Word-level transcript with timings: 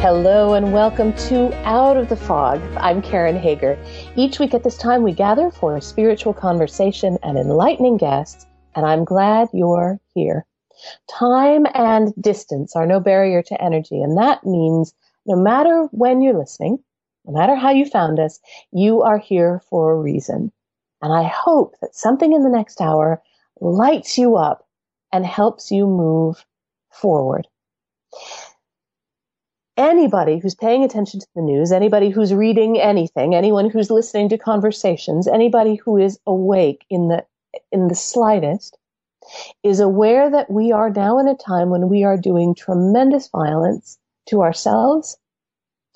Hello 0.00 0.54
and 0.54 0.72
welcome 0.72 1.12
to 1.28 1.54
Out 1.66 1.98
of 1.98 2.08
the 2.08 2.16
Fog. 2.16 2.58
I'm 2.78 3.02
Karen 3.02 3.38
Hager. 3.38 3.78
Each 4.16 4.38
week 4.38 4.54
at 4.54 4.64
this 4.64 4.78
time, 4.78 5.02
we 5.02 5.12
gather 5.12 5.50
for 5.50 5.76
a 5.76 5.82
spiritual 5.82 6.32
conversation 6.32 7.18
and 7.22 7.36
enlightening 7.36 7.98
guests, 7.98 8.46
and 8.74 8.86
I'm 8.86 9.04
glad 9.04 9.48
you're 9.52 10.00
here. 10.14 10.46
Time 11.10 11.66
and 11.74 12.14
distance 12.18 12.74
are 12.74 12.86
no 12.86 12.98
barrier 12.98 13.42
to 13.42 13.62
energy, 13.62 14.00
and 14.00 14.16
that 14.16 14.46
means 14.46 14.94
no 15.26 15.36
matter 15.36 15.86
when 15.90 16.22
you're 16.22 16.32
listening, 16.32 16.78
no 17.26 17.34
matter 17.34 17.54
how 17.54 17.68
you 17.68 17.84
found 17.84 18.18
us, 18.18 18.40
you 18.72 19.02
are 19.02 19.18
here 19.18 19.60
for 19.68 19.92
a 19.92 20.00
reason. 20.00 20.50
And 21.02 21.12
I 21.12 21.24
hope 21.24 21.74
that 21.82 21.94
something 21.94 22.32
in 22.32 22.42
the 22.42 22.48
next 22.48 22.80
hour 22.80 23.20
lights 23.60 24.16
you 24.16 24.36
up 24.36 24.66
and 25.12 25.26
helps 25.26 25.70
you 25.70 25.86
move 25.86 26.46
forward 26.90 27.46
anybody 29.80 30.38
who's 30.38 30.54
paying 30.54 30.84
attention 30.84 31.18
to 31.20 31.26
the 31.34 31.40
news, 31.40 31.72
anybody 31.72 32.10
who's 32.10 32.34
reading 32.34 32.78
anything, 32.78 33.34
anyone 33.34 33.70
who's 33.70 33.90
listening 33.90 34.28
to 34.28 34.38
conversations, 34.38 35.26
anybody 35.26 35.76
who 35.76 35.96
is 35.96 36.20
awake 36.26 36.84
in 36.90 37.08
the 37.08 37.24
in 37.72 37.88
the 37.88 37.94
slightest 37.94 38.76
is 39.62 39.80
aware 39.80 40.30
that 40.30 40.50
we 40.50 40.70
are 40.70 40.90
now 40.90 41.18
in 41.18 41.26
a 41.26 41.34
time 41.34 41.70
when 41.70 41.88
we 41.88 42.04
are 42.04 42.16
doing 42.16 42.54
tremendous 42.54 43.28
violence 43.28 43.98
to 44.28 44.42
ourselves, 44.42 45.16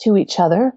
to 0.01 0.17
each 0.17 0.41
other, 0.41 0.73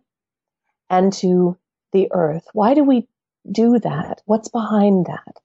and 0.90 1.14
to 1.14 1.58
the 1.94 2.10
earth. 2.12 2.46
Why 2.54 2.74
do 2.74 2.84
we 2.84 3.08
do 3.52 3.80
that? 3.80 4.22
What's 4.26 4.50
behind 4.50 5.06
that? 5.06 5.38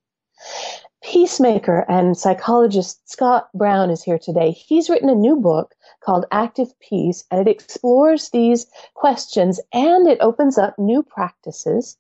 Peacemaker 1.03 1.85
and 1.89 2.17
psychologist 2.17 3.09
Scott 3.09 3.49
Brown 3.55 3.91
is 3.91 4.03
here 4.03 4.19
today. 4.19 4.51
He's 4.51 4.91
written 4.91 5.09
a 5.09 5.15
new 5.15 5.37
book 5.37 5.75
called 6.05 6.27
Active 6.31 6.79
Peace, 6.81 7.25
and 7.31 7.41
it 7.41 7.51
explores 7.51 8.31
these 8.31 8.67
questions 8.95 9.61
and 9.73 10.09
it 10.09 10.19
opens 10.21 10.59
up 10.59 10.79
new 10.79 11.03
practices 11.03 11.97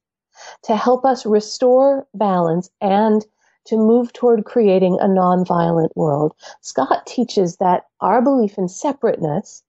to 0.62 0.77
help 0.77 1.05
us 1.05 1.27
restore 1.27 2.06
balance 2.14 2.70
and 2.81 3.25
to 3.64 3.77
move 3.77 4.12
toward 4.12 4.44
creating 4.44 4.98
a 5.00 5.06
nonviolent 5.06 5.91
world. 5.94 6.34
Scott 6.61 7.06
teaches 7.06 7.56
that 7.56 7.86
our 8.00 8.20
belief 8.20 8.59
in 8.59 8.69
separateness 8.69 9.62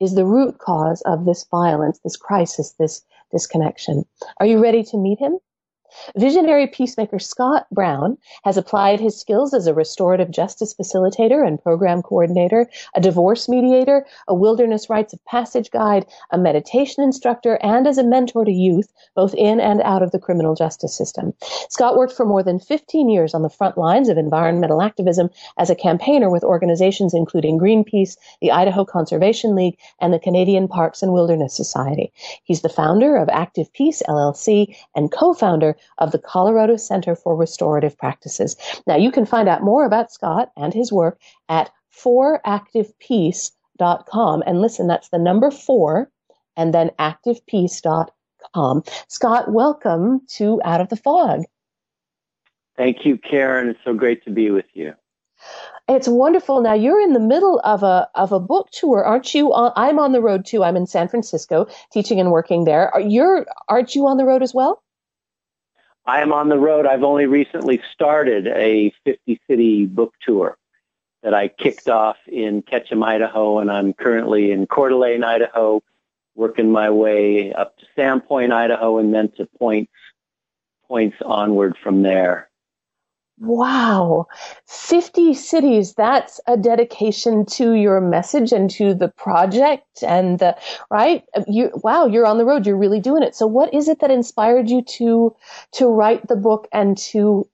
is 0.00 0.14
the 0.14 0.26
root 0.26 0.58
cause 0.58 1.02
of 1.02 1.24
this 1.24 1.44
violence, 1.44 2.00
this 2.00 2.16
crisis, 2.16 2.72
this 2.72 3.02
disconnection. 3.30 4.04
Are 4.38 4.46
you 4.46 4.62
ready 4.62 4.82
to 4.84 4.96
meet 4.96 5.18
him? 5.18 5.38
Visionary 6.16 6.66
peacemaker 6.66 7.18
Scott 7.18 7.66
Brown 7.70 8.16
has 8.44 8.56
applied 8.56 9.00
his 9.00 9.18
skills 9.18 9.54
as 9.54 9.66
a 9.66 9.74
restorative 9.74 10.30
justice 10.30 10.74
facilitator 10.74 11.46
and 11.46 11.62
program 11.62 12.02
coordinator, 12.02 12.68
a 12.94 13.00
divorce 13.00 13.48
mediator, 13.48 14.06
a 14.28 14.34
wilderness 14.34 14.88
rites 14.88 15.12
of 15.12 15.24
passage 15.24 15.70
guide, 15.70 16.06
a 16.30 16.38
meditation 16.38 17.02
instructor, 17.02 17.58
and 17.62 17.86
as 17.86 17.98
a 17.98 18.04
mentor 18.04 18.44
to 18.44 18.52
youth, 18.52 18.92
both 19.14 19.34
in 19.34 19.60
and 19.60 19.80
out 19.82 20.02
of 20.02 20.10
the 20.10 20.18
criminal 20.18 20.54
justice 20.54 20.96
system. 20.96 21.32
Scott 21.68 21.96
worked 21.96 22.12
for 22.12 22.24
more 22.24 22.42
than 22.42 22.58
15 22.58 23.08
years 23.08 23.34
on 23.34 23.42
the 23.42 23.50
front 23.50 23.76
lines 23.76 24.08
of 24.08 24.18
environmental 24.18 24.82
activism 24.82 25.30
as 25.58 25.70
a 25.70 25.74
campaigner 25.74 26.30
with 26.30 26.44
organizations 26.44 27.14
including 27.14 27.58
Greenpeace, 27.58 28.16
the 28.40 28.50
Idaho 28.50 28.84
Conservation 28.84 29.54
League, 29.54 29.78
and 30.00 30.12
the 30.12 30.18
Canadian 30.18 30.68
Parks 30.68 31.02
and 31.02 31.12
Wilderness 31.12 31.56
Society. 31.56 32.12
He's 32.44 32.62
the 32.62 32.68
founder 32.68 33.16
of 33.16 33.28
Active 33.28 33.72
Peace 33.72 34.02
LLC 34.08 34.76
and 34.94 35.12
co-founder 35.12 35.76
of 35.98 36.12
the 36.12 36.18
Colorado 36.18 36.76
Center 36.76 37.14
for 37.14 37.36
Restorative 37.36 37.98
Practices. 37.98 38.56
Now, 38.86 38.96
you 38.96 39.10
can 39.10 39.26
find 39.26 39.48
out 39.48 39.62
more 39.62 39.84
about 39.84 40.12
Scott 40.12 40.50
and 40.56 40.74
his 40.74 40.92
work 40.92 41.18
at 41.48 41.70
foractivepeace.com. 41.92 44.42
And 44.46 44.60
listen, 44.60 44.86
that's 44.86 45.08
the 45.08 45.18
number 45.18 45.50
four 45.50 46.10
and 46.56 46.72
then 46.74 46.90
activepeace.com. 46.98 48.82
Scott, 49.08 49.52
welcome 49.52 50.22
to 50.28 50.60
Out 50.64 50.80
of 50.80 50.88
the 50.88 50.96
Fog. 50.96 51.42
Thank 52.76 53.04
you, 53.04 53.18
Karen. 53.18 53.68
It's 53.68 53.80
so 53.84 53.94
great 53.94 54.24
to 54.24 54.30
be 54.30 54.50
with 54.50 54.66
you. 54.72 54.94
It's 55.88 56.06
wonderful. 56.06 56.60
Now 56.60 56.74
you're 56.74 57.00
in 57.00 57.14
the 57.14 57.20
middle 57.20 57.60
of 57.64 57.82
a 57.82 58.08
of 58.14 58.30
a 58.30 58.38
book 58.38 58.70
tour, 58.70 59.04
aren't 59.04 59.34
you? 59.34 59.52
Uh, 59.52 59.72
I'm 59.74 59.98
on 59.98 60.12
the 60.12 60.20
road 60.20 60.46
too. 60.46 60.62
I'm 60.62 60.76
in 60.76 60.86
San 60.86 61.08
Francisco, 61.08 61.66
teaching 61.92 62.20
and 62.20 62.30
working 62.30 62.64
there. 62.64 62.94
Are 62.94 63.00
you 63.00 63.44
aren't 63.68 63.94
you 63.94 64.06
on 64.06 64.16
the 64.16 64.24
road 64.24 64.42
as 64.42 64.54
well? 64.54 64.82
I 66.06 66.22
am 66.22 66.32
on 66.32 66.48
the 66.48 66.58
road. 66.58 66.86
I've 66.86 67.02
only 67.02 67.26
recently 67.26 67.80
started 67.92 68.46
a 68.48 68.92
50 69.04 69.40
city 69.48 69.86
book 69.86 70.14
tour 70.20 70.56
that 71.22 71.34
I 71.34 71.48
kicked 71.48 71.88
off 71.88 72.16
in 72.26 72.62
Ketchum, 72.62 73.02
Idaho, 73.02 73.58
and 73.58 73.70
I'm 73.70 73.92
currently 73.92 74.52
in 74.52 74.66
Coeur 74.66 74.88
d'Alene, 74.88 75.22
Idaho, 75.22 75.82
working 76.34 76.72
my 76.72 76.90
way 76.90 77.52
up 77.52 77.76
to 77.78 77.86
Sandpoint, 77.96 78.52
Idaho, 78.52 78.98
and 78.98 79.14
then 79.14 79.30
to 79.32 79.46
points 79.58 79.92
points 80.88 81.16
onward 81.24 81.76
from 81.82 82.02
there. 82.02 82.49
Wow. 83.40 84.26
50 84.66 85.32
cities. 85.32 85.94
That's 85.94 86.40
a 86.46 86.58
dedication 86.58 87.46
to 87.46 87.72
your 87.72 87.98
message 87.98 88.52
and 88.52 88.68
to 88.72 88.92
the 88.92 89.08
project 89.08 90.02
and 90.02 90.38
the, 90.38 90.56
right? 90.90 91.24
You, 91.48 91.70
wow, 91.82 92.04
you're 92.06 92.26
on 92.26 92.36
the 92.36 92.44
road. 92.44 92.66
You're 92.66 92.76
really 92.76 93.00
doing 93.00 93.22
it. 93.22 93.34
So 93.34 93.46
what 93.46 93.72
is 93.72 93.88
it 93.88 94.00
that 94.00 94.10
inspired 94.10 94.68
you 94.68 94.82
to, 94.82 95.34
to 95.72 95.86
write 95.86 96.28
the 96.28 96.36
book 96.36 96.68
and 96.70 96.98
to, 96.98 97.48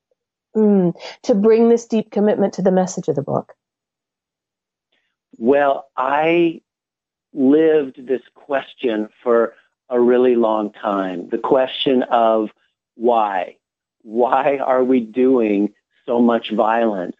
mm, 0.57 0.93
to 1.23 1.35
bring 1.35 1.69
this 1.69 1.87
deep 1.87 2.11
commitment 2.11 2.55
to 2.55 2.63
the 2.63 2.73
message 2.73 3.07
of 3.07 3.15
the 3.15 3.23
book? 3.23 3.55
Well, 5.39 5.87
I 5.97 6.63
lived 7.33 8.09
this 8.09 8.23
question 8.35 9.09
for 9.23 9.55
a 9.89 10.01
really 10.01 10.35
long 10.35 10.73
time. 10.73 11.29
The 11.29 11.39
question 11.39 12.03
of 12.05 12.51
why? 12.97 13.59
Why 14.07 14.59
are 14.59 14.85
we 14.85 15.01
doing 15.01 15.75
so 16.07 16.21
much 16.21 16.53
violence 16.53 17.17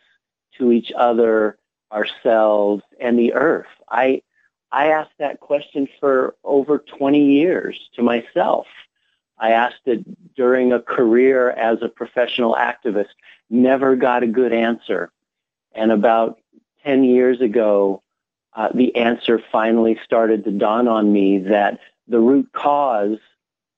to 0.57 0.71
each 0.71 0.93
other, 0.97 1.59
ourselves, 1.91 2.85
and 3.01 3.19
the 3.19 3.33
earth? 3.33 3.67
I, 3.91 4.23
I 4.71 4.93
asked 4.93 5.19
that 5.19 5.41
question 5.41 5.89
for 5.99 6.37
over 6.45 6.79
20 6.79 7.25
years 7.25 7.77
to 7.97 8.03
myself. 8.03 8.69
I 9.37 9.51
asked 9.51 9.83
it 9.87 10.05
during 10.37 10.73
a 10.73 10.81
career 10.81 11.51
as 11.51 11.79
a 11.83 11.89
professional 11.89 12.55
activist, 12.55 13.09
never 13.51 13.97
got 13.97 14.23
a 14.23 14.29
good 14.29 14.53
answer. 14.53 15.11
And 15.75 15.91
about 15.91 16.39
10 16.85 17.03
years 17.03 17.41
ago, 17.41 18.01
uh, 18.55 18.69
the 18.73 18.95
answer 18.95 19.43
finally 19.51 19.99
started 20.05 20.45
to 20.45 20.53
dawn 20.53 20.87
on 20.87 21.13
me 21.13 21.39
that 21.41 21.81
the 22.07 22.21
root 22.21 22.49
cause 22.53 23.19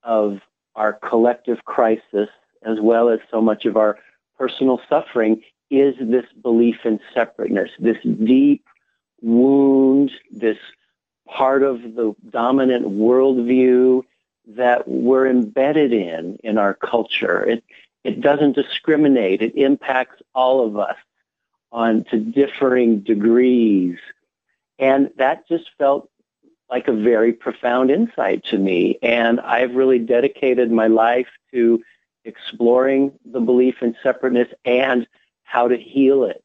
of 0.02 0.40
our 0.74 0.92
collective 0.92 1.64
crisis 1.64 2.28
as 2.64 2.78
well 2.80 3.08
as 3.08 3.20
so 3.30 3.40
much 3.40 3.64
of 3.64 3.76
our 3.76 3.98
personal 4.38 4.80
suffering 4.88 5.42
is 5.70 5.94
this 6.00 6.24
belief 6.42 6.76
in 6.84 7.00
separateness, 7.12 7.70
this 7.78 7.98
deep 8.02 8.64
wound, 9.20 10.10
this 10.30 10.58
part 11.26 11.62
of 11.62 11.82
the 11.82 12.14
dominant 12.30 12.86
worldview 12.86 14.02
that 14.46 14.88
we're 14.88 15.28
embedded 15.28 15.92
in 15.92 16.38
in 16.42 16.56
our 16.58 16.74
culture. 16.74 17.42
It 17.42 17.64
it 18.04 18.20
doesn't 18.20 18.54
discriminate. 18.54 19.42
It 19.42 19.56
impacts 19.56 20.22
all 20.34 20.66
of 20.66 20.78
us 20.78 20.96
on 21.70 22.04
to 22.04 22.18
differing 22.18 23.00
degrees. 23.00 23.98
And 24.78 25.10
that 25.16 25.46
just 25.48 25.68
felt 25.76 26.08
like 26.70 26.88
a 26.88 26.92
very 26.92 27.32
profound 27.32 27.90
insight 27.90 28.44
to 28.44 28.58
me. 28.58 28.98
And 29.02 29.40
I've 29.40 29.74
really 29.74 29.98
dedicated 29.98 30.70
my 30.70 30.86
life 30.86 31.28
to 31.52 31.82
exploring 32.24 33.12
the 33.24 33.40
belief 33.40 33.76
in 33.82 33.96
separateness 34.02 34.48
and 34.64 35.06
how 35.44 35.68
to 35.68 35.76
heal 35.76 36.24
it. 36.24 36.42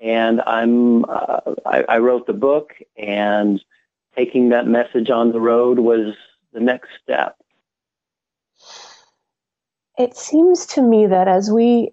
And 0.00 0.40
I'm, 0.46 1.04
uh, 1.06 1.40
I, 1.66 1.84
I 1.88 1.98
wrote 1.98 2.26
the 2.26 2.32
book 2.32 2.74
and 2.96 3.60
taking 4.16 4.50
that 4.50 4.66
message 4.66 5.10
on 5.10 5.32
the 5.32 5.40
road 5.40 5.78
was 5.78 6.14
the 6.52 6.60
next 6.60 6.90
step. 7.02 7.36
It 9.98 10.16
seems 10.16 10.66
to 10.66 10.82
me 10.82 11.06
that 11.06 11.26
as 11.26 11.50
we 11.50 11.92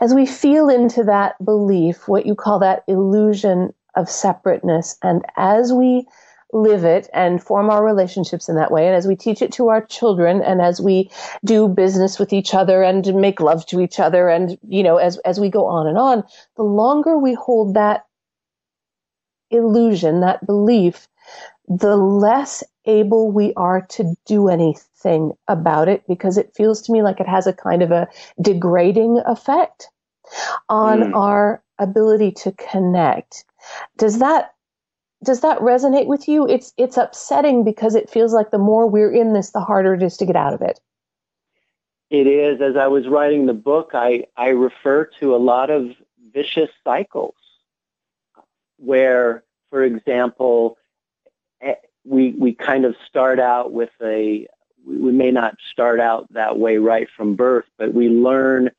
as 0.00 0.14
we 0.14 0.26
feel 0.26 0.68
into 0.68 1.04
that 1.04 1.42
belief, 1.44 2.08
what 2.08 2.26
you 2.26 2.34
call 2.34 2.58
that 2.58 2.82
illusion 2.88 3.72
of 3.94 4.08
separateness, 4.08 4.98
and 5.02 5.24
as 5.36 5.72
we 5.72 6.06
live 6.52 6.84
it 6.84 7.08
and 7.14 7.42
form 7.42 7.70
our 7.70 7.84
relationships 7.84 8.48
in 8.48 8.56
that 8.56 8.70
way, 8.70 8.86
and 8.86 8.94
as 8.94 9.06
we 9.06 9.16
teach 9.16 9.42
it 9.42 9.52
to 9.52 9.68
our 9.68 9.84
children, 9.86 10.42
and 10.42 10.60
as 10.60 10.80
we 10.80 11.10
do 11.44 11.68
business 11.68 12.18
with 12.18 12.32
each 12.32 12.54
other 12.54 12.82
and 12.82 13.14
make 13.14 13.40
love 13.40 13.64
to 13.66 13.80
each 13.80 13.98
other, 13.98 14.28
and 14.28 14.58
you 14.68 14.82
know, 14.82 14.96
as 14.96 15.18
as 15.18 15.40
we 15.40 15.48
go 15.48 15.66
on 15.66 15.86
and 15.86 15.98
on, 15.98 16.22
the 16.56 16.62
longer 16.62 17.18
we 17.18 17.34
hold 17.34 17.74
that 17.74 18.06
illusion, 19.50 20.20
that 20.20 20.44
belief, 20.46 21.08
the 21.68 21.96
less 21.96 22.62
able 22.86 23.30
we 23.30 23.52
are 23.54 23.82
to 23.82 24.14
do 24.26 24.48
anything 24.48 25.32
about 25.48 25.88
it 25.88 26.02
because 26.08 26.36
it 26.36 26.52
feels 26.54 26.82
to 26.82 26.92
me 26.92 27.02
like 27.02 27.20
it 27.20 27.28
has 27.28 27.46
a 27.46 27.52
kind 27.52 27.82
of 27.82 27.90
a 27.90 28.08
degrading 28.40 29.22
effect 29.26 29.88
on 30.68 31.00
mm. 31.00 31.14
our 31.14 31.62
ability 31.78 32.32
to 32.32 32.52
connect. 32.52 33.44
Does 33.98 34.18
that 34.18 34.51
does 35.22 35.40
that 35.40 35.58
resonate 35.58 36.06
with 36.06 36.28
you? 36.28 36.46
It's 36.48 36.72
it's 36.76 36.96
upsetting 36.96 37.64
because 37.64 37.94
it 37.94 38.10
feels 38.10 38.32
like 38.32 38.50
the 38.50 38.58
more 38.58 38.86
we're 38.86 39.12
in 39.12 39.32
this, 39.32 39.50
the 39.50 39.60
harder 39.60 39.94
it 39.94 40.02
is 40.02 40.16
to 40.18 40.26
get 40.26 40.36
out 40.36 40.54
of 40.54 40.62
it. 40.62 40.80
It 42.10 42.26
is. 42.26 42.60
As 42.60 42.76
I 42.76 42.88
was 42.88 43.08
writing 43.08 43.46
the 43.46 43.54
book, 43.54 43.92
I, 43.94 44.26
I 44.36 44.48
refer 44.48 45.06
to 45.20 45.34
a 45.34 45.38
lot 45.38 45.70
of 45.70 45.92
vicious 46.32 46.68
cycles 46.84 47.34
where, 48.76 49.44
for 49.70 49.82
example, 49.82 50.76
eh, 51.62 51.74
we 52.04 52.32
we 52.32 52.52
kind 52.54 52.84
of 52.84 52.94
start 53.08 53.38
out 53.40 53.72
with 53.72 53.90
a 54.02 54.46
we 54.84 55.12
may 55.12 55.30
not 55.30 55.54
start 55.70 56.00
out 56.00 56.26
that 56.32 56.58
way 56.58 56.76
right 56.78 57.08
from 57.16 57.36
birth, 57.36 57.66
but 57.78 57.94
we 57.94 58.08
learn 58.08 58.70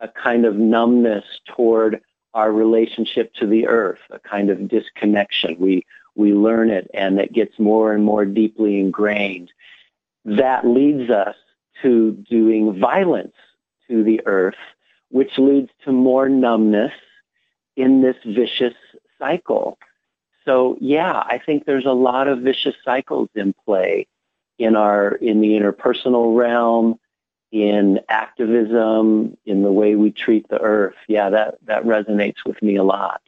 a 0.00 0.08
kind 0.08 0.46
of 0.46 0.56
numbness 0.56 1.24
toward 1.54 2.00
our 2.34 2.52
relationship 2.52 3.34
to 3.34 3.46
the 3.46 3.66
earth, 3.66 4.00
a 4.10 4.18
kind 4.18 4.50
of 4.50 4.68
disconnection. 4.68 5.56
We 5.58 5.84
we 6.14 6.32
learn 6.32 6.70
it 6.70 6.90
and 6.92 7.18
it 7.18 7.32
gets 7.32 7.58
more 7.58 7.92
and 7.92 8.04
more 8.04 8.24
deeply 8.24 8.78
ingrained. 8.80 9.52
That 10.24 10.66
leads 10.66 11.10
us 11.10 11.36
to 11.82 12.12
doing 12.12 12.78
violence 12.78 13.34
to 13.88 14.02
the 14.04 14.20
earth, 14.26 14.56
which 15.10 15.38
leads 15.38 15.70
to 15.84 15.92
more 15.92 16.28
numbness 16.28 16.92
in 17.76 18.02
this 18.02 18.16
vicious 18.24 18.74
cycle. 19.18 19.78
So 20.44 20.76
yeah, 20.80 21.14
I 21.14 21.40
think 21.44 21.64
there's 21.64 21.86
a 21.86 21.92
lot 21.92 22.28
of 22.28 22.40
vicious 22.40 22.74
cycles 22.84 23.28
in 23.34 23.54
play 23.64 24.06
in 24.58 24.76
our 24.76 25.12
in 25.12 25.40
the 25.40 25.58
interpersonal 25.58 26.36
realm, 26.36 26.98
in 27.52 28.00
activism, 28.08 29.36
in 29.44 29.62
the 29.62 29.72
way 29.72 29.96
we 29.96 30.10
treat 30.10 30.48
the 30.48 30.60
earth. 30.60 30.96
Yeah, 31.08 31.30
that, 31.30 31.58
that 31.64 31.84
resonates 31.84 32.44
with 32.46 32.62
me 32.62 32.76
a 32.76 32.84
lot. 32.84 33.22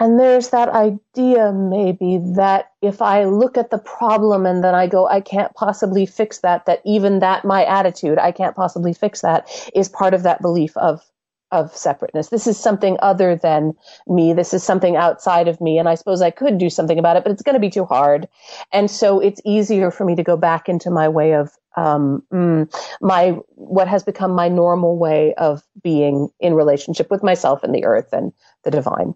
And 0.00 0.20
there's 0.20 0.50
that 0.50 0.68
idea 0.68 1.52
maybe 1.52 2.18
that 2.36 2.70
if 2.80 3.02
I 3.02 3.24
look 3.24 3.58
at 3.58 3.70
the 3.70 3.78
problem 3.78 4.46
and 4.46 4.62
then 4.62 4.74
I 4.74 4.86
go, 4.86 5.08
I 5.08 5.20
can't 5.20 5.52
possibly 5.54 6.06
fix 6.06 6.38
that, 6.38 6.66
that 6.66 6.80
even 6.84 7.18
that, 7.18 7.44
my 7.44 7.64
attitude, 7.64 8.18
I 8.18 8.30
can't 8.30 8.54
possibly 8.54 8.92
fix 8.92 9.22
that, 9.22 9.50
is 9.74 9.88
part 9.88 10.14
of 10.14 10.22
that 10.22 10.40
belief 10.40 10.76
of 10.76 11.04
of 11.50 11.74
separateness. 11.74 12.28
This 12.28 12.46
is 12.46 12.58
something 12.58 12.96
other 13.00 13.36
than 13.36 13.74
me. 14.06 14.32
This 14.32 14.52
is 14.52 14.62
something 14.62 14.96
outside 14.96 15.48
of 15.48 15.60
me. 15.60 15.78
And 15.78 15.88
I 15.88 15.94
suppose 15.94 16.20
I 16.20 16.30
could 16.30 16.58
do 16.58 16.70
something 16.70 16.98
about 16.98 17.16
it, 17.16 17.24
but 17.24 17.32
it's 17.32 17.42
going 17.42 17.54
to 17.54 17.60
be 17.60 17.70
too 17.70 17.84
hard. 17.84 18.28
And 18.72 18.90
so 18.90 19.20
it's 19.20 19.40
easier 19.44 19.90
for 19.90 20.04
me 20.04 20.14
to 20.14 20.22
go 20.22 20.36
back 20.36 20.68
into 20.68 20.90
my 20.90 21.08
way 21.08 21.34
of, 21.34 21.50
um, 21.76 22.22
mm, 22.32 22.72
my, 23.00 23.30
what 23.54 23.88
has 23.88 24.02
become 24.02 24.32
my 24.32 24.48
normal 24.48 24.98
way 24.98 25.34
of 25.34 25.62
being 25.82 26.28
in 26.40 26.54
relationship 26.54 27.10
with 27.10 27.22
myself 27.22 27.62
and 27.62 27.74
the 27.74 27.84
earth 27.84 28.12
and 28.12 28.32
the 28.64 28.70
divine. 28.70 29.14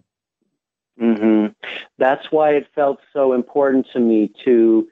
Mm-hmm. 0.99 1.47
That's 1.97 2.31
why 2.31 2.51
it 2.51 2.67
felt 2.73 2.99
so 3.11 3.33
important 3.33 3.87
to 3.93 3.99
me 3.99 4.31
to, 4.45 4.87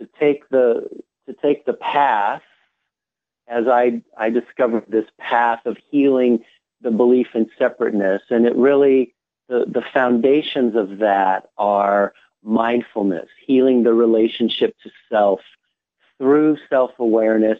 to 0.00 0.08
take 0.18 0.48
the, 0.48 0.88
to 1.26 1.34
take 1.34 1.64
the 1.64 1.74
path 1.74 2.42
as 3.48 3.66
I, 3.66 4.02
I 4.16 4.30
discovered 4.30 4.84
this 4.88 5.04
path 5.18 5.60
of 5.66 5.76
healing 5.90 6.44
the 6.82 6.90
belief 6.90 7.28
in 7.34 7.48
separateness. 7.58 8.22
And 8.30 8.46
it 8.46 8.56
really, 8.56 9.14
the, 9.48 9.64
the 9.66 9.84
foundations 9.92 10.76
of 10.76 10.98
that 10.98 11.50
are 11.56 12.12
mindfulness, 12.42 13.28
healing 13.46 13.82
the 13.82 13.94
relationship 13.94 14.74
to 14.82 14.90
self 15.10 15.40
through 16.18 16.56
self-awareness, 16.68 17.58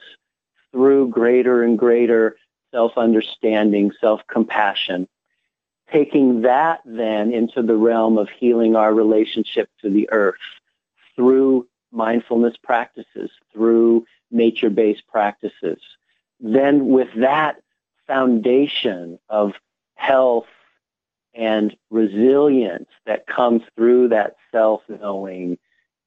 through 0.70 1.08
greater 1.08 1.62
and 1.62 1.78
greater 1.78 2.36
self-understanding, 2.70 3.92
self-compassion. 4.00 5.08
Taking 5.92 6.42
that 6.42 6.80
then 6.84 7.32
into 7.32 7.62
the 7.62 7.76
realm 7.76 8.18
of 8.18 8.28
healing 8.30 8.76
our 8.76 8.94
relationship 8.94 9.68
to 9.82 9.90
the 9.90 10.08
earth 10.10 10.36
through 11.14 11.66
mindfulness 11.90 12.56
practices, 12.62 13.30
through 13.52 14.06
nature-based 14.30 15.06
practices. 15.08 15.78
Then 16.40 16.88
with 16.88 17.08
that 17.16 17.60
foundation 18.12 19.18
of 19.30 19.52
health 19.94 20.46
and 21.34 21.74
resilience 21.90 22.90
that 23.06 23.26
comes 23.26 23.62
through 23.74 24.08
that 24.08 24.36
self-knowing 24.50 25.56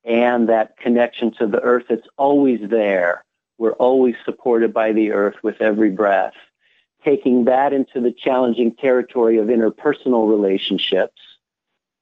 and 0.04 0.50
that 0.50 0.78
connection 0.78 1.31
to 1.31 1.48
the 1.48 1.60
earth 1.62 1.86
that's 1.90 2.07
always 2.16 2.60
there. 2.69 3.25
We're 3.57 3.74
always 3.74 4.13
supported 4.24 4.72
by 4.72 4.92
the 4.92 5.13
earth 5.13 5.36
with 5.42 5.60
every 5.62 5.90
breath. 5.90 6.36
Taking 7.04 7.46
that 7.46 7.74
into 7.74 8.00
the 8.02 8.12
challenging 8.12 8.75
territory 8.75 9.40
of 9.40 9.48
interpersonal 9.48 10.30
relationships. 10.30 11.19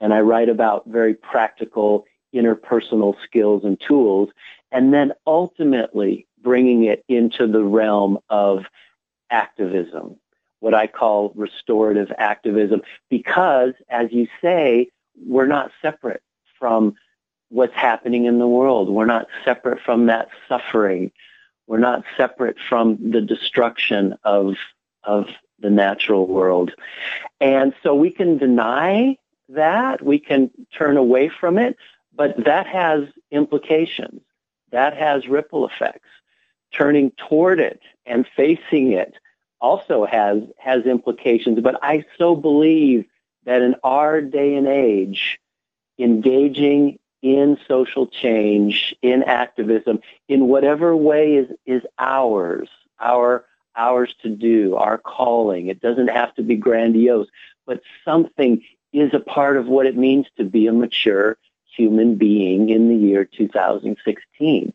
And 0.01 0.13
I 0.13 0.19
write 0.19 0.49
about 0.49 0.85
very 0.85 1.13
practical 1.13 2.05
interpersonal 2.35 3.15
skills 3.23 3.63
and 3.63 3.79
tools. 3.79 4.29
And 4.69 4.93
then 4.93 5.13
ultimately 5.25 6.27
bringing 6.41 6.83
it 6.83 7.05
into 7.07 7.47
the 7.47 7.63
realm 7.63 8.17
of 8.29 8.65
activism, 9.33 10.15
what 10.59 10.73
I 10.73 10.87
call 10.87 11.33
restorative 11.35 12.11
activism, 12.17 12.81
because, 13.09 13.73
as 13.89 14.11
you 14.11 14.27
say, 14.41 14.87
we're 15.25 15.47
not 15.47 15.71
separate 15.81 16.23
from 16.57 16.95
what's 17.49 17.75
happening 17.75 18.25
in 18.25 18.39
the 18.39 18.47
world. 18.47 18.89
We're 18.89 19.05
not 19.05 19.27
separate 19.43 19.81
from 19.81 20.05
that 20.05 20.29
suffering. 20.47 21.11
We're 21.67 21.79
not 21.79 22.03
separate 22.15 22.57
from 22.69 23.11
the 23.11 23.21
destruction 23.21 24.15
of, 24.23 24.55
of 25.03 25.27
the 25.59 25.69
natural 25.69 26.27
world. 26.27 26.71
And 27.41 27.73
so 27.83 27.93
we 27.93 28.11
can 28.11 28.37
deny 28.37 29.17
that, 29.49 30.03
we 30.03 30.19
can 30.19 30.49
turn 30.77 30.97
away 30.97 31.29
from 31.29 31.57
it, 31.57 31.77
but 32.15 32.45
that 32.45 32.67
has 32.67 33.07
implications. 33.31 34.21
That 34.71 34.95
has 34.97 35.27
ripple 35.27 35.67
effects. 35.67 36.09
Turning 36.73 37.11
toward 37.11 37.59
it 37.59 37.81
and 38.05 38.25
facing 38.35 38.93
it 38.93 39.13
also 39.63 40.05
has 40.05 40.43
has 40.59 40.85
implications. 40.85 41.59
But 41.61 41.79
I 41.81 42.05
so 42.17 42.35
believe 42.35 43.05
that 43.45 43.61
in 43.61 43.75
our 43.83 44.21
day 44.21 44.55
and 44.55 44.67
age, 44.67 45.39
engaging 45.97 46.99
in 47.23 47.57
social 47.67 48.05
change, 48.05 48.93
in 49.01 49.23
activism, 49.23 50.01
in 50.27 50.47
whatever 50.47 50.95
way 50.95 51.35
is 51.35 51.47
is 51.65 51.81
ours, 51.97 52.69
our 52.99 53.45
ours 53.75 54.13
to 54.21 54.29
do, 54.29 54.75
our 54.75 54.99
calling. 54.99 55.67
It 55.67 55.81
doesn't 55.81 56.09
have 56.09 56.35
to 56.35 56.43
be 56.43 56.55
grandiose, 56.55 57.29
but 57.65 57.81
something 58.05 58.61
is 58.91 59.13
a 59.13 59.19
part 59.19 59.57
of 59.57 59.67
what 59.67 59.87
it 59.87 59.97
means 59.97 60.27
to 60.37 60.43
be 60.43 60.67
a 60.67 60.73
mature 60.73 61.37
human 61.65 62.15
being 62.15 62.69
in 62.69 62.89
the 62.89 62.95
year 62.95 63.25
2016, 63.25 64.73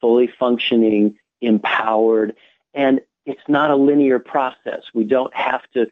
fully 0.00 0.28
functioning, 0.38 1.16
empowered, 1.40 2.36
and 2.72 3.00
it's 3.26 3.48
not 3.48 3.70
a 3.70 3.76
linear 3.76 4.18
process. 4.18 4.82
We 4.94 5.04
don't 5.04 5.34
have 5.34 5.62
to 5.74 5.86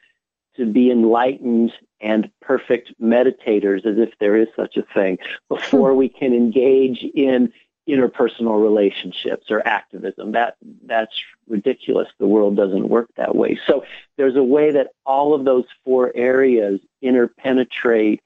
to 0.56 0.66
be 0.66 0.88
enlightened 0.88 1.72
and 2.00 2.30
perfect 2.40 2.92
meditators 3.02 3.84
as 3.84 3.98
if 3.98 4.10
there 4.20 4.36
is 4.36 4.46
such 4.54 4.76
a 4.76 4.84
thing 4.94 5.18
before 5.48 5.94
we 6.02 6.08
can 6.08 6.32
engage 6.32 7.02
in 7.14 7.52
interpersonal 7.88 8.62
relationships 8.62 9.50
or 9.50 9.66
activism. 9.66 10.32
That 10.32 10.56
that's 10.86 11.20
ridiculous. 11.48 12.08
The 12.18 12.26
world 12.26 12.56
doesn't 12.56 12.88
work 12.88 13.10
that 13.16 13.34
way. 13.34 13.58
So 13.66 13.84
there's 14.16 14.36
a 14.36 14.42
way 14.44 14.70
that 14.70 14.92
all 15.04 15.34
of 15.34 15.44
those 15.44 15.64
four 15.84 16.12
areas 16.14 16.80
interpenetrate 17.02 18.22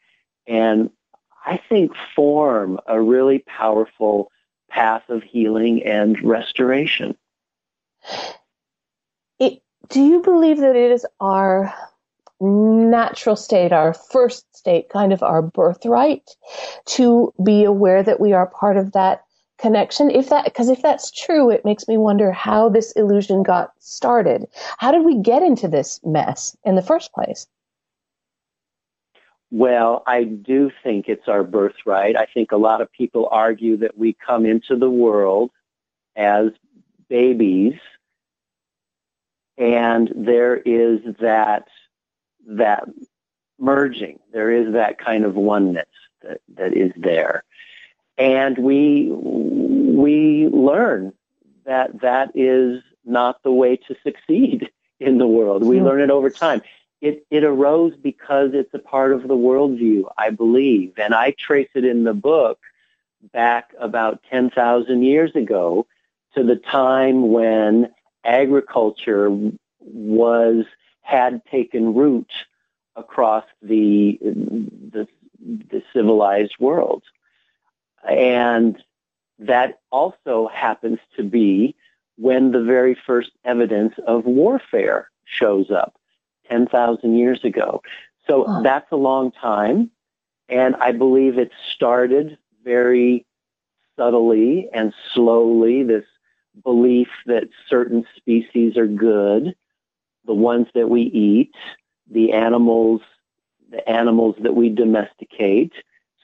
and 0.46 0.90
I 1.44 1.60
think 1.68 1.92
form 2.14 2.78
a 2.86 3.00
really 3.00 3.38
powerful 3.38 4.30
path 4.68 5.08
of 5.08 5.22
healing 5.22 5.82
and 5.82 6.22
restoration 6.22 7.16
do 9.88 10.02
you 10.02 10.22
believe 10.22 10.58
that 10.58 10.76
it 10.76 10.90
is 10.90 11.06
our 11.20 11.72
natural 12.40 13.36
state, 13.36 13.72
our 13.72 13.94
first 13.94 14.56
state, 14.56 14.88
kind 14.90 15.12
of 15.12 15.22
our 15.22 15.42
birthright 15.42 16.28
to 16.86 17.32
be 17.44 17.64
aware 17.64 18.02
that 18.02 18.20
we 18.20 18.32
are 18.32 18.46
part 18.46 18.76
of 18.76 18.92
that 18.92 19.24
connection? 19.58 20.10
If 20.10 20.28
that, 20.28 20.44
because 20.44 20.68
if 20.68 20.82
that's 20.82 21.10
true, 21.10 21.50
it 21.50 21.64
makes 21.64 21.88
me 21.88 21.96
wonder 21.96 22.30
how 22.32 22.68
this 22.68 22.92
illusion 22.92 23.42
got 23.42 23.72
started. 23.78 24.46
How 24.78 24.92
did 24.92 25.04
we 25.04 25.20
get 25.20 25.42
into 25.42 25.68
this 25.68 26.00
mess 26.04 26.56
in 26.64 26.76
the 26.76 26.82
first 26.82 27.12
place? 27.12 27.46
Well, 29.50 30.02
I 30.06 30.24
do 30.24 30.70
think 30.82 31.08
it's 31.08 31.26
our 31.26 31.42
birthright. 31.42 32.16
I 32.16 32.26
think 32.26 32.52
a 32.52 32.58
lot 32.58 32.82
of 32.82 32.92
people 32.92 33.28
argue 33.30 33.78
that 33.78 33.96
we 33.96 34.14
come 34.24 34.44
into 34.44 34.76
the 34.76 34.90
world 34.90 35.50
as 36.16 36.50
babies 37.08 37.72
and 39.58 40.12
there 40.14 40.56
is 40.56 41.00
that 41.20 41.68
that 42.46 42.84
merging. 43.58 44.18
There 44.32 44.50
is 44.50 44.72
that 44.72 44.98
kind 44.98 45.24
of 45.24 45.34
oneness 45.34 45.88
that, 46.22 46.40
that 46.54 46.76
is 46.76 46.92
there. 46.96 47.44
And 48.16 48.56
we 48.58 49.10
we 49.10 50.48
learn 50.48 51.12
that 51.64 52.00
that 52.00 52.32
is 52.34 52.82
not 53.04 53.42
the 53.42 53.52
way 53.52 53.76
to 53.76 53.96
succeed 54.02 54.70
in 55.00 55.18
the 55.18 55.26
world. 55.26 55.64
We 55.64 55.80
learn 55.80 56.00
it 56.00 56.10
over 56.10 56.30
time 56.30 56.62
it, 57.00 57.26
it 57.30 57.44
arose 57.44 57.94
because 57.96 58.50
it's 58.54 58.74
a 58.74 58.78
part 58.78 59.12
of 59.12 59.22
the 59.22 59.36
worldview, 59.36 60.04
I 60.16 60.30
believe. 60.30 60.94
And 60.98 61.14
I 61.14 61.34
trace 61.38 61.68
it 61.74 61.84
in 61.84 62.04
the 62.04 62.14
book 62.14 62.58
back 63.32 63.72
about 63.78 64.22
10,000 64.30 65.02
years 65.02 65.34
ago 65.34 65.86
to 66.34 66.42
the 66.42 66.56
time 66.56 67.30
when 67.30 67.90
agriculture 68.28 69.30
was, 69.80 70.64
had 71.02 71.42
taken 71.50 71.94
root 71.94 72.30
across 72.96 73.44
the, 73.62 74.18
the, 74.22 75.08
the 75.40 75.82
civilized 75.92 76.54
world. 76.60 77.02
And 78.08 78.76
that 79.38 79.80
also 79.90 80.48
happens 80.52 80.98
to 81.16 81.22
be 81.22 81.74
when 82.16 82.52
the 82.52 82.62
very 82.62 82.96
first 83.06 83.30
evidence 83.44 83.94
of 84.06 84.24
warfare 84.24 85.10
shows 85.24 85.70
up. 85.70 85.98
10,000 86.48 87.16
years 87.16 87.44
ago. 87.44 87.82
So 88.26 88.44
oh. 88.46 88.62
that's 88.62 88.90
a 88.92 88.96
long 88.96 89.32
time. 89.32 89.90
And 90.48 90.76
I 90.76 90.92
believe 90.92 91.38
it 91.38 91.50
started 91.74 92.38
very 92.64 93.26
subtly 93.96 94.68
and 94.72 94.94
slowly, 95.12 95.82
this 95.82 96.04
belief 96.62 97.08
that 97.26 97.48
certain 97.68 98.04
species 98.16 98.76
are 98.76 98.86
good, 98.86 99.54
the 100.26 100.34
ones 100.34 100.66
that 100.74 100.88
we 100.88 101.02
eat, 101.02 101.54
the 102.10 102.32
animals, 102.32 103.00
the 103.70 103.86
animals 103.88 104.36
that 104.40 104.54
we 104.54 104.68
domesticate, 104.68 105.72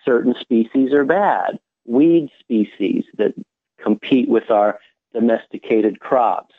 certain 0.05 0.35
species 0.41 0.93
are 0.93 1.05
bad. 1.05 1.59
Weed 1.87 2.31
species 2.41 3.05
that 3.19 3.35
compete 3.79 4.29
with 4.29 4.51
our 4.51 4.81
domesticated 5.13 6.01
crops 6.01 6.55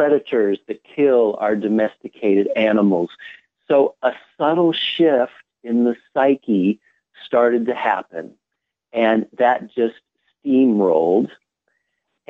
predators 0.00 0.58
that 0.66 0.82
kill 0.82 1.36
our 1.40 1.54
domesticated 1.54 2.48
animals. 2.56 3.10
So 3.68 3.96
a 4.02 4.12
subtle 4.38 4.72
shift 4.72 5.32
in 5.62 5.84
the 5.84 5.94
psyche 6.14 6.80
started 7.26 7.66
to 7.66 7.74
happen, 7.74 8.32
and 8.92 9.26
that 9.36 9.70
just 9.70 9.96
steamrolled. 10.42 11.28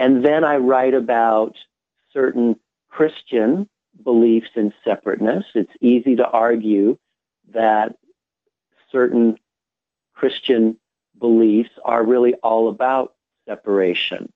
And 0.00 0.24
then 0.24 0.44
I 0.44 0.56
write 0.56 0.94
about 0.94 1.56
certain 2.10 2.56
Christian 2.88 3.68
beliefs 4.02 4.48
in 4.56 4.72
separateness. 4.82 5.44
It's 5.54 5.74
easy 5.82 6.16
to 6.16 6.26
argue 6.26 6.96
that 7.52 7.96
certain 8.90 9.36
Christian 10.14 10.78
beliefs 11.18 11.68
are 11.84 12.02
really 12.02 12.32
all 12.36 12.70
about 12.70 13.12
separation. 13.46 14.32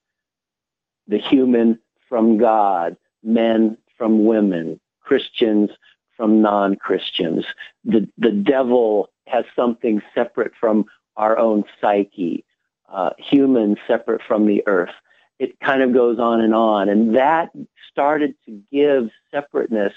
The 1.09 1.19
human 1.19 1.79
from 2.11 2.37
God, 2.37 2.99
men 3.23 3.79
from 3.97 4.27
women, 4.27 4.79
Christians 5.01 5.71
from 6.15 6.43
non-Christians. 6.43 7.47
The, 7.87 8.07
the 8.19 8.33
devil 8.33 9.09
has 9.29 9.47
something 9.57 10.03
separate 10.15 10.53
from 10.61 10.85
our 11.17 11.39
own 11.39 11.65
psyche, 11.81 12.45
uh, 12.93 13.11
humans 13.17 13.79
separate 13.89 14.21
from 14.29 14.47
the 14.47 14.63
earth. 14.67 14.93
It 15.45 15.61
kind 15.61 15.83
of 15.83 15.93
goes 15.93 16.19
on 16.19 16.41
and 16.41 16.55
on. 16.55 16.89
And 16.89 17.17
that 17.17 17.51
started 17.91 18.35
to 18.47 18.63
give 18.73 19.11
separateness 19.31 19.93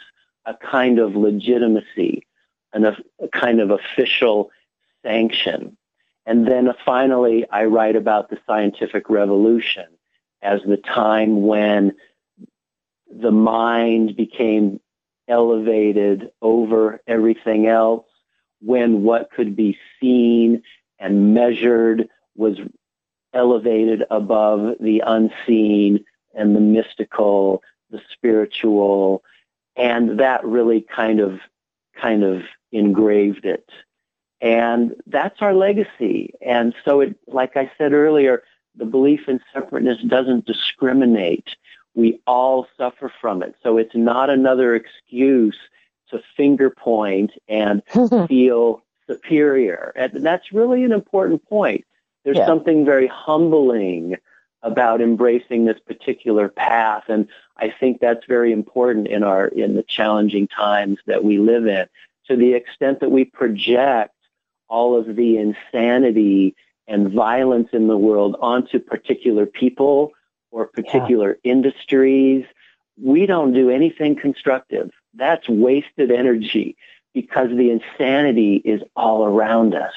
a 0.46 0.54
kind 0.54 1.00
of 1.00 1.16
legitimacy 1.16 2.28
and 2.74 2.86
a, 2.86 2.98
a 3.22 3.30
kind 3.30 3.62
of 3.62 3.72
official 3.72 4.52
sanction. 5.04 5.78
And 6.26 6.46
then 6.46 6.74
finally, 6.84 7.46
I 7.50 7.64
write 7.66 7.96
about 7.96 8.30
the 8.30 8.38
scientific 8.46 9.10
revolution 9.10 9.86
as 10.42 10.60
the 10.68 10.76
time 10.76 11.44
when 11.44 11.96
the 13.10 13.32
mind 13.32 14.18
became 14.18 14.82
elevated 15.30 16.30
over 16.42 17.02
everything 17.08 17.68
else 17.68 18.06
when 18.60 19.04
what 19.04 19.32
could 19.32 19.56
be 19.56 19.78
seen 20.02 20.62
and 21.00 21.34
measured 21.34 22.10
was 22.36 22.58
elevated 23.38 24.04
above 24.10 24.76
the 24.80 25.02
unseen 25.06 26.04
and 26.34 26.56
the 26.56 26.60
mystical, 26.60 27.62
the 27.92 28.02
spiritual, 28.12 29.24
and 29.76 30.20
that 30.20 30.44
really 30.44 30.82
kind 30.82 31.20
of 31.20 31.40
kind 32.00 32.24
of 32.24 32.42
engraved 32.72 33.46
it. 33.46 33.70
And 34.42 34.96
that's 35.06 35.42
our 35.42 35.54
legacy. 35.54 36.34
And 36.42 36.74
so 36.84 37.02
it 37.02 37.16
like 37.28 37.56
I 37.56 37.72
said 37.78 37.94
earlier, 37.94 38.44
the 38.76 38.86
belief 38.86 39.28
in 39.28 39.40
separateness 39.54 40.02
doesn't 40.08 40.46
discriminate. 40.46 41.56
We 41.96 42.20
all 42.28 42.68
suffer 42.78 43.12
from 43.22 43.42
it. 43.42 43.56
So 43.64 43.78
it's 43.78 43.96
not 43.96 44.30
another 44.30 44.76
excuse 44.76 45.58
to 46.10 46.22
finger 46.36 46.70
point 46.70 47.32
and 47.48 47.82
feel 48.28 48.84
superior. 49.08 49.94
And 49.96 50.26
that's 50.26 50.52
really 50.52 50.84
an 50.84 50.92
important 50.92 51.48
point. 51.48 51.86
There's 52.24 52.38
yeah. 52.38 52.46
something 52.46 52.86
very 52.86 53.08
humbling 53.08 54.16
about 54.64 55.02
embracing 55.02 55.66
this 55.66 55.80
particular 55.80 56.50
path. 56.50 57.04
And 57.08 57.28
I 57.58 57.74
think 57.80 58.00
that's 58.00 58.26
very 58.28 58.52
important 58.52 59.08
in 59.08 59.24
our, 59.24 59.48
in 59.48 59.76
the 59.76 59.84
challenging 59.84 60.48
times 60.48 60.98
that 61.06 61.24
we 61.24 61.38
live 61.38 61.68
in. 61.68 61.86
To 62.28 62.36
the 62.36 62.54
extent 62.54 63.00
that 63.00 63.12
we 63.12 63.24
project 63.24 64.14
all 64.68 64.98
of 65.00 65.16
the 65.16 65.38
insanity 65.38 66.56
and 66.88 67.12
violence 67.12 67.70
in 67.74 67.88
the 67.88 67.98
world 67.98 68.36
onto 68.42 68.80
particular 68.80 69.46
people 69.46 70.12
or 70.52 70.68
particular 70.68 71.38
yeah. 71.44 71.52
industries. 71.52 72.46
We 73.02 73.26
don't 73.26 73.54
do 73.54 73.70
anything 73.70 74.16
constructive. 74.16 74.90
That's 75.14 75.48
wasted 75.48 76.12
energy 76.12 76.78
because 77.14 77.50
the 77.50 77.72
insanity 77.72 78.62
is 78.64 78.82
all 78.96 79.26
around 79.26 79.76
us. 79.76 79.94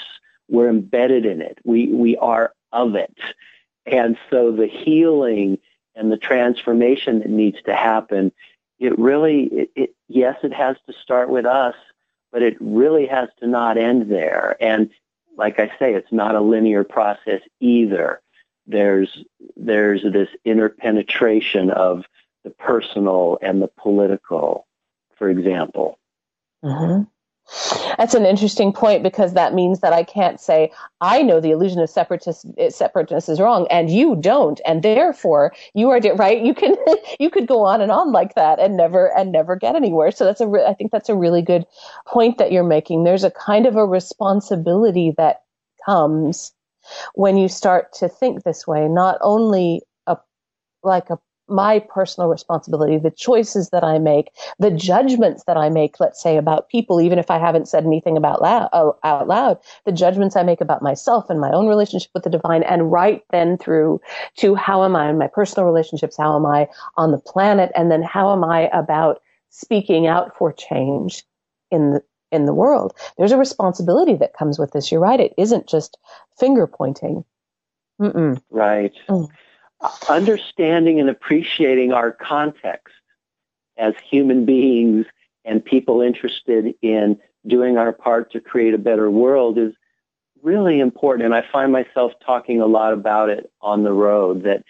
We're 0.50 0.68
embedded 0.68 1.26
in 1.26 1.40
it. 1.40 1.58
We, 1.64 1.92
we 1.92 2.16
are 2.16 2.52
of 2.72 2.94
it. 2.94 3.16
And 3.86 4.18
so 4.30 4.52
the 4.52 4.66
healing 4.66 5.58
and 5.94 6.12
the 6.12 6.16
transformation 6.16 7.20
that 7.20 7.30
needs 7.30 7.60
to 7.62 7.74
happen, 7.74 8.32
it 8.78 8.98
really, 8.98 9.44
it, 9.44 9.70
it, 9.74 9.94
yes, 10.08 10.36
it 10.42 10.52
has 10.52 10.76
to 10.86 10.92
start 11.02 11.30
with 11.30 11.46
us, 11.46 11.74
but 12.32 12.42
it 12.42 12.56
really 12.60 13.06
has 13.06 13.28
to 13.40 13.46
not 13.46 13.78
end 13.78 14.10
there. 14.10 14.56
And 14.60 14.90
like 15.36 15.58
I 15.58 15.68
say, 15.78 15.94
it's 15.94 16.12
not 16.12 16.34
a 16.34 16.40
linear 16.40 16.84
process 16.84 17.40
either 17.60 18.20
there's 18.70 19.24
there's 19.56 20.02
this 20.02 20.28
interpenetration 20.44 21.70
of 21.70 22.04
the 22.44 22.50
personal 22.50 23.38
and 23.42 23.60
the 23.60 23.68
political, 23.68 24.66
for 25.16 25.28
example. 25.28 25.98
Mm-hmm. 26.64 27.02
That's 27.98 28.14
an 28.14 28.24
interesting 28.24 28.72
point 28.72 29.02
because 29.02 29.34
that 29.34 29.54
means 29.54 29.80
that 29.80 29.92
I 29.92 30.04
can't 30.04 30.40
say 30.40 30.70
I 31.00 31.22
know 31.22 31.40
the 31.40 31.50
illusion 31.50 31.80
of 31.80 31.90
separateness, 31.90 32.44
eh, 32.58 32.70
separateness 32.70 33.28
is 33.28 33.40
wrong 33.40 33.66
and 33.70 33.90
you 33.90 34.16
don't, 34.16 34.60
and 34.64 34.82
therefore 34.82 35.52
you 35.74 35.90
are 35.90 36.00
right. 36.14 36.40
You 36.40 36.54
can 36.54 36.76
you 37.20 37.30
could 37.30 37.46
go 37.46 37.64
on 37.64 37.80
and 37.80 37.90
on 37.90 38.12
like 38.12 38.34
that 38.34 38.60
and 38.60 38.76
never 38.76 39.16
and 39.16 39.32
never 39.32 39.56
get 39.56 39.76
anywhere. 39.76 40.10
So 40.10 40.24
that's 40.24 40.40
a 40.40 40.46
re- 40.46 40.64
I 40.64 40.74
think 40.74 40.92
that's 40.92 41.08
a 41.08 41.16
really 41.16 41.42
good 41.42 41.66
point 42.06 42.38
that 42.38 42.52
you're 42.52 42.64
making. 42.64 43.04
There's 43.04 43.24
a 43.24 43.30
kind 43.30 43.66
of 43.66 43.76
a 43.76 43.86
responsibility 43.86 45.12
that 45.16 45.42
comes 45.84 46.52
when 47.14 47.36
you 47.36 47.48
start 47.48 47.92
to 47.94 48.08
think 48.08 48.42
this 48.42 48.66
way, 48.66 48.88
not 48.88 49.18
only 49.20 49.82
a, 50.06 50.16
like 50.82 51.10
a 51.10 51.18
my 51.50 51.80
personal 51.80 52.28
responsibility, 52.28 52.98
the 52.98 53.10
choices 53.10 53.70
that 53.70 53.84
I 53.84 53.98
make, 53.98 54.30
the 54.58 54.70
judgments 54.70 55.44
that 55.46 55.56
I 55.56 55.68
make, 55.68 56.00
let's 56.00 56.22
say 56.22 56.36
about 56.36 56.68
people, 56.68 57.00
even 57.00 57.18
if 57.18 57.30
I 57.30 57.38
haven't 57.38 57.68
said 57.68 57.84
anything 57.84 58.16
about 58.16 58.40
loud, 58.40 58.68
uh, 58.72 58.92
out 59.04 59.28
loud, 59.28 59.58
the 59.84 59.92
judgments 59.92 60.36
I 60.36 60.42
make 60.42 60.60
about 60.60 60.82
myself 60.82 61.28
and 61.28 61.40
my 61.40 61.50
own 61.50 61.66
relationship 61.66 62.10
with 62.14 62.24
the 62.24 62.30
divine, 62.30 62.62
and 62.62 62.92
right 62.92 63.22
then 63.30 63.58
through 63.58 64.00
to 64.36 64.54
how 64.54 64.84
am 64.84 64.96
I 64.96 65.10
in 65.10 65.18
my 65.18 65.26
personal 65.26 65.66
relationships, 65.66 66.16
how 66.16 66.36
am 66.36 66.46
I 66.46 66.68
on 66.96 67.10
the 67.10 67.18
planet, 67.18 67.72
and 67.74 67.90
then 67.90 68.02
how 68.02 68.32
am 68.32 68.44
I 68.44 68.68
about 68.72 69.20
speaking 69.50 70.06
out 70.06 70.36
for 70.36 70.52
change 70.52 71.24
in 71.70 71.90
the 71.92 72.02
in 72.32 72.46
the 72.46 72.54
world. 72.54 72.94
There's 73.18 73.32
a 73.32 73.36
responsibility 73.36 74.14
that 74.14 74.34
comes 74.34 74.58
with 74.58 74.70
this. 74.70 74.90
You're 74.90 75.00
right. 75.00 75.18
It 75.18 75.34
isn't 75.36 75.66
just 75.68 75.98
finger 76.38 76.66
pointing. 76.66 77.24
Mm-mm. 78.00 78.40
Right. 78.50 78.92
Mm. 79.08 79.28
Understanding 80.08 81.00
and 81.00 81.08
appreciating 81.08 81.92
our 81.92 82.12
context 82.12 82.94
as 83.78 83.94
human 84.10 84.44
beings 84.44 85.06
and 85.44 85.64
people 85.64 86.02
interested 86.02 86.74
in 86.82 87.18
doing 87.46 87.78
our 87.78 87.92
part 87.92 88.32
to 88.32 88.40
create 88.40 88.74
a 88.74 88.78
better 88.78 89.10
world 89.10 89.56
is 89.56 89.72
really 90.42 90.80
important. 90.80 91.24
And 91.24 91.34
I 91.34 91.44
find 91.50 91.72
myself 91.72 92.12
talking 92.24 92.60
a 92.60 92.66
lot 92.66 92.92
about 92.92 93.30
it 93.30 93.50
on 93.62 93.82
the 93.82 93.92
road 93.92 94.42
that 94.42 94.64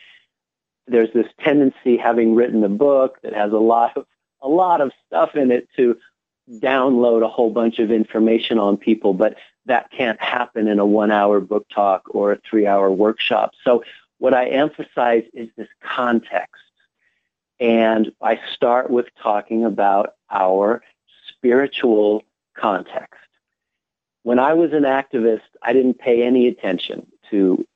there's 0.86 1.12
this 1.12 1.26
tendency, 1.40 1.96
having 1.96 2.34
written 2.34 2.62
a 2.64 2.68
book 2.68 3.18
that 3.22 3.34
has 3.34 3.52
a 3.52 3.58
lot 3.58 3.96
of 3.96 4.06
a 4.42 4.48
lot 4.48 4.80
of 4.80 4.92
stuff 5.06 5.34
in 5.34 5.50
it 5.50 5.68
to 5.76 5.96
download 6.50 7.22
a 7.22 7.28
whole 7.28 7.50
bunch 7.50 7.78
of 7.78 7.90
information 7.90 8.58
on 8.58 8.76
people, 8.76 9.12
but 9.12 9.36
that 9.66 9.90
can't 9.92 10.20
happen 10.20 10.66
in 10.66 10.78
a 10.78 10.86
one 10.86 11.10
hour 11.10 11.40
book 11.40 11.66
talk 11.68 12.02
or 12.10 12.32
a 12.32 12.40
three 12.48 12.66
hour 12.66 12.90
workshop. 12.90 13.52
So 13.64 13.84
what 14.20 14.34
I 14.34 14.48
emphasize 14.48 15.24
is 15.32 15.48
this 15.56 15.68
context. 15.82 16.62
And 17.58 18.12
I 18.22 18.38
start 18.54 18.90
with 18.90 19.06
talking 19.20 19.64
about 19.64 20.14
our 20.30 20.82
spiritual 21.28 22.22
context. 22.54 23.14
When 24.22 24.38
I 24.38 24.52
was 24.52 24.72
an 24.72 24.82
activist, 24.82 25.48
I 25.62 25.72
didn't 25.72 25.98
pay 25.98 26.22
any 26.22 26.48
attention 26.48 27.06
to 27.30 27.66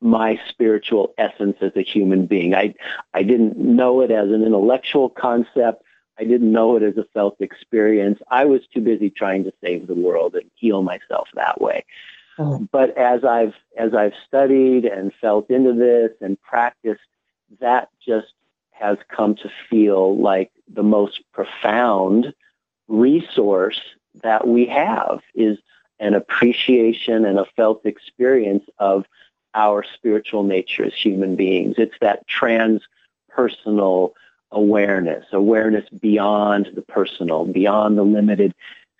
my 0.00 0.40
spiritual 0.48 1.14
essence 1.18 1.56
as 1.60 1.72
a 1.76 1.82
human 1.82 2.26
being. 2.26 2.54
I, 2.54 2.74
I 3.14 3.22
didn't 3.22 3.56
know 3.56 4.00
it 4.00 4.10
as 4.10 4.28
an 4.30 4.42
intellectual 4.42 5.08
concept. 5.08 5.84
I 6.18 6.24
didn't 6.24 6.50
know 6.50 6.76
it 6.76 6.82
as 6.82 6.96
a 6.96 7.04
felt 7.14 7.40
experience. 7.40 8.18
I 8.28 8.44
was 8.44 8.62
too 8.74 8.80
busy 8.80 9.08
trying 9.08 9.44
to 9.44 9.52
save 9.62 9.86
the 9.86 9.94
world 9.94 10.34
and 10.34 10.50
heal 10.56 10.82
myself 10.82 11.28
that 11.34 11.60
way. 11.60 11.84
But 12.70 12.96
as 12.96 13.24
I've 13.24 13.54
as 13.76 13.94
I've 13.94 14.14
studied 14.26 14.84
and 14.84 15.12
felt 15.14 15.50
into 15.50 15.72
this 15.72 16.12
and 16.20 16.40
practiced, 16.40 17.00
that 17.60 17.88
just 18.04 18.32
has 18.70 18.98
come 19.08 19.34
to 19.36 19.50
feel 19.68 20.16
like 20.16 20.52
the 20.72 20.82
most 20.82 21.20
profound 21.32 22.32
resource 22.86 23.80
that 24.22 24.46
we 24.46 24.66
have 24.66 25.20
is 25.34 25.58
an 26.00 26.14
appreciation 26.14 27.24
and 27.24 27.38
a 27.38 27.44
felt 27.56 27.84
experience 27.84 28.64
of 28.78 29.04
our 29.54 29.84
spiritual 29.94 30.44
nature 30.44 30.84
as 30.84 30.94
human 30.94 31.34
beings. 31.34 31.74
It's 31.78 31.96
that 32.00 32.24
transpersonal 32.28 34.12
awareness, 34.52 35.26
awareness 35.32 35.88
beyond 35.88 36.70
the 36.74 36.82
personal, 36.82 37.44
beyond 37.46 37.98
the 37.98 38.04
limited 38.04 38.54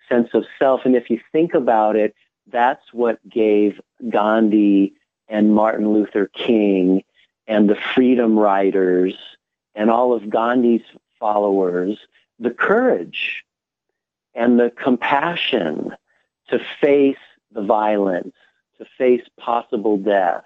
sense 0.09 0.29
of 0.33 0.45
self. 0.57 0.81
And 0.85 0.95
if 0.95 1.09
you 1.09 1.19
think 1.31 1.53
about 1.53 1.95
it, 1.95 2.13
that's 2.51 2.93
what 2.93 3.27
gave 3.27 3.79
Gandhi 4.09 4.93
and 5.27 5.53
Martin 5.53 5.93
Luther 5.93 6.27
King 6.27 7.03
and 7.47 7.69
the 7.69 7.77
freedom 7.95 8.37
riders 8.37 9.15
and 9.75 9.89
all 9.89 10.13
of 10.13 10.29
Gandhi's 10.29 10.83
followers 11.19 11.97
the 12.39 12.49
courage 12.49 13.43
and 14.33 14.59
the 14.59 14.71
compassion 14.81 15.93
to 16.49 16.59
face 16.79 17.17
the 17.51 17.61
violence, 17.61 18.33
to 18.77 18.85
face 18.97 19.23
possible 19.37 19.97
death, 19.97 20.45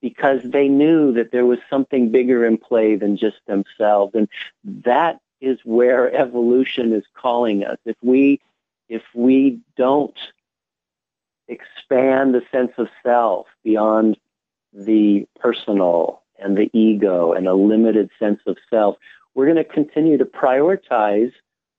because 0.00 0.40
they 0.42 0.68
knew 0.68 1.12
that 1.12 1.32
there 1.32 1.46
was 1.46 1.58
something 1.68 2.10
bigger 2.10 2.46
in 2.46 2.56
play 2.56 2.96
than 2.96 3.16
just 3.16 3.38
themselves. 3.46 4.14
And 4.14 4.28
that 4.64 5.20
is 5.40 5.58
where 5.64 6.14
evolution 6.14 6.92
is 6.92 7.04
calling 7.14 7.64
us. 7.64 7.78
If 7.84 7.96
we, 8.02 8.40
if 8.88 9.02
we 9.14 9.60
don't 9.76 10.16
expand 11.48 12.34
the 12.34 12.42
sense 12.50 12.72
of 12.78 12.88
self 13.02 13.46
beyond 13.62 14.16
the 14.72 15.26
personal 15.40 16.22
and 16.38 16.56
the 16.56 16.70
ego 16.72 17.32
and 17.32 17.46
a 17.46 17.54
limited 17.54 18.10
sense 18.18 18.40
of 18.46 18.56
self, 18.68 18.96
we're 19.34 19.46
going 19.46 19.56
to 19.56 19.64
continue 19.64 20.18
to 20.18 20.24
prioritize 20.24 21.32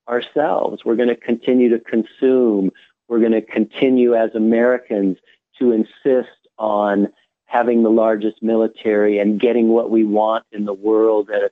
ourselves. 0.08 0.84
We're 0.86 0.96
going 0.96 1.10
to 1.10 1.16
continue 1.16 1.70
to 1.70 1.80
consume. 1.80 2.72
We're 3.08 3.20
going 3.20 3.34
to 3.34 3.42
continue 3.42 4.16
as 4.16 4.34
Americans 4.36 5.18
to 5.60 5.72
insist 5.72 6.30
on 6.58 7.10
having 7.46 7.84
the 7.84 7.90
largest 7.90 8.42
military 8.42 9.20
and 9.20 9.40
getting 9.40 9.70
what 9.70 9.90
we 9.90 10.04
want 10.04 10.46
in 10.52 10.66
the 10.66 10.74
world 10.74 11.30
at, 11.30 11.52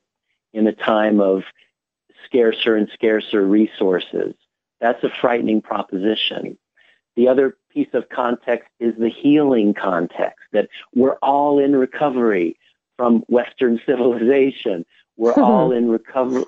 in 0.53 0.67
a 0.67 0.73
time 0.73 1.19
of 1.19 1.43
scarcer 2.25 2.75
and 2.75 2.89
scarcer 2.93 3.45
resources. 3.45 4.33
That's 4.81 5.03
a 5.03 5.09
frightening 5.21 5.61
proposition. 5.61 6.57
The 7.15 7.29
other 7.29 7.57
piece 7.75 7.93
of 7.93 8.07
context 8.09 8.69
is 8.79 8.93
the 8.97 9.09
healing 9.09 9.73
context 9.73 10.39
that 10.53 10.69
we're 10.95 11.17
all 11.17 11.59
in 11.59 11.75
recovery 11.75 12.57
from 12.97 13.23
Western 13.27 13.79
civilization. 13.85 14.85
We're 15.17 15.33
all 15.41 15.71
in 15.71 15.89
recovery. 15.89 16.45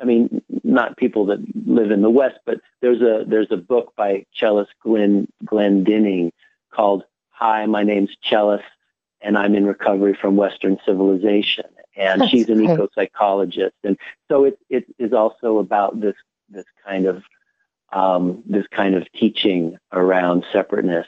I 0.00 0.04
mean, 0.04 0.42
not 0.64 0.96
people 0.96 1.26
that 1.26 1.40
live 1.66 1.90
in 1.90 2.02
the 2.02 2.10
West, 2.10 2.38
but 2.46 2.60
there's 2.80 3.02
a 3.02 3.24
there's 3.26 3.52
a 3.52 3.56
book 3.56 3.92
by 3.96 4.24
Chellis 4.34 4.66
Glenn 4.82 5.28
Glendinning 5.44 6.32
called 6.72 7.04
"Hi, 7.30 7.66
my 7.66 7.84
name's 7.84 8.16
Chellis, 8.24 8.62
and 9.20 9.36
I'm 9.36 9.54
in 9.54 9.66
recovery 9.66 10.16
from 10.20 10.36
Western 10.36 10.78
civilization." 10.84 11.66
And 11.94 12.22
That's 12.22 12.30
she's 12.30 12.48
an 12.48 12.64
eco 12.64 12.88
psychologist, 12.94 13.76
and 13.84 13.98
so 14.28 14.44
it 14.44 14.58
it 14.70 14.86
is 14.98 15.12
also 15.12 15.58
about 15.58 16.00
this 16.00 16.16
this 16.48 16.64
kind 16.84 17.06
of 17.06 17.22
um, 17.92 18.42
this 18.46 18.66
kind 18.68 18.94
of 18.94 19.10
teaching 19.12 19.78
around 19.92 20.44
separateness, 20.52 21.06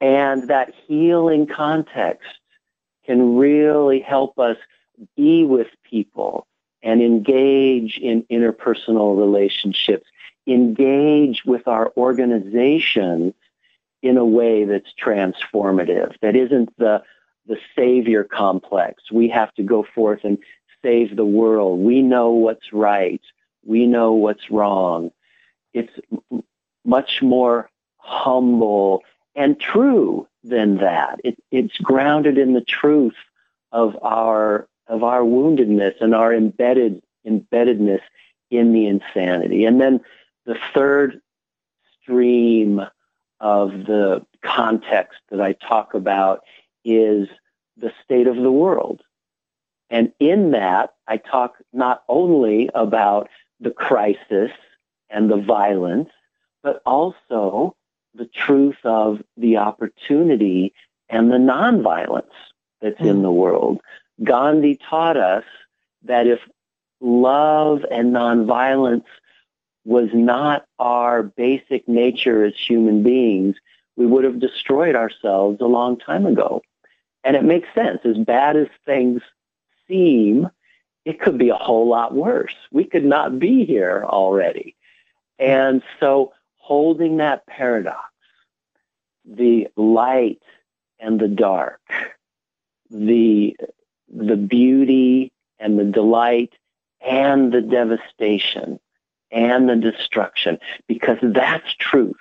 and 0.00 0.48
that 0.48 0.74
healing 0.86 1.46
context 1.46 2.28
can 3.04 3.36
really 3.36 4.00
help 4.00 4.38
us 4.38 4.56
be 5.16 5.44
with 5.44 5.68
people 5.88 6.46
and 6.82 7.02
engage 7.02 7.98
in 7.98 8.22
interpersonal 8.30 9.18
relationships, 9.18 10.06
engage 10.46 11.44
with 11.44 11.66
our 11.66 11.92
organizations 11.96 13.34
in 14.02 14.16
a 14.16 14.24
way 14.24 14.64
that's 14.64 14.92
transformative, 15.02 16.14
that 16.20 16.36
isn't 16.36 16.76
the, 16.78 17.02
the 17.46 17.56
savior 17.74 18.22
complex. 18.22 19.10
We 19.10 19.28
have 19.30 19.52
to 19.54 19.62
go 19.62 19.86
forth 19.94 20.20
and 20.22 20.38
save 20.82 21.16
the 21.16 21.24
world. 21.24 21.80
We 21.80 22.02
know 22.02 22.30
what's 22.30 22.72
right. 22.72 23.22
We 23.64 23.86
know 23.86 24.12
what's 24.12 24.50
wrong. 24.50 25.10
It's 25.76 25.92
much 26.84 27.22
more 27.22 27.70
humble 27.98 29.02
and 29.34 29.60
true 29.60 30.26
than 30.42 30.78
that. 30.78 31.20
It, 31.22 31.36
it's 31.50 31.76
grounded 31.76 32.38
in 32.38 32.54
the 32.54 32.62
truth 32.62 33.16
of 33.72 33.96
our 34.02 34.68
of 34.88 35.02
our 35.02 35.20
woundedness 35.20 36.00
and 36.00 36.14
our 36.14 36.32
embedded 36.32 37.02
embeddedness 37.26 38.00
in 38.50 38.72
the 38.72 38.86
insanity. 38.86 39.64
And 39.64 39.80
then 39.80 40.00
the 40.46 40.56
third 40.72 41.20
stream 42.00 42.80
of 43.40 43.70
the 43.72 44.24
context 44.42 45.18
that 45.30 45.40
I 45.40 45.52
talk 45.54 45.92
about 45.94 46.42
is 46.84 47.28
the 47.76 47.92
state 48.04 48.28
of 48.28 48.36
the 48.36 48.52
world. 48.52 49.02
And 49.90 50.12
in 50.20 50.52
that, 50.52 50.94
I 51.06 51.18
talk 51.18 51.56
not 51.72 52.04
only 52.08 52.70
about 52.74 53.28
the 53.60 53.72
crisis 53.72 54.52
and 55.10 55.30
the 55.30 55.36
violence, 55.36 56.10
but 56.62 56.82
also 56.84 57.76
the 58.14 58.26
truth 58.26 58.78
of 58.84 59.22
the 59.36 59.58
opportunity 59.58 60.72
and 61.08 61.30
the 61.30 61.36
nonviolence 61.36 62.24
that's 62.80 63.00
mm. 63.00 63.08
in 63.08 63.22
the 63.22 63.30
world. 63.30 63.80
Gandhi 64.22 64.76
taught 64.76 65.16
us 65.16 65.44
that 66.04 66.26
if 66.26 66.40
love 67.00 67.84
and 67.90 68.12
nonviolence 68.12 69.04
was 69.84 70.08
not 70.12 70.64
our 70.78 71.22
basic 71.22 71.86
nature 71.86 72.44
as 72.44 72.54
human 72.56 73.02
beings, 73.02 73.56
we 73.96 74.06
would 74.06 74.24
have 74.24 74.40
destroyed 74.40 74.94
ourselves 74.94 75.58
a 75.60 75.66
long 75.66 75.98
time 75.98 76.26
ago. 76.26 76.62
And 77.24 77.36
it 77.36 77.44
makes 77.44 77.68
sense. 77.74 78.00
As 78.04 78.16
bad 78.18 78.56
as 78.56 78.68
things 78.84 79.20
seem, 79.88 80.48
it 81.04 81.20
could 81.20 81.38
be 81.38 81.48
a 81.48 81.54
whole 81.54 81.88
lot 81.88 82.14
worse. 82.14 82.54
We 82.72 82.84
could 82.84 83.04
not 83.04 83.38
be 83.38 83.64
here 83.64 84.04
already. 84.04 84.75
And 85.38 85.82
so 86.00 86.32
holding 86.56 87.18
that 87.18 87.46
paradox, 87.46 88.12
the 89.24 89.68
light 89.76 90.42
and 90.98 91.20
the 91.20 91.28
dark, 91.28 91.80
the 92.90 93.56
the 94.08 94.36
beauty 94.36 95.32
and 95.58 95.78
the 95.78 95.84
delight 95.84 96.52
and 97.00 97.52
the 97.52 97.60
devastation 97.60 98.78
and 99.30 99.68
the 99.68 99.76
destruction 99.76 100.58
because 100.86 101.18
that's 101.22 101.74
truth. 101.74 102.16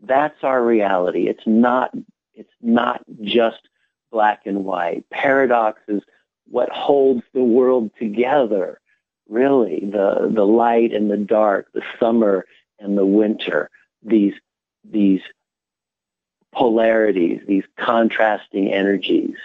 That's 0.00 0.42
our 0.44 0.64
reality. 0.64 1.26
It's 1.26 1.46
not, 1.46 1.92
it's 2.34 2.52
not 2.62 3.02
just 3.22 3.68
black 4.12 4.42
and 4.46 4.64
white. 4.64 5.04
Paradox 5.10 5.80
is 5.88 6.02
what 6.48 6.70
holds 6.70 7.22
the 7.34 7.42
world 7.42 7.90
together, 7.98 8.80
really. 9.28 9.80
The, 9.80 10.30
the 10.32 10.46
light 10.46 10.92
and 10.92 11.10
the 11.10 11.16
dark, 11.16 11.68
the 11.72 11.82
summer 12.00 12.46
and 12.78 12.96
the 12.96 13.06
winter, 13.06 13.70
these, 14.02 14.34
these 14.84 15.20
polarities, 16.52 17.40
these 17.46 17.64
contrasting 17.78 18.72
energies. 18.72 19.36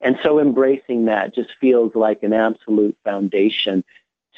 And 0.00 0.18
so 0.22 0.40
embracing 0.40 1.06
that 1.06 1.34
just 1.34 1.50
feels 1.60 1.94
like 1.94 2.22
an 2.22 2.32
absolute 2.32 2.96
foundation 3.04 3.84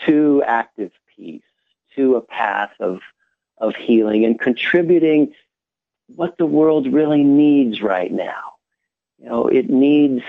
to 0.06 0.42
active 0.46 0.92
peace, 1.16 1.42
to 1.96 2.16
a 2.16 2.20
path 2.20 2.72
of 2.80 3.00
of 3.58 3.74
healing 3.76 4.24
and 4.24 4.38
contributing 4.38 5.32
what 6.14 6.36
the 6.38 6.46
world 6.46 6.92
really 6.92 7.22
needs 7.22 7.80
right 7.80 8.12
now. 8.12 8.54
You 9.18 9.28
know, 9.28 9.46
it 9.48 9.70
needs 9.70 10.22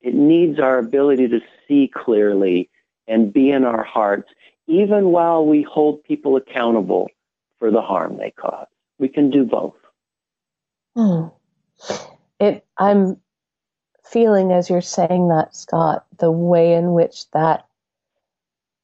it 0.00 0.14
needs 0.14 0.58
our 0.58 0.78
ability 0.78 1.28
to 1.28 1.40
see 1.68 1.88
clearly 1.88 2.70
and 3.08 3.32
be 3.32 3.50
in 3.50 3.64
our 3.64 3.82
hearts, 3.82 4.30
even 4.66 5.06
while 5.06 5.44
we 5.44 5.62
hold 5.62 6.02
people 6.04 6.36
accountable 6.36 7.08
for 7.58 7.70
the 7.70 7.82
harm 7.82 8.16
they 8.16 8.30
cause. 8.30 8.66
We 8.98 9.08
can 9.08 9.30
do 9.30 9.44
both. 9.44 9.74
Hmm. 10.94 11.28
It, 12.38 12.64
I'm 12.78 13.18
feeling 14.04 14.52
as 14.52 14.68
you're 14.68 14.80
saying 14.80 15.28
that, 15.28 15.54
Scott, 15.56 16.04
the 16.18 16.30
way 16.30 16.74
in 16.74 16.92
which 16.92 17.30
that 17.32 17.66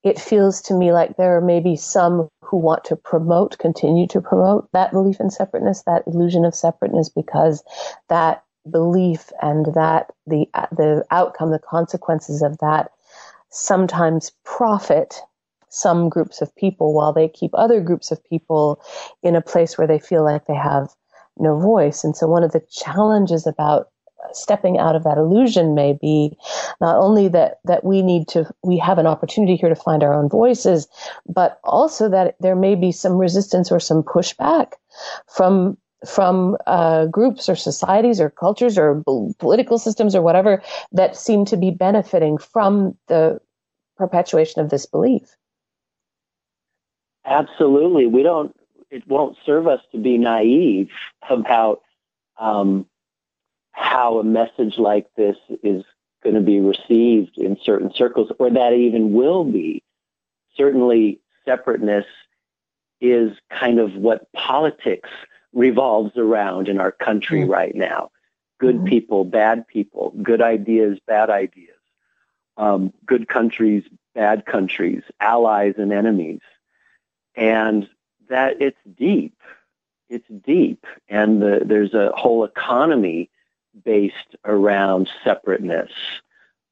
it 0.03 0.19
feels 0.19 0.63
to 0.63 0.75
me 0.75 0.93
like 0.93 1.17
there 1.17 1.37
are 1.37 1.41
maybe 1.41 1.77
some 1.77 2.29
who 2.43 2.57
want 2.57 2.85
to 2.85 2.97
promote, 2.97 3.59
continue 3.59 4.07
to 4.09 4.21
promote 4.21 4.69
that 4.73 4.93
belief 4.93 5.21
in 5.21 5.31
separateness, 5.31 5.83
that 5.83 6.05
illusion 6.07 6.45
of 6.45 6.55
separateness, 6.55 7.09
because 7.09 7.63
that 8.09 8.43
belief 8.71 9.31
and 9.43 9.67
that 9.75 10.11
the 10.27 10.47
the 10.73 11.05
outcome, 11.11 11.51
the 11.51 11.59
consequences 11.59 12.43
of 12.43 12.59
that, 12.59 12.91
sometimes 13.51 14.33
profit 14.45 15.21
some 15.71 16.09
groups 16.09 16.41
of 16.41 16.55
people 16.57 16.95
while 16.95 17.13
they 17.13 17.29
keep 17.29 17.51
other 17.55 17.81
groups 17.81 18.11
of 18.11 18.25
people 18.25 18.83
in 19.23 19.37
a 19.37 19.43
place 19.43 19.77
where 19.77 19.87
they 19.87 19.99
feel 19.99 20.25
like 20.25 20.47
they 20.47 20.55
have 20.55 20.89
no 21.39 21.59
voice. 21.59 22.05
And 22.05 22.17
so 22.17 22.27
one 22.27 22.43
of 22.43 22.53
the 22.53 22.63
challenges 22.71 23.47
about 23.47 23.89
stepping 24.33 24.79
out 24.79 24.97
of 24.97 25.05
that 25.05 25.19
illusion 25.19 25.75
may 25.75 25.93
be 25.93 26.37
not 26.81 26.97
only 26.97 27.29
that 27.29 27.61
that 27.65 27.85
we 27.85 28.03
need 28.03 28.27
to 28.29 28.45
we 28.63 28.77
have 28.77 28.99
an 28.99 29.07
opportunity 29.07 29.57
here 29.57 29.69
to 29.69 29.77
find 29.77 30.03
our 30.03 30.13
own 30.13 30.29
voices 30.29 30.89
but 31.27 31.61
also 31.65 32.09
that 32.09 32.35
there 32.41 32.57
may 32.57 32.75
be 32.75 32.93
some 32.93 33.17
resistance 33.17 33.71
or 33.71 33.81
some 33.81 34.03
pushback 34.03 34.73
from 35.29 35.79
from 36.07 36.57
uh, 36.67 37.07
groups 37.07 37.49
or 37.49 37.57
societies 37.57 38.21
or 38.21 38.31
cultures 38.31 38.79
or 38.79 39.03
political 39.39 39.79
systems 39.79 40.15
or 40.15 40.23
whatever 40.23 40.63
that 40.93 41.17
seem 41.17 41.45
to 41.45 41.57
be 41.57 41.71
benefiting 41.71 42.39
from 42.39 42.97
the 43.09 43.41
perpetuation 43.97 44.61
of 44.61 44.71
this 44.71 44.87
belief 44.87 45.37
absolutely 47.25 48.07
we 48.07 48.23
don't 48.23 48.55
it 48.91 49.07
won't 49.07 49.37
serve 49.45 49.67
us 49.67 49.81
to 49.93 49.99
be 49.99 50.17
naive 50.17 50.89
about 51.29 51.83
um, 52.39 52.87
how 53.73 54.19
a 54.19 54.25
message 54.25 54.79
like 54.79 55.07
this 55.17 55.37
is 55.63 55.85
going 56.23 56.35
to 56.35 56.41
be 56.41 56.61
received 56.61 57.39
in 57.39 57.57
certain 57.63 57.93
circles, 57.95 58.31
or 58.39 58.51
that 58.51 58.73
even 58.73 59.13
will 59.13 59.45
be. 59.45 59.83
Certainly, 60.57 61.21
separateness 61.45 62.07
is 63.01 63.31
kind 63.51 63.79
of 63.79 63.95
what 63.95 64.31
politics 64.33 65.09
revolves 65.53 66.17
around 66.17 66.69
in 66.69 66.81
our 66.81 66.93
country 66.93 67.41
mm-hmm. 67.41 67.51
right 67.51 67.75
now. 67.75 68.11
Good 68.59 68.77
mm-hmm. 68.77 68.87
people, 68.87 69.25
bad 69.25 69.67
people, 69.67 70.13
good 70.23 70.43
ideas, 70.43 70.99
bad 71.07 71.31
ideas, 71.31 71.77
um, 72.57 72.93
good 73.07 73.29
countries, 73.29 73.85
bad 74.15 74.47
countries, 74.47 75.03
allies 75.21 75.75
and 75.79 75.93
enemies. 75.93 76.41
And 77.35 77.89
that 78.29 78.61
it's 78.61 78.79
deep. 78.97 79.41
It's 80.09 80.27
deep. 80.45 80.87
And 81.09 81.41
the, 81.41 81.63
there's 81.65 81.95
a 81.95 82.13
whole 82.17 82.45
economy 82.45 83.31
based 83.85 84.37
around 84.45 85.09
separateness 85.23 85.93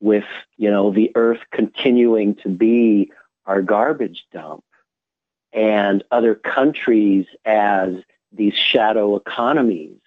with, 0.01 0.25
you 0.57 0.71
know, 0.71 0.91
the 0.91 1.13
earth 1.15 1.41
continuing 1.53 2.35
to 2.37 2.49
be 2.49 3.13
our 3.47 3.63
garbage 3.63 4.25
dump 4.33 4.65
and 5.53 6.03
other 6.11 6.35
countries 6.35 7.27
as 7.45 7.95
these 8.37 8.55
shadow 8.55 9.17
economies 9.17 9.99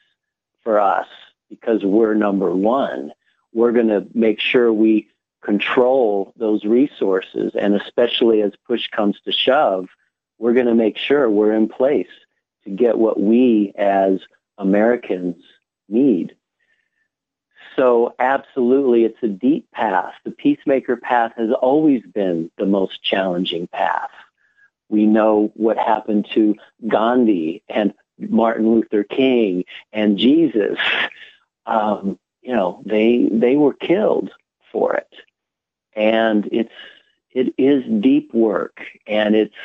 for 0.64 0.80
us 0.80 1.08
because 1.50 1.84
we're 1.84 2.14
number 2.14 2.54
one. 2.56 3.12
We're 3.54 3.72
going 3.72 3.88
to 3.88 4.08
make 4.14 4.40
sure 4.40 4.72
we 4.72 5.08
control 5.44 6.34
those 6.38 6.64
resources. 6.64 7.54
And 7.60 7.76
especially 7.76 8.42
as 8.42 8.52
push 8.68 8.88
comes 8.90 9.20
to 9.26 9.32
shove, 9.32 9.88
we're 10.38 10.54
going 10.54 10.68
to 10.68 10.76
make 10.76 10.98
sure 10.98 11.30
we're 11.30 11.54
in 11.54 11.68
place 11.68 12.08
to 12.64 12.70
get 12.70 12.98
what 12.98 13.20
we 13.20 13.74
as 13.78 14.20
Americans 14.58 15.44
need. 15.88 16.36
So 17.76 18.14
absolutely, 18.20 19.06
it's 19.06 19.24
a 19.24 19.28
deep 19.28 19.72
path. 19.72 20.14
The 20.26 20.32
peacemaker 20.32 20.98
path 20.98 21.34
has 21.38 21.50
always 21.62 22.04
been 22.04 22.52
the 22.58 22.66
most 22.66 23.02
challenging 23.02 23.68
path. 23.68 24.10
We 24.90 25.06
know 25.06 25.52
what 25.56 25.78
happened 25.78 26.28
to 26.34 26.56
Gandhi 26.88 27.64
and 27.70 27.94
Martin 28.20 28.72
Luther 28.72 29.04
King 29.04 29.66
and 29.94 30.18
Jesus. 30.18 30.78
Um, 31.66 32.20
you 32.42 32.54
know, 32.54 32.82
they 32.86 33.30
they 33.32 33.56
were 33.56 33.74
killed 33.74 34.32
for 34.72 34.96
it, 34.96 35.14
and 35.94 36.48
it's 36.52 36.74
it 37.32 37.54
is 37.58 37.84
deep 38.02 38.34
work, 38.34 38.82
and 39.06 39.36
it's 39.36 39.56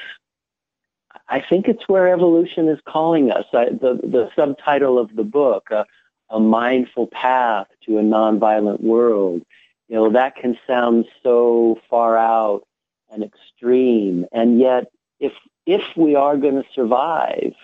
I 1.28 1.40
think 1.40 1.68
it's 1.68 1.88
where 1.88 2.12
evolution 2.12 2.68
is 2.68 2.80
calling 2.86 3.30
us. 3.30 3.46
I, 3.52 3.66
the 3.66 4.00
the 4.02 4.30
subtitle 4.36 4.98
of 4.98 5.14
the 5.14 5.24
book, 5.24 5.70
uh, 5.70 5.84
a 6.30 6.40
mindful 6.40 7.06
path 7.06 7.68
to 7.86 7.98
a 7.98 8.02
nonviolent 8.02 8.80
world. 8.80 9.42
You 9.88 9.96
know, 9.96 10.10
that 10.12 10.36
can 10.36 10.58
sound 10.66 11.06
so 11.22 11.78
far 11.88 12.16
out 12.16 12.66
and 13.10 13.22
extreme. 13.22 14.26
And 14.32 14.58
yet, 14.58 14.90
if, 15.20 15.32
if 15.66 15.82
we 15.96 16.14
are 16.14 16.36
going 16.36 16.56
to 16.56 16.68
survive 16.74 17.54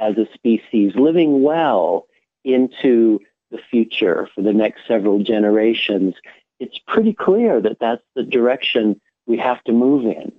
as 0.00 0.16
a 0.16 0.26
species, 0.34 0.94
living 0.94 1.42
well 1.42 2.06
into 2.44 3.20
the 3.50 3.58
future 3.70 4.28
for 4.34 4.42
the 4.42 4.52
next 4.52 4.86
several 4.86 5.22
generations, 5.22 6.14
it's 6.60 6.78
pretty 6.86 7.12
clear 7.12 7.60
that 7.60 7.78
that's 7.80 8.04
the 8.14 8.22
direction 8.22 9.00
we 9.26 9.38
have 9.38 9.62
to 9.64 9.72
move 9.72 10.04
in. 10.04 10.32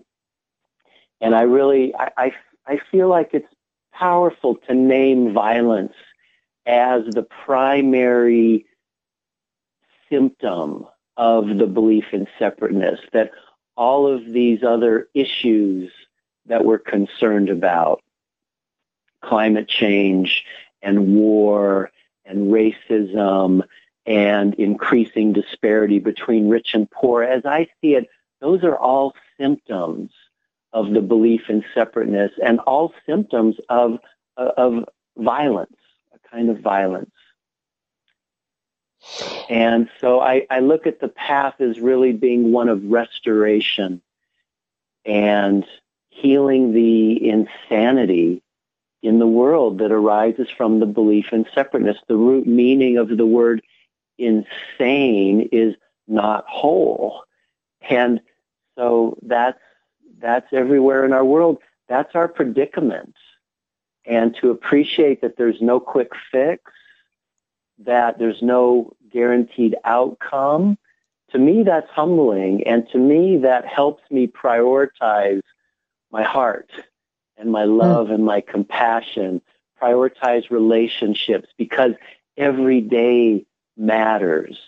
And 1.22 1.36
I 1.36 1.42
really, 1.42 1.94
I, 1.96 2.12
I, 2.18 2.32
I 2.68 2.80
feel 2.92 3.08
like 3.08 3.32
it's 3.34 3.54
powerful 3.94 4.56
to 4.68 4.74
name 4.74 5.34
violence 5.34 5.94
as 6.66 7.04
the 7.06 7.24
primary 7.24 8.66
symptom 10.10 10.86
of 11.18 11.58
the 11.58 11.68
belief 11.68 12.06
in 12.14 12.28
separateness, 12.38 13.00
that 13.12 13.32
all 13.76 14.08
of 14.08 14.32
these 14.32 14.64
other 14.64 15.10
issues 15.14 15.92
that 16.46 16.66
we're 16.66 16.80
concerned 16.80 17.50
about, 17.50 18.02
climate 19.22 19.68
change 19.68 20.46
and 20.82 21.16
war 21.16 21.92
and 22.26 22.52
racism 22.52 23.62
and 24.06 24.54
increasing 24.56 25.34
disparity 25.34 26.00
between 26.00 26.50
rich 26.50 26.74
and 26.74 26.90
poor, 26.90 27.24
as 27.24 27.46
I 27.46 27.68
see 27.82 27.96
it, 27.96 28.08
those 28.42 28.64
are 28.64 28.78
all 28.78 29.14
symptoms 29.40 30.12
of 30.72 30.92
the 30.92 31.02
belief 31.02 31.50
in 31.50 31.64
separateness 31.74 32.32
and 32.44 32.60
all 32.62 32.94
symptoms 33.06 33.58
of, 33.70 34.00
of 34.38 34.86
violence 35.18 35.76
a 36.14 36.30
kind 36.30 36.50
of 36.50 36.60
violence. 36.60 37.12
And 39.50 39.90
so 40.00 40.20
I, 40.20 40.46
I 40.50 40.60
look 40.60 40.86
at 40.86 41.00
the 41.00 41.08
path 41.08 41.60
as 41.60 41.80
really 41.80 42.12
being 42.12 42.52
one 42.52 42.70
of 42.70 42.84
restoration 42.84 44.02
and 45.06 45.66
healing 46.10 46.74
the 46.74 47.30
insanity 47.30 48.44
in 49.02 49.20
the 49.20 49.28
world 49.28 49.80
that 49.80 49.92
arises 49.92 50.48
from 50.50 50.80
the 50.80 50.86
belief 50.86 51.28
in 51.32 51.46
separateness. 51.54 51.98
The 52.08 52.16
root 52.16 52.48
meaning 52.48 52.98
of 52.98 53.10
the 53.16 53.26
word 53.26 53.62
insane 54.18 55.50
is 55.52 55.76
not 56.08 56.46
whole. 56.48 57.24
And 57.90 58.20
so 58.78 59.18
that's, 59.22 59.60
that's 60.20 60.52
everywhere 60.52 61.06
in 61.06 61.14
our 61.14 61.24
world. 61.24 61.60
That's 61.88 62.14
our 62.16 62.28
predicament 62.28 63.16
and 64.10 64.36
to 64.42 64.50
appreciate 64.50 65.22
that 65.22 65.38
there's 65.38 65.62
no 65.62 65.80
quick 65.80 66.12
fix, 66.32 66.64
that 67.78 68.18
there's 68.18 68.42
no 68.42 68.92
guaranteed 69.12 69.76
outcome. 69.86 70.78
To 71.32 71.38
me, 71.38 71.64
that's 71.64 71.90
humbling. 71.92 72.66
And 72.66 72.90
to 72.92 72.98
me, 72.98 73.38
that 73.38 73.68
helps 73.68 74.04
me 74.10 74.28
prioritize 74.28 75.42
my 76.12 76.24
heart 76.24 76.72
and 77.40 77.52
my 77.52 77.66
hmm. 77.66 77.78
love 77.78 78.08
mm. 78.08 78.16
and 78.16 78.26
my 78.26 78.42
compassion, 78.42 79.42
prioritize 79.82 80.50
relationships 80.52 81.48
because 81.58 81.94
every 82.38 82.82
day 82.82 83.46
matters. 83.78 84.60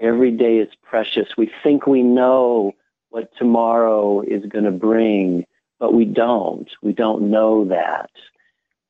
Every 0.00 0.30
day 0.30 0.58
is 0.58 0.68
precious. 0.82 1.36
We 1.36 1.50
think 1.62 1.86
we 1.86 2.02
know 2.02 2.72
what 3.10 3.30
tomorrow 3.36 4.20
is 4.20 4.44
going 4.46 4.64
to 4.64 4.70
bring, 4.70 5.46
but 5.78 5.94
we 5.94 6.04
don't. 6.04 6.68
We 6.82 6.92
don't 6.92 7.30
know 7.30 7.66
that. 7.66 8.10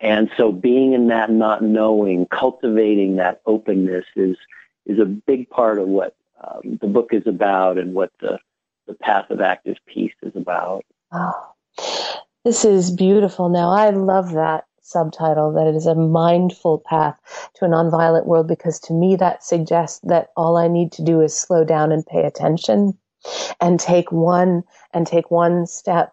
And 0.00 0.30
so 0.36 0.52
being 0.52 0.92
in 0.92 1.08
that 1.08 1.30
not 1.30 1.62
knowing, 1.62 2.26
cultivating 2.26 3.16
that 3.16 3.40
openness 3.46 4.04
is, 4.14 4.36
is 4.84 4.98
a 4.98 5.04
big 5.04 5.48
part 5.48 5.78
of 5.78 5.88
what 5.88 6.16
um, 6.42 6.78
the 6.80 6.86
book 6.86 7.10
is 7.12 7.26
about 7.26 7.78
and 7.78 7.94
what 7.94 8.12
the, 8.20 8.38
the 8.86 8.94
path 8.94 9.30
of 9.30 9.40
active 9.40 9.76
peace 9.86 10.14
is 10.22 10.34
about. 10.34 10.84
Oh. 11.12 11.52
This 12.46 12.64
is 12.64 12.92
beautiful. 12.92 13.48
Now, 13.48 13.70
I 13.70 13.90
love 13.90 14.30
that 14.34 14.66
subtitle 14.80 15.52
that 15.54 15.66
it 15.66 15.74
is 15.74 15.86
a 15.88 15.96
mindful 15.96 16.78
path 16.78 17.18
to 17.56 17.64
a 17.64 17.68
nonviolent 17.68 18.26
world 18.26 18.46
because 18.46 18.78
to 18.82 18.92
me 18.92 19.16
that 19.16 19.42
suggests 19.42 19.98
that 20.04 20.28
all 20.36 20.56
I 20.56 20.68
need 20.68 20.92
to 20.92 21.02
do 21.02 21.20
is 21.22 21.36
slow 21.36 21.64
down 21.64 21.90
and 21.90 22.06
pay 22.06 22.22
attention 22.22 22.96
and 23.60 23.80
take 23.80 24.12
one 24.12 24.62
and 24.94 25.08
take 25.08 25.28
one 25.28 25.66
step 25.66 26.12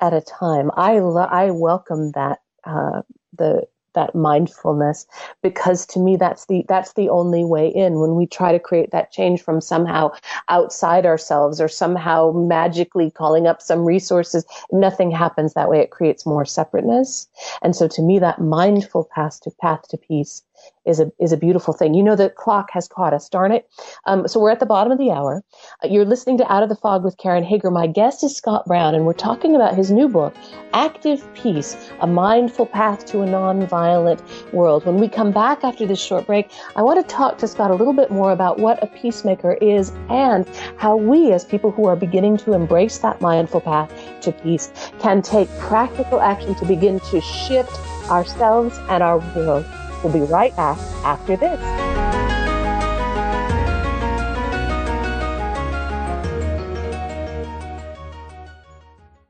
at 0.00 0.14
a 0.14 0.20
time. 0.20 0.70
I 0.76 1.00
lo- 1.00 1.28
I 1.28 1.50
welcome 1.50 2.12
that 2.12 2.38
uh, 2.64 3.02
the 3.36 3.66
that 3.94 4.14
mindfulness 4.14 5.06
because 5.42 5.86
to 5.86 5.98
me 5.98 6.16
that's 6.16 6.46
the 6.46 6.64
that's 6.68 6.92
the 6.94 7.08
only 7.08 7.44
way 7.44 7.68
in. 7.68 8.00
When 8.00 8.14
we 8.14 8.26
try 8.26 8.52
to 8.52 8.58
create 8.58 8.90
that 8.90 9.12
change 9.12 9.42
from 9.42 9.60
somehow 9.60 10.10
outside 10.48 11.06
ourselves 11.06 11.60
or 11.60 11.68
somehow 11.68 12.32
magically 12.32 13.10
calling 13.10 13.46
up 13.46 13.60
some 13.62 13.84
resources 13.84 14.44
nothing 14.72 15.10
happens 15.10 15.54
that 15.54 15.68
way. 15.68 15.80
It 15.80 15.90
creates 15.90 16.26
more 16.26 16.44
separateness. 16.44 17.28
And 17.62 17.74
so 17.74 17.88
to 17.88 18.02
me 18.02 18.18
that 18.18 18.40
mindful 18.40 19.08
path 19.14 19.40
to 19.42 19.50
path 19.60 19.88
to 19.88 19.96
peace 19.96 20.42
is 20.88 21.00
a 21.00 21.12
is 21.20 21.32
a 21.32 21.36
beautiful 21.36 21.74
thing. 21.74 21.94
You 21.94 22.02
know 22.02 22.16
the 22.16 22.30
clock 22.30 22.70
has 22.72 22.88
caught 22.88 23.12
us, 23.12 23.28
darn 23.28 23.52
it. 23.52 23.68
Um, 24.06 24.26
so 24.26 24.40
we're 24.40 24.50
at 24.50 24.60
the 24.60 24.66
bottom 24.66 24.90
of 24.90 24.98
the 24.98 25.10
hour. 25.10 25.42
Uh, 25.84 25.88
you're 25.88 26.04
listening 26.04 26.38
to 26.38 26.52
Out 26.52 26.62
of 26.62 26.68
the 26.68 26.76
Fog 26.76 27.04
with 27.04 27.18
Karen 27.18 27.44
Hager. 27.44 27.70
My 27.70 27.86
guest 27.86 28.24
is 28.24 28.34
Scott 28.34 28.64
Brown, 28.66 28.94
and 28.94 29.04
we're 29.04 29.12
talking 29.12 29.54
about 29.54 29.74
his 29.74 29.90
new 29.90 30.08
book, 30.08 30.34
Active 30.72 31.22
Peace: 31.34 31.76
A 32.00 32.06
Mindful 32.06 32.66
Path 32.66 33.04
to 33.06 33.22
a 33.22 33.26
Nonviolent 33.26 34.52
World. 34.52 34.86
When 34.86 34.96
we 34.96 35.08
come 35.08 35.30
back 35.30 35.62
after 35.62 35.86
this 35.86 36.00
short 36.00 36.26
break, 36.26 36.50
I 36.74 36.82
want 36.82 37.06
to 37.06 37.14
talk 37.14 37.38
to 37.38 37.46
Scott 37.46 37.70
a 37.70 37.74
little 37.74 37.92
bit 37.92 38.10
more 38.10 38.32
about 38.32 38.58
what 38.58 38.82
a 38.82 38.86
peacemaker 38.86 39.52
is 39.54 39.90
and 40.08 40.48
how 40.78 40.96
we, 40.96 41.32
as 41.32 41.44
people 41.44 41.70
who 41.70 41.86
are 41.86 41.96
beginning 41.96 42.38
to 42.38 42.54
embrace 42.54 42.98
that 42.98 43.20
mindful 43.20 43.60
path 43.60 43.92
to 44.22 44.32
peace, 44.32 44.72
can 45.00 45.20
take 45.20 45.48
practical 45.58 46.20
action 46.20 46.54
to 46.54 46.64
begin 46.64 47.00
to 47.00 47.20
shift 47.20 47.72
ourselves 48.10 48.78
and 48.88 49.02
our 49.02 49.18
world. 49.36 49.66
We'll 50.02 50.12
be 50.12 50.20
right 50.20 50.54
back 50.54 50.78
after 51.04 51.36
this. 51.36 51.58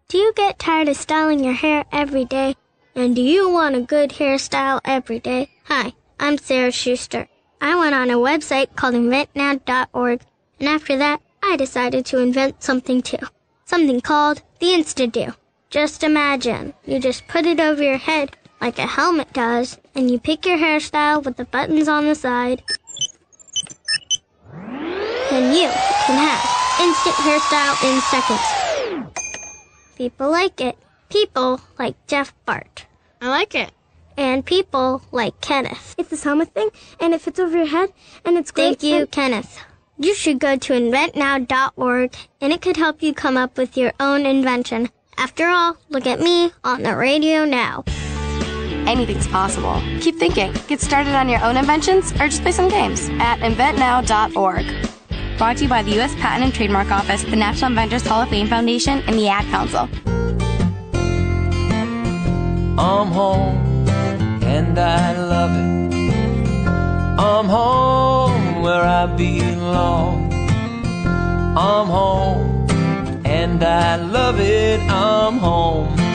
Do 0.09 0.19
you 0.19 0.33
get 0.35 0.59
tired 0.59 0.89
of 0.89 0.97
styling 0.97 1.43
your 1.43 1.55
hair 1.55 1.85
every 1.93 2.25
day? 2.25 2.57
And 2.95 3.15
do 3.15 3.23
you 3.23 3.49
want 3.49 3.77
a 3.77 3.81
good 3.81 4.11
hairstyle 4.11 4.81
every 4.85 5.21
day? 5.21 5.51
Hi, 5.65 5.93
I'm 6.19 6.37
Sarah 6.37 6.73
Schuster. 6.73 7.29
I 7.61 7.77
went 7.77 7.95
on 7.95 8.11
a 8.11 8.15
website 8.15 8.75
called 8.75 8.95
inventnow.org, 8.95 10.21
and 10.61 10.69
after 10.69 10.97
that, 10.97 11.21
I 11.43 11.57
decided 11.57 12.05
to 12.07 12.19
invent 12.19 12.63
something 12.63 13.03
too. 13.03 13.19
Something 13.65 14.01
called 14.01 14.43
the 14.61 14.67
Insta-Do. 14.67 15.35
Just 15.71 16.03
imagine, 16.03 16.75
you 16.85 16.99
just 16.99 17.29
put 17.29 17.47
it 17.47 17.61
over 17.61 17.83
your 17.83 17.99
head 17.99 18.37
like 18.61 18.79
a 18.79 18.87
helmet 18.87 19.33
does, 19.33 19.79
and 19.95 20.11
you 20.11 20.19
pick 20.19 20.45
your 20.45 20.59
hairstyle 20.59 21.23
with 21.25 21.37
the 21.37 21.45
buttons 21.45 21.89
on 21.89 22.07
the 22.07 22.15
side, 22.15 22.63
then 25.31 25.55
you 25.55 25.69
can 26.07 26.19
have 26.19 26.59
instant 26.81 27.15
hairstyle 27.17 27.77
in 27.85 28.01
seconds. 28.03 29.07
People 29.97 30.31
like 30.31 30.61
it. 30.61 30.77
People 31.09 31.61
like 31.79 31.95
Jeff 32.07 32.35
Bart. 32.45 32.87
I 33.21 33.29
like 33.29 33.55
it. 33.55 33.71
And 34.17 34.45
people 34.45 35.03
like 35.13 35.41
Kenneth. 35.41 35.95
It's 35.97 36.11
this 36.11 36.25
helmet 36.25 36.53
thing, 36.53 36.71
and 37.01 37.15
it 37.15 37.21
fits 37.21 37.39
over 37.39 37.57
your 37.57 37.67
head, 37.67 37.93
and 38.25 38.37
it's 38.37 38.51
great. 38.51 38.81
Thank 38.81 38.83
you, 38.83 39.07
Kenneth. 39.07 39.61
You 39.97 40.15
should 40.15 40.39
go 40.39 40.57
to 40.57 40.73
inventnow.org, 40.73 42.15
and 42.41 42.53
it 42.53 42.61
could 42.61 42.77
help 42.77 43.03
you 43.03 43.15
come 43.15 43.37
up 43.37 43.57
with 43.57 43.77
your 43.77 43.93
own 44.01 44.27
invention. 44.27 44.91
After 45.17 45.49
all, 45.49 45.77
look 45.89 46.07
at 46.07 46.21
me 46.21 46.53
on 46.65 46.83
the 46.83 46.97
radio 46.97 47.45
now 47.45 47.85
anything's 48.89 49.29
possible. 49.29 49.81
Keep 50.01 50.17
thinking. 50.17 50.53
Get 50.67 50.81
started 50.81 51.15
on 51.15 51.29
your 51.29 51.45
own 51.45 51.57
inventions 51.57 52.13
or 52.13 52.29
just 52.29 52.43
play 52.43 52.53
some 52.53 52.69
games 52.69 53.09
at 53.21 53.39
inventnow.org. 53.41 54.67
Brought 55.39 55.59
to 55.59 55.63
you 55.65 55.69
by 55.69 55.83
the 55.83 55.93
U.S. 55.93 56.15
Patent 56.17 56.45
and 56.45 56.55
Trademark 56.55 56.91
Office, 56.91 57.23
the 57.23 57.37
National 57.37 57.71
Inventors 57.71 58.07
Hall 58.07 58.23
of 58.23 58.29
Fame 58.29 58.49
Foundation, 58.49 59.01
and 59.07 59.17
the 59.17 59.29
Ad 59.29 59.45
Council. 59.47 59.89
I'm 62.81 63.09
home 63.09 63.89
and 64.43 64.79
I 64.79 65.13
love 65.17 65.51
it. 65.51 66.69
I'm 67.21 67.45
home 67.47 68.63
where 68.63 68.83
I 68.83 69.07
belong. 69.07 70.33
I'm 71.57 71.87
home 71.87 72.67
and 73.25 73.63
I 73.63 73.97
love 73.97 74.41
it. 74.41 74.81
I'm 74.89 75.39
home 75.39 76.08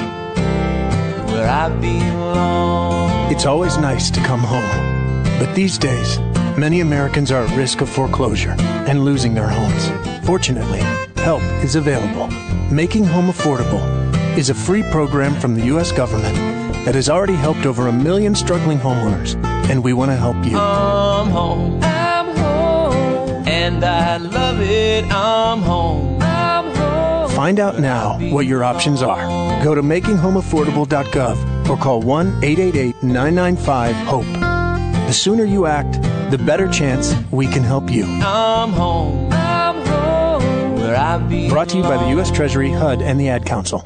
where 1.43 1.51
I 1.51 1.69
belong. 1.69 3.31
It's 3.31 3.45
always 3.45 3.77
nice 3.77 4.09
to 4.11 4.19
come 4.21 4.39
home. 4.39 5.23
But 5.39 5.53
these 5.53 5.77
days, 5.77 6.19
many 6.57 6.79
Americans 6.79 7.31
are 7.31 7.43
at 7.43 7.57
risk 7.57 7.81
of 7.81 7.89
foreclosure 7.89 8.55
and 8.87 9.03
losing 9.03 9.33
their 9.33 9.49
homes. 9.49 9.91
Fortunately, 10.25 10.79
help 11.21 11.43
is 11.63 11.75
available. 11.75 12.27
Making 12.71 13.03
Home 13.05 13.27
Affordable 13.27 13.83
is 14.37 14.49
a 14.49 14.53
free 14.53 14.83
program 14.83 15.35
from 15.39 15.55
the 15.55 15.65
U.S. 15.65 15.91
government 15.91 16.35
that 16.85 16.95
has 16.95 17.09
already 17.09 17.35
helped 17.35 17.65
over 17.65 17.87
a 17.87 17.93
million 17.93 18.35
struggling 18.35 18.77
homeowners, 18.77 19.35
and 19.69 19.83
we 19.83 19.93
want 19.93 20.11
to 20.11 20.17
help 20.17 20.37
you. 20.45 20.57
I'm 20.57 21.29
home. 21.29 21.79
I'm 21.83 22.35
home. 22.37 23.47
And 23.47 23.83
I 23.83 24.17
love 24.17 24.61
it. 24.61 25.05
I'm 25.11 25.61
home. 25.61 26.22
Find 27.43 27.59
out 27.59 27.77
now 27.77 28.17
what 28.31 28.45
your 28.45 28.63
options 28.63 29.01
are. 29.01 29.19
Go 29.65 29.75
to 29.75 29.81
makinghomeaffordable.gov 29.81 31.69
or 31.69 31.75
call 31.75 32.01
1 32.01 32.41
888 32.41 33.03
995 33.03 33.95
HOPE. 34.07 34.23
The 35.07 35.11
sooner 35.11 35.43
you 35.43 35.65
act, 35.65 36.01
the 36.31 36.37
better 36.37 36.69
chance 36.69 37.13
we 37.31 37.47
can 37.47 37.61
help 37.61 37.91
you. 37.91 38.05
I'm 38.05 38.69
home. 38.71 39.27
I'm 39.33 39.85
home 39.85 40.75
where 40.75 40.95
I 40.95 41.17
belong. 41.17 41.49
Brought 41.49 41.67
to 41.71 41.77
you 41.79 41.83
by 41.83 41.97
the 41.97 42.11
U.S. 42.11 42.31
Treasury, 42.31 42.71
HUD, 42.71 43.01
and 43.01 43.19
the 43.19 43.27
Ad 43.27 43.45
Council. 43.45 43.81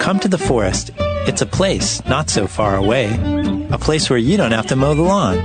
Come 0.00 0.20
to 0.20 0.28
the 0.28 0.36
forest. 0.36 0.90
It's 1.26 1.40
a 1.40 1.46
place 1.46 2.04
not 2.04 2.28
so 2.28 2.46
far 2.46 2.76
away. 2.76 3.06
A 3.70 3.78
place 3.78 4.10
where 4.10 4.18
you 4.18 4.36
don't 4.36 4.52
have 4.52 4.66
to 4.66 4.76
mow 4.76 4.92
the 4.92 5.00
lawn 5.00 5.38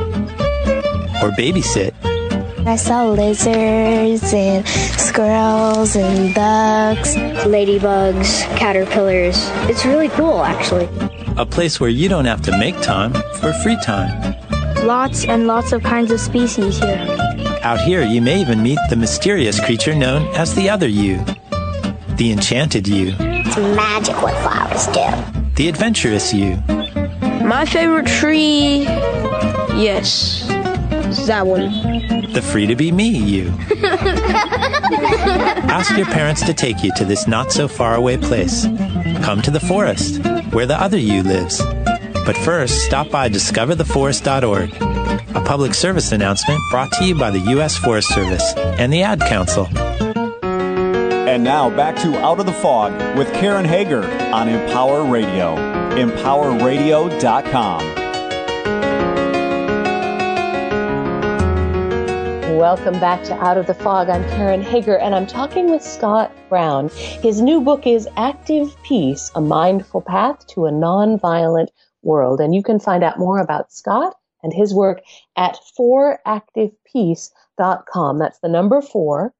or 1.23 1.31
babysit 1.31 1.93
I 2.67 2.75
saw 2.75 3.07
lizards 3.07 4.33
and 4.33 4.67
squirrels 4.67 5.95
and 5.95 6.35
ducks, 6.35 7.15
ladybugs, 7.45 8.43
caterpillars. 8.57 9.37
It's 9.69 9.85
really 9.85 10.09
cool, 10.09 10.43
actually. 10.43 10.89
A 11.37 11.45
place 11.45 11.79
where 11.79 11.89
you 11.89 12.09
don't 12.09 12.25
have 12.25 12.41
to 12.41 12.57
make 12.57 12.79
time 12.81 13.13
for 13.35 13.53
free 13.63 13.77
time. 13.85 14.35
Lots 14.85 15.23
and 15.23 15.47
lots 15.47 15.71
of 15.71 15.81
kinds 15.81 16.11
of 16.11 16.19
species 16.19 16.77
here. 16.79 17.05
Out 17.63 17.79
here, 17.79 18.03
you 18.03 18.21
may 18.21 18.41
even 18.41 18.61
meet 18.61 18.79
the 18.89 18.97
mysterious 18.97 19.63
creature 19.63 19.95
known 19.95 20.27
as 20.35 20.53
the 20.53 20.69
other 20.69 20.89
you, 20.89 21.23
the 22.17 22.33
enchanted 22.33 22.85
you. 22.85 23.15
It's 23.17 23.55
magic 23.55 24.21
what 24.21 24.35
flowers 24.41 24.87
do. 24.87 25.53
The 25.55 25.69
adventurous 25.69 26.33
you. 26.33 26.57
My 27.47 27.63
favorite 27.65 28.07
tree, 28.07 28.79
yes, 29.79 30.46
that 31.25 31.47
one 31.47 32.17
the 32.37 32.43
free 32.43 32.67
to 32.67 32.75
be 32.75 32.91
me 32.91 33.07
you. 33.07 33.47
Ask 35.67 35.97
your 35.97 36.05
parents 36.05 36.45
to 36.45 36.53
take 36.53 36.83
you 36.83 36.91
to 36.95 37.03
this 37.03 37.27
not 37.27 37.51
so 37.51 37.67
far 37.67 37.95
away 37.95 38.17
place. 38.17 38.67
Come 39.23 39.41
to 39.41 39.49
the 39.49 39.59
forest, 39.59 40.23
where 40.51 40.67
the 40.67 40.79
other 40.79 40.99
you 40.99 41.23
lives. 41.23 41.59
But 42.25 42.37
first, 42.37 42.85
stop 42.85 43.09
by 43.09 43.27
discovertheforest.org, 43.29 44.71
a 45.35 45.41
public 45.45 45.73
service 45.73 46.11
announcement 46.11 46.59
brought 46.69 46.91
to 46.93 47.05
you 47.05 47.15
by 47.15 47.31
the 47.31 47.39
U.S. 47.39 47.75
Forest 47.75 48.13
Service 48.13 48.53
and 48.55 48.93
the 48.93 49.01
Ad 49.01 49.19
Council. 49.21 49.67
And 49.75 51.43
now 51.43 51.71
back 51.71 51.95
to 51.97 52.15
Out 52.19 52.39
of 52.39 52.45
the 52.45 52.53
Fog 52.53 52.93
with 53.17 53.33
Karen 53.33 53.65
Hager 53.65 54.03
on 54.31 54.47
Empower 54.47 55.03
Radio. 55.03 55.55
EmpowerRadio.com. 55.95 57.96
Welcome 62.67 62.99
back 62.99 63.23
to 63.23 63.33
Out 63.33 63.57
of 63.57 63.65
the 63.65 63.73
Fog. 63.73 64.09
I'm 64.09 64.27
Karen 64.31 64.61
Hager, 64.61 64.97
and 64.97 65.15
I'm 65.15 65.25
talking 65.25 65.71
with 65.71 65.81
Scott 65.81 66.33
Brown. 66.49 66.89
His 66.89 67.39
new 67.39 67.61
book 67.61 67.87
is 67.87 68.09
Active 68.17 68.75
Peace 68.83 69.31
A 69.35 69.41
Mindful 69.41 70.01
Path 70.01 70.45
to 70.47 70.65
a 70.65 70.69
Nonviolent 70.69 71.69
World. 72.01 72.41
And 72.41 72.53
you 72.53 72.61
can 72.61 72.77
find 72.77 73.05
out 73.05 73.17
more 73.17 73.39
about 73.39 73.71
Scott 73.71 74.17
and 74.43 74.51
his 74.51 74.73
work 74.73 74.99
at 75.37 75.57
4activepeace.com. 75.79 78.19
That's 78.19 78.39
the 78.39 78.49
number 78.49 78.81
four, 78.81 79.33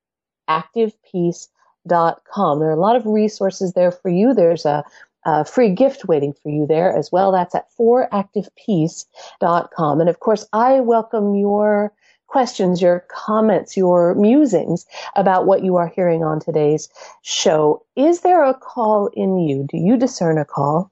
activepeace.com. 0.50 2.60
There 2.60 2.70
are 2.70 2.72
a 2.72 2.80
lot 2.80 2.96
of 2.96 3.06
resources 3.06 3.74
there 3.74 3.92
for 3.92 4.08
you. 4.08 4.34
There's 4.34 4.64
a 4.64 4.86
a 5.26 5.44
free 5.44 5.72
gift 5.72 6.08
waiting 6.08 6.32
for 6.42 6.50
you 6.50 6.66
there 6.66 6.96
as 6.96 7.12
well. 7.12 7.34
That's 7.34 7.54
at 7.54 7.68
4activepeace.com. 7.78 10.00
And 10.00 10.10
of 10.10 10.22
course, 10.22 10.48
I 10.54 10.80
welcome 10.80 11.36
your 11.36 11.92
questions, 12.28 12.82
your 12.82 13.06
comments, 13.10 13.76
your 13.76 14.14
musings 14.16 14.86
about 15.16 15.46
what 15.46 15.64
you 15.64 15.76
are 15.78 15.88
hearing 15.88 16.24
on 16.24 16.40
today's 16.40 16.90
show. 17.22 17.84
Is 17.96 18.22
there 18.22 18.44
a 18.44 18.54
call 18.54 19.08
in 19.14 19.40
you? 19.40 19.66
Do 19.70 19.78
you 19.78 19.98
discern 19.98 20.38
a 20.38 20.46
call 20.46 20.92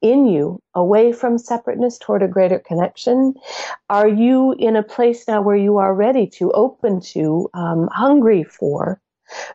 in 0.00 0.26
you 0.26 0.62
away 0.74 1.12
from 1.12 1.36
separateness 1.36 1.98
toward 1.98 2.22
a 2.22 2.28
greater 2.28 2.58
connection? 2.58 3.34
Are 3.90 4.08
you 4.08 4.52
in 4.58 4.76
a 4.76 4.82
place 4.82 5.28
now 5.28 5.42
where 5.42 5.56
you 5.56 5.76
are 5.76 5.94
ready 5.94 6.26
to, 6.38 6.50
open 6.52 7.00
to, 7.00 7.50
um, 7.52 7.88
hungry 7.92 8.44
for 8.44 9.00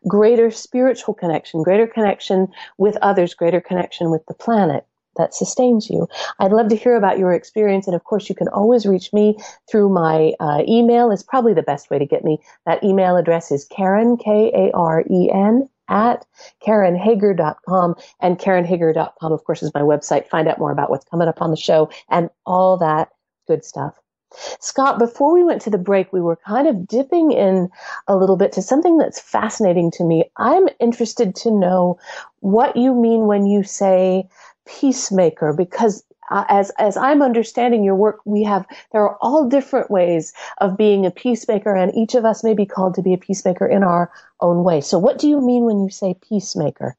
greater 0.07 0.51
spiritual 0.51 1.13
connection, 1.13 1.63
greater 1.63 1.87
connection 1.87 2.47
with 2.77 2.97
others, 3.01 3.33
greater 3.33 3.61
connection 3.61 4.11
with 4.11 4.25
the 4.27 4.33
planet? 4.33 4.85
That 5.17 5.33
sustains 5.33 5.89
you. 5.89 6.07
I'd 6.39 6.51
love 6.51 6.69
to 6.69 6.75
hear 6.75 6.95
about 6.95 7.17
your 7.19 7.33
experience. 7.33 7.87
And 7.87 7.95
of 7.95 8.03
course, 8.03 8.29
you 8.29 8.35
can 8.35 8.47
always 8.49 8.85
reach 8.85 9.13
me 9.13 9.37
through 9.69 9.89
my 9.89 10.33
uh, 10.39 10.63
email 10.67 11.11
is 11.11 11.23
probably 11.23 11.53
the 11.53 11.63
best 11.63 11.89
way 11.89 11.99
to 11.99 12.05
get 12.05 12.23
me. 12.23 12.39
That 12.65 12.83
email 12.83 13.17
address 13.17 13.51
is 13.51 13.65
Karen, 13.65 14.17
K-A-R-E-N 14.17 15.69
at 15.87 16.25
KarenHager.com. 16.65 17.95
And 18.19 18.39
KarenHager.com, 18.39 19.31
of 19.31 19.43
course, 19.43 19.63
is 19.63 19.73
my 19.73 19.81
website. 19.81 20.27
Find 20.27 20.47
out 20.47 20.59
more 20.59 20.71
about 20.71 20.89
what's 20.89 21.05
coming 21.05 21.27
up 21.27 21.41
on 21.41 21.51
the 21.51 21.57
show 21.57 21.89
and 22.09 22.29
all 22.45 22.77
that 22.77 23.09
good 23.47 23.63
stuff. 23.63 23.95
Scott, 24.59 24.99
before 24.99 25.33
we 25.33 25.43
went 25.43 25.61
to 25.61 25.69
the 25.69 25.77
break, 25.77 26.11
we 26.11 26.21
were 26.21 26.35
kind 26.35 26.67
of 26.67 26.87
dipping 26.87 27.31
in 27.31 27.69
a 28.07 28.17
little 28.17 28.35
bit 28.35 28.51
to 28.53 28.61
something 28.61 28.97
that's 28.97 29.19
fascinating 29.19 29.91
to 29.91 30.03
me. 30.03 30.25
I'm 30.37 30.67
interested 30.79 31.35
to 31.37 31.51
know 31.51 31.97
what 32.39 32.75
you 32.75 32.93
mean 32.93 33.27
when 33.27 33.45
you 33.45 33.63
say 33.63 34.27
peacemaker 34.65 35.53
because 35.53 36.03
uh, 36.31 36.43
as 36.49 36.71
as 36.79 36.97
I'm 36.97 37.21
understanding 37.21 37.83
your 37.83 37.95
work, 37.95 38.19
we 38.25 38.43
have 38.43 38.65
there 38.91 39.01
are 39.01 39.17
all 39.21 39.47
different 39.47 39.91
ways 39.91 40.33
of 40.59 40.77
being 40.77 41.05
a 41.05 41.11
peacemaker, 41.11 41.75
and 41.75 41.93
each 41.95 42.15
of 42.15 42.25
us 42.25 42.43
may 42.43 42.53
be 42.53 42.65
called 42.65 42.95
to 42.95 43.01
be 43.01 43.13
a 43.13 43.17
peacemaker 43.17 43.67
in 43.67 43.83
our 43.83 44.11
own 44.41 44.63
way. 44.63 44.81
So, 44.81 44.97
what 44.97 45.19
do 45.19 45.29
you 45.29 45.39
mean 45.39 45.65
when 45.65 45.79
you 45.79 45.89
say 45.89 46.15
peacemaker? 46.27 46.95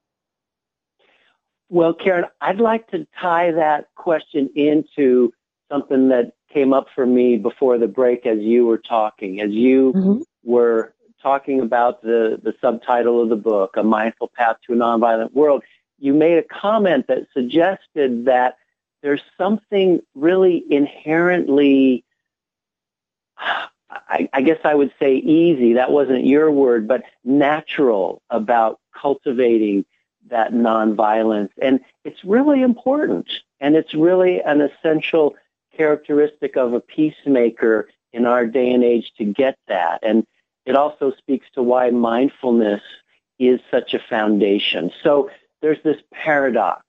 Well, 1.68 1.92
Karen, 1.94 2.26
I'd 2.40 2.60
like 2.60 2.88
to 2.92 3.06
tie 3.20 3.50
that 3.50 3.88
question 3.96 4.48
into 4.54 5.32
something 5.68 6.08
that 6.10 6.32
came 6.52 6.72
up 6.72 6.86
for 6.94 7.04
me 7.04 7.36
before 7.36 7.76
the 7.78 7.88
break 7.88 8.24
as 8.24 8.38
you 8.38 8.66
were 8.66 8.78
talking, 8.78 9.40
as 9.40 9.50
you 9.50 9.92
mm-hmm. 9.92 10.18
were 10.44 10.94
talking 11.20 11.60
about 11.60 12.02
the 12.02 12.38
the 12.40 12.54
subtitle 12.60 13.20
of 13.20 13.28
the 13.28 13.36
book, 13.36 13.74
A 13.76 13.82
Mindful 13.82 14.30
Path 14.36 14.58
to 14.66 14.74
a 14.74 14.76
Nonviolent 14.76 15.32
World 15.32 15.64
you 15.98 16.12
made 16.12 16.38
a 16.38 16.42
comment 16.42 17.06
that 17.08 17.26
suggested 17.32 18.26
that 18.26 18.56
there's 19.02 19.22
something 19.38 20.00
really 20.14 20.64
inherently, 20.70 22.04
I, 23.38 24.28
I, 24.32 24.42
guess 24.42 24.58
I 24.64 24.74
would 24.74 24.92
say 24.98 25.16
easy, 25.16 25.74
that 25.74 25.92
wasn't 25.92 26.26
your 26.26 26.50
word, 26.50 26.88
but 26.88 27.02
natural 27.24 28.22
about 28.30 28.80
cultivating 28.94 29.84
that 30.28 30.52
nonviolence. 30.52 31.50
And 31.60 31.80
it's 32.04 32.24
really 32.24 32.62
important. 32.62 33.28
And 33.60 33.76
it's 33.76 33.94
really 33.94 34.42
an 34.42 34.60
essential 34.60 35.36
characteristic 35.76 36.56
of 36.56 36.72
a 36.72 36.80
peacemaker 36.80 37.88
in 38.12 38.26
our 38.26 38.46
day 38.46 38.70
and 38.72 38.82
age 38.82 39.12
to 39.18 39.24
get 39.24 39.58
that. 39.68 40.00
And 40.02 40.26
it 40.64 40.74
also 40.74 41.12
speaks 41.12 41.46
to 41.54 41.62
why 41.62 41.90
mindfulness 41.90 42.82
is 43.38 43.60
such 43.70 43.94
a 43.94 43.98
foundation. 43.98 44.90
So 45.02 45.30
there's 45.66 45.82
this 45.82 46.00
paradox 46.12 46.84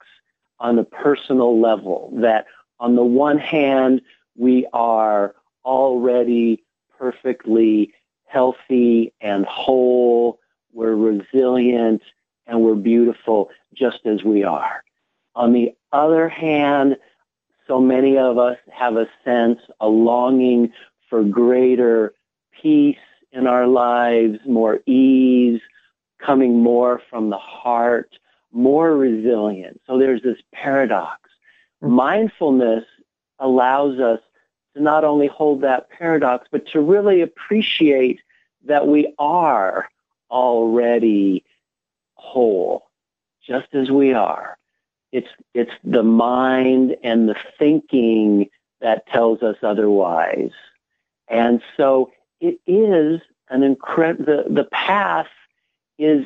on 0.59 0.75
the 0.75 0.83
personal 0.83 1.59
level 1.59 2.13
that 2.17 2.45
on 2.79 2.95
the 2.95 3.03
one 3.03 3.39
hand, 3.39 4.01
we 4.35 4.67
are 4.71 5.33
already 5.65 6.63
perfectly 6.95 7.91
healthy 8.25 9.11
and 9.19 9.47
whole. 9.47 10.39
We're 10.73 10.93
resilient 10.93 12.03
and 12.45 12.61
we're 12.61 12.75
beautiful 12.75 13.49
just 13.73 14.05
as 14.05 14.23
we 14.23 14.43
are. 14.43 14.83
On 15.33 15.53
the 15.53 15.73
other 15.91 16.29
hand, 16.29 16.97
so 17.65 17.81
many 17.81 18.15
of 18.15 18.37
us 18.37 18.57
have 18.71 18.95
a 18.95 19.09
sense, 19.25 19.59
a 19.79 19.87
longing 19.87 20.71
for 21.09 21.23
greater 21.23 22.13
peace 22.61 22.95
in 23.31 23.47
our 23.47 23.65
lives, 23.65 24.37
more 24.45 24.81
ease, 24.85 25.61
coming 26.23 26.61
more 26.61 27.01
from 27.09 27.31
the 27.31 27.39
heart, 27.39 28.19
more 28.51 28.95
resilient. 28.95 29.81
So 29.85 29.97
there's 29.97 30.21
this 30.21 30.37
paradox. 30.53 31.29
Mm-hmm. 31.83 31.93
Mindfulness 31.93 32.85
allows 33.39 33.99
us 33.99 34.19
to 34.75 34.81
not 34.81 35.03
only 35.03 35.27
hold 35.27 35.61
that 35.61 35.89
paradox, 35.89 36.47
but 36.51 36.67
to 36.69 36.81
really 36.81 37.21
appreciate 37.21 38.19
that 38.65 38.87
we 38.87 39.13
are 39.19 39.87
already 40.29 41.43
whole, 42.15 42.89
just 43.45 43.73
as 43.73 43.89
we 43.89 44.13
are. 44.13 44.57
It's, 45.11 45.29
it's 45.53 45.71
the 45.83 46.03
mind 46.03 46.97
and 47.03 47.29
the 47.29 47.35
thinking 47.57 48.49
that 48.81 49.07
tells 49.07 49.41
us 49.41 49.55
otherwise. 49.63 50.51
And 51.27 51.61
so 51.77 52.11
it 52.41 52.59
is 52.67 53.21
an 53.49 53.63
incredible, 53.63 54.25
the, 54.25 54.45
the 54.49 54.65
path 54.65 55.27
is 55.97 56.25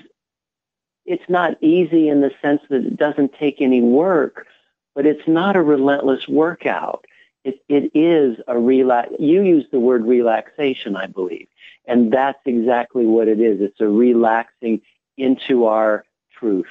it's 1.05 1.29
not 1.29 1.61
easy 1.61 2.09
in 2.09 2.21
the 2.21 2.31
sense 2.41 2.61
that 2.69 2.85
it 2.85 2.97
doesn't 2.97 3.33
take 3.39 3.61
any 3.61 3.81
work, 3.81 4.47
but 4.95 5.05
it's 5.05 5.27
not 5.27 5.55
a 5.55 5.61
relentless 5.61 6.27
workout. 6.27 7.05
It, 7.43 7.59
it 7.67 7.91
is 7.95 8.37
a 8.47 8.59
relax. 8.59 9.09
You 9.19 9.41
use 9.41 9.65
the 9.71 9.79
word 9.79 10.05
relaxation, 10.05 10.95
I 10.95 11.07
believe, 11.07 11.47
and 11.85 12.13
that's 12.13 12.39
exactly 12.45 13.05
what 13.05 13.27
it 13.27 13.39
is. 13.39 13.61
It's 13.61 13.81
a 13.81 13.87
relaxing 13.87 14.81
into 15.17 15.65
our 15.65 16.05
truth, 16.37 16.65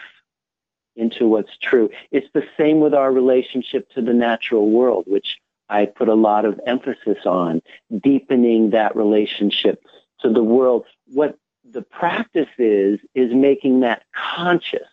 into 0.94 1.26
what's 1.26 1.56
true. 1.60 1.90
It's 2.12 2.28
the 2.34 2.44
same 2.56 2.80
with 2.80 2.94
our 2.94 3.10
relationship 3.10 3.90
to 3.94 4.02
the 4.02 4.14
natural 4.14 4.70
world, 4.70 5.04
which 5.06 5.38
I 5.68 5.86
put 5.86 6.08
a 6.08 6.14
lot 6.14 6.44
of 6.44 6.60
emphasis 6.66 7.18
on, 7.26 7.62
deepening 8.02 8.70
that 8.70 8.94
relationship 8.94 9.82
to 10.20 10.30
the 10.30 10.42
world. 10.42 10.84
What 11.06 11.36
the 11.68 11.83
practice 11.83 12.49
is, 12.59 12.99
is 13.14 13.33
making 13.35 13.81
that 13.81 14.03
conscious 14.14 14.88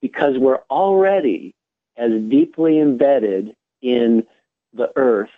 because 0.00 0.38
we're 0.38 0.62
already 0.70 1.54
as 1.96 2.12
deeply 2.28 2.78
embedded 2.78 3.54
in 3.82 4.26
the 4.72 4.90
earth 4.96 5.30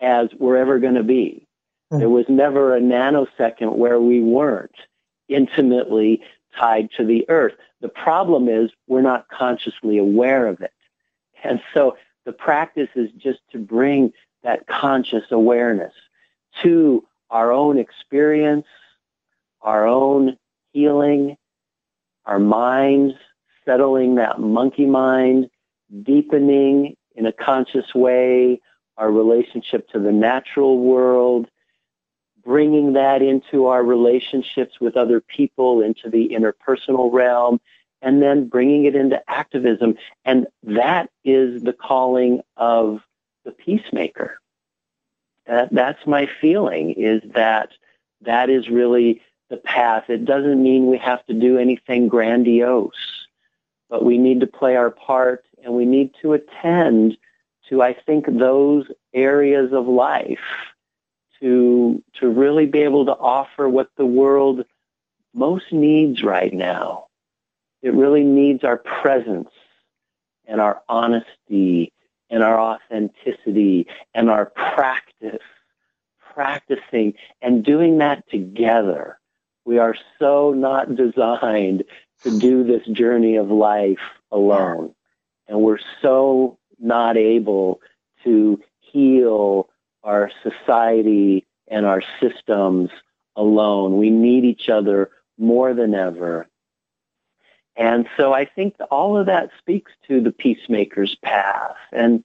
as 0.00 0.28
we're 0.38 0.56
ever 0.56 0.78
going 0.78 0.94
to 0.94 1.02
be. 1.02 1.46
Mm-hmm. 1.92 2.00
There 2.00 2.08
was 2.08 2.26
never 2.28 2.76
a 2.76 2.80
nanosecond 2.80 3.76
where 3.76 4.00
we 4.00 4.20
weren't 4.20 4.74
intimately 5.28 6.22
tied 6.58 6.90
to 6.96 7.04
the 7.04 7.28
earth. 7.28 7.54
The 7.80 7.88
problem 7.88 8.48
is 8.48 8.70
we're 8.88 9.02
not 9.02 9.28
consciously 9.28 9.98
aware 9.98 10.46
of 10.46 10.60
it. 10.60 10.72
And 11.44 11.60
so 11.72 11.96
the 12.24 12.32
practice 12.32 12.88
is 12.94 13.10
just 13.16 13.40
to 13.52 13.58
bring 13.58 14.12
that 14.42 14.66
conscious 14.66 15.24
awareness 15.30 15.92
to 16.62 17.04
our 17.30 17.52
own 17.52 17.78
experience, 17.78 18.66
our 19.62 19.86
own 19.86 20.36
healing, 20.72 21.36
our 22.24 22.38
minds, 22.38 23.14
settling 23.64 24.16
that 24.16 24.40
monkey 24.40 24.86
mind, 24.86 25.48
deepening 26.02 26.96
in 27.14 27.26
a 27.26 27.32
conscious 27.32 27.94
way 27.94 28.60
our 28.96 29.10
relationship 29.10 29.88
to 29.88 29.98
the 29.98 30.12
natural 30.12 30.78
world, 30.78 31.48
bringing 32.44 32.92
that 32.92 33.22
into 33.22 33.66
our 33.66 33.82
relationships 33.82 34.80
with 34.80 34.96
other 34.96 35.20
people, 35.20 35.80
into 35.80 36.10
the 36.10 36.28
interpersonal 36.28 37.12
realm, 37.12 37.60
and 38.02 38.22
then 38.22 38.48
bringing 38.48 38.84
it 38.84 38.94
into 38.94 39.18
activism. 39.28 39.94
And 40.24 40.46
that 40.62 41.10
is 41.24 41.62
the 41.62 41.72
calling 41.72 42.42
of 42.56 43.00
the 43.44 43.52
peacemaker. 43.52 44.38
That, 45.46 45.72
that's 45.72 46.06
my 46.06 46.28
feeling 46.40 46.92
is 46.92 47.22
that 47.34 47.70
that 48.22 48.50
is 48.50 48.68
really 48.68 49.22
the 49.50 49.58
path. 49.58 50.08
It 50.08 50.24
doesn't 50.24 50.62
mean 50.62 50.86
we 50.86 50.98
have 50.98 51.24
to 51.26 51.34
do 51.34 51.58
anything 51.58 52.08
grandiose, 52.08 53.26
but 53.90 54.04
we 54.04 54.16
need 54.16 54.40
to 54.40 54.46
play 54.46 54.76
our 54.76 54.90
part 54.90 55.44
and 55.62 55.74
we 55.74 55.84
need 55.84 56.14
to 56.22 56.32
attend 56.32 57.18
to, 57.68 57.82
I 57.82 57.92
think, 57.92 58.26
those 58.26 58.86
areas 59.12 59.72
of 59.72 59.86
life 59.86 60.38
to, 61.40 62.02
to 62.14 62.28
really 62.28 62.66
be 62.66 62.80
able 62.80 63.06
to 63.06 63.12
offer 63.12 63.68
what 63.68 63.90
the 63.96 64.06
world 64.06 64.64
most 65.34 65.72
needs 65.72 66.22
right 66.22 66.52
now. 66.52 67.06
It 67.82 67.94
really 67.94 68.24
needs 68.24 68.64
our 68.64 68.76
presence 68.76 69.50
and 70.46 70.60
our 70.60 70.82
honesty 70.88 71.92
and 72.28 72.42
our 72.42 72.60
authenticity 72.60 73.86
and 74.14 74.30
our 74.30 74.46
practice, 74.46 75.42
practicing 76.34 77.14
and 77.42 77.64
doing 77.64 77.98
that 77.98 78.28
together 78.28 79.19
we 79.64 79.78
are 79.78 79.94
so 80.18 80.52
not 80.52 80.94
designed 80.94 81.84
to 82.22 82.38
do 82.38 82.64
this 82.64 82.86
journey 82.86 83.36
of 83.36 83.50
life 83.50 83.98
alone. 84.30 84.94
And 85.48 85.60
we're 85.60 85.78
so 86.02 86.58
not 86.78 87.16
able 87.16 87.80
to 88.24 88.60
heal 88.80 89.68
our 90.02 90.30
society 90.42 91.46
and 91.68 91.86
our 91.86 92.02
systems 92.20 92.90
alone. 93.36 93.98
We 93.98 94.10
need 94.10 94.44
each 94.44 94.68
other 94.68 95.10
more 95.38 95.74
than 95.74 95.94
ever. 95.94 96.46
And 97.76 98.06
so 98.16 98.32
I 98.32 98.44
think 98.44 98.74
all 98.90 99.16
of 99.16 99.26
that 99.26 99.50
speaks 99.58 99.92
to 100.08 100.20
the 100.20 100.32
peacemaker's 100.32 101.16
path. 101.22 101.76
And 101.92 102.24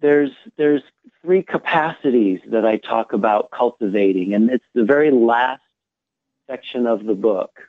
there's 0.00 0.30
there's 0.56 0.82
three 1.22 1.42
capacities 1.42 2.40
that 2.48 2.66
I 2.66 2.76
talk 2.76 3.12
about 3.12 3.50
cultivating, 3.50 4.34
and 4.34 4.50
it's 4.50 4.64
the 4.74 4.84
very 4.84 5.10
last 5.10 5.62
section 6.46 6.86
of 6.86 7.04
the 7.04 7.14
book. 7.14 7.60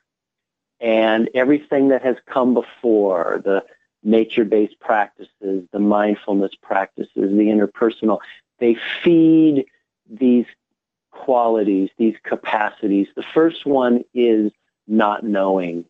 And 0.80 1.30
everything 1.34 1.90
that 1.90 2.04
has 2.04 2.18
come 2.28 2.54
before, 2.54 3.42
the 3.44 3.64
nature-based 4.04 4.80
practices, 4.80 5.68
the 5.72 5.80
mindfulness 5.80 6.52
practices, 6.62 7.10
the 7.16 7.48
interpersonal, 7.48 8.20
they 8.60 8.78
feed 9.04 9.66
these 10.10 10.46
qualities, 11.12 11.90
these 11.98 12.16
capacities. 12.24 13.08
The 13.16 13.26
first 13.34 13.66
one 13.66 14.04
is 14.14 14.52
not 14.88 15.24
knowing, 15.24 15.86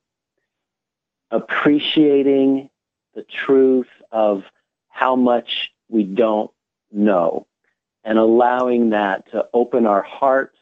appreciating 1.32 2.70
the 3.16 3.24
truth 3.24 3.90
of 4.12 4.44
how 4.90 5.16
much 5.16 5.72
we 5.90 6.04
don't 6.04 6.52
know 6.92 7.48
and 8.04 8.18
allowing 8.18 8.92
that 8.92 9.30
to 9.32 9.46
open 9.54 9.86
our 9.86 10.04
hearts 10.04 10.58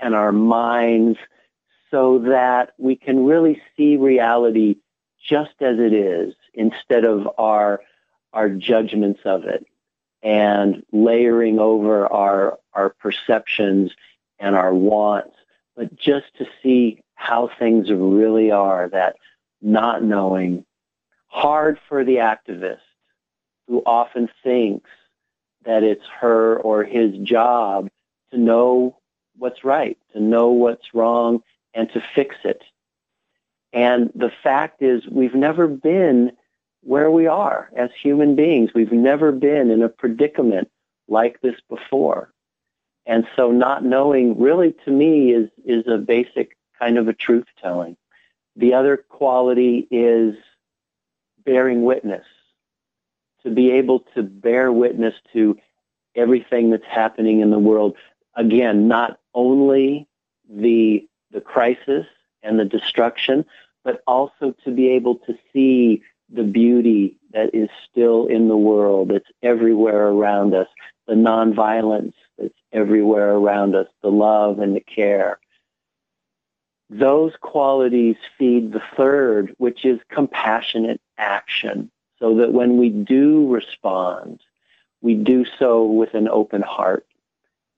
and 0.00 0.14
our 0.14 0.30
minds 0.30 1.18
so 1.96 2.18
that 2.18 2.74
we 2.76 2.94
can 2.94 3.24
really 3.24 3.62
see 3.74 3.96
reality 3.96 4.76
just 5.26 5.54
as 5.60 5.78
it 5.78 5.94
is 5.94 6.34
instead 6.52 7.06
of 7.06 7.26
our 7.38 7.80
our 8.34 8.50
judgments 8.50 9.20
of 9.24 9.44
it 9.44 9.66
and 10.22 10.84
layering 10.92 11.58
over 11.58 12.06
our 12.06 12.58
our 12.74 12.90
perceptions 12.90 13.92
and 14.38 14.54
our 14.54 14.74
wants. 14.74 15.34
But 15.74 15.96
just 15.96 16.26
to 16.36 16.44
see 16.62 17.00
how 17.14 17.48
things 17.58 17.90
really 17.90 18.50
are 18.50 18.90
that 18.90 19.16
not 19.62 20.02
knowing 20.02 20.66
hard 21.28 21.78
for 21.88 22.04
the 22.04 22.16
activist 22.16 22.84
who 23.68 23.82
often 23.86 24.28
thinks 24.44 24.90
that 25.64 25.82
it's 25.82 26.04
her 26.20 26.58
or 26.58 26.84
his 26.84 27.16
job 27.22 27.88
to 28.32 28.36
know 28.36 28.98
what's 29.38 29.64
right, 29.64 29.96
to 30.12 30.20
know 30.20 30.48
what's 30.48 30.92
wrong, 30.92 31.42
and 31.76 31.92
to 31.92 32.02
fix 32.14 32.34
it. 32.44 32.62
And 33.72 34.10
the 34.14 34.32
fact 34.42 34.82
is, 34.82 35.06
we've 35.06 35.34
never 35.34 35.68
been 35.68 36.32
where 36.82 37.10
we 37.10 37.26
are 37.26 37.70
as 37.76 37.90
human 38.02 38.34
beings. 38.34 38.70
We've 38.74 38.90
never 38.90 39.30
been 39.30 39.70
in 39.70 39.82
a 39.82 39.88
predicament 39.88 40.70
like 41.06 41.40
this 41.40 41.56
before. 41.68 42.32
And 43.04 43.26
so 43.36 43.52
not 43.52 43.84
knowing 43.84 44.40
really 44.40 44.74
to 44.84 44.90
me 44.90 45.32
is, 45.32 45.48
is 45.64 45.86
a 45.86 45.98
basic 45.98 46.56
kind 46.78 46.98
of 46.98 47.06
a 47.06 47.12
truth 47.12 47.46
telling. 47.62 47.96
The 48.56 48.74
other 48.74 48.96
quality 48.96 49.86
is 49.90 50.34
bearing 51.44 51.84
witness 51.84 52.24
to 53.42 53.50
be 53.50 53.70
able 53.72 54.00
to 54.14 54.22
bear 54.22 54.72
witness 54.72 55.14
to 55.34 55.56
everything 56.14 56.70
that's 56.70 56.86
happening 56.86 57.40
in 57.40 57.50
the 57.50 57.58
world. 57.58 57.94
Again, 58.34 58.88
not 58.88 59.20
only 59.34 60.08
the, 60.48 61.06
the 61.32 61.40
crisis 61.40 62.06
and 62.42 62.58
the 62.58 62.64
destruction, 62.64 63.44
but 63.84 64.02
also 64.06 64.54
to 64.64 64.70
be 64.70 64.90
able 64.90 65.16
to 65.16 65.36
see 65.52 66.02
the 66.32 66.42
beauty 66.42 67.18
that 67.32 67.54
is 67.54 67.68
still 67.90 68.26
in 68.26 68.48
the 68.48 68.56
world, 68.56 69.10
that's 69.10 69.30
everywhere 69.42 70.08
around 70.08 70.54
us, 70.54 70.68
the 71.06 71.14
nonviolence 71.14 72.14
that's 72.38 72.54
everywhere 72.72 73.34
around 73.34 73.74
us, 73.74 73.86
the 74.02 74.10
love 74.10 74.58
and 74.58 74.74
the 74.74 74.80
care. 74.80 75.38
Those 76.88 77.32
qualities 77.40 78.16
feed 78.38 78.72
the 78.72 78.82
third, 78.96 79.54
which 79.58 79.84
is 79.84 79.98
compassionate 80.10 81.00
action 81.18 81.90
so 82.18 82.36
that 82.36 82.52
when 82.52 82.78
we 82.78 82.88
do 82.88 83.48
respond, 83.52 84.40
we 85.00 85.14
do 85.14 85.44
so 85.58 85.84
with 85.84 86.14
an 86.14 86.28
open 86.28 86.62
heart 86.62 87.06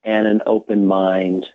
and 0.03 0.27
an 0.27 0.41
open 0.45 0.87
mind. 0.87 1.47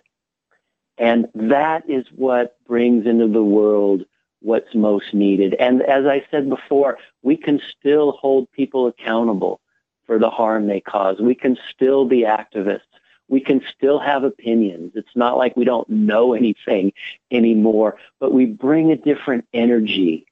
And 0.97 1.27
that 1.35 1.89
is 1.89 2.05
what 2.15 2.57
brings 2.67 3.05
into 3.05 3.27
the 3.27 3.43
world 3.43 4.05
what's 4.41 4.75
most 4.75 5.13
needed. 5.13 5.55
And 5.59 5.81
as 5.81 6.05
I 6.05 6.23
said 6.29 6.49
before, 6.49 6.97
we 7.23 7.35
can 7.35 7.59
still 7.77 8.11
hold 8.11 8.51
people 8.51 8.87
accountable 8.87 9.59
for 10.05 10.19
the 10.19 10.29
harm 10.29 10.67
they 10.67 10.81
cause. 10.81 11.19
We 11.19 11.35
can 11.35 11.57
still 11.73 12.05
be 12.05 12.21
activists. 12.21 12.81
We 13.27 13.39
can 13.39 13.61
still 13.75 13.97
have 13.99 14.23
opinions. 14.23 14.91
It's 14.93 15.15
not 15.15 15.37
like 15.37 15.57
we 15.57 15.65
don't 15.65 15.89
know 15.89 16.33
anything 16.33 16.93
anymore, 17.31 17.97
but 18.19 18.31
we 18.31 18.45
bring 18.45 18.91
a 18.91 18.95
different 18.95 19.45
energy 19.51 20.27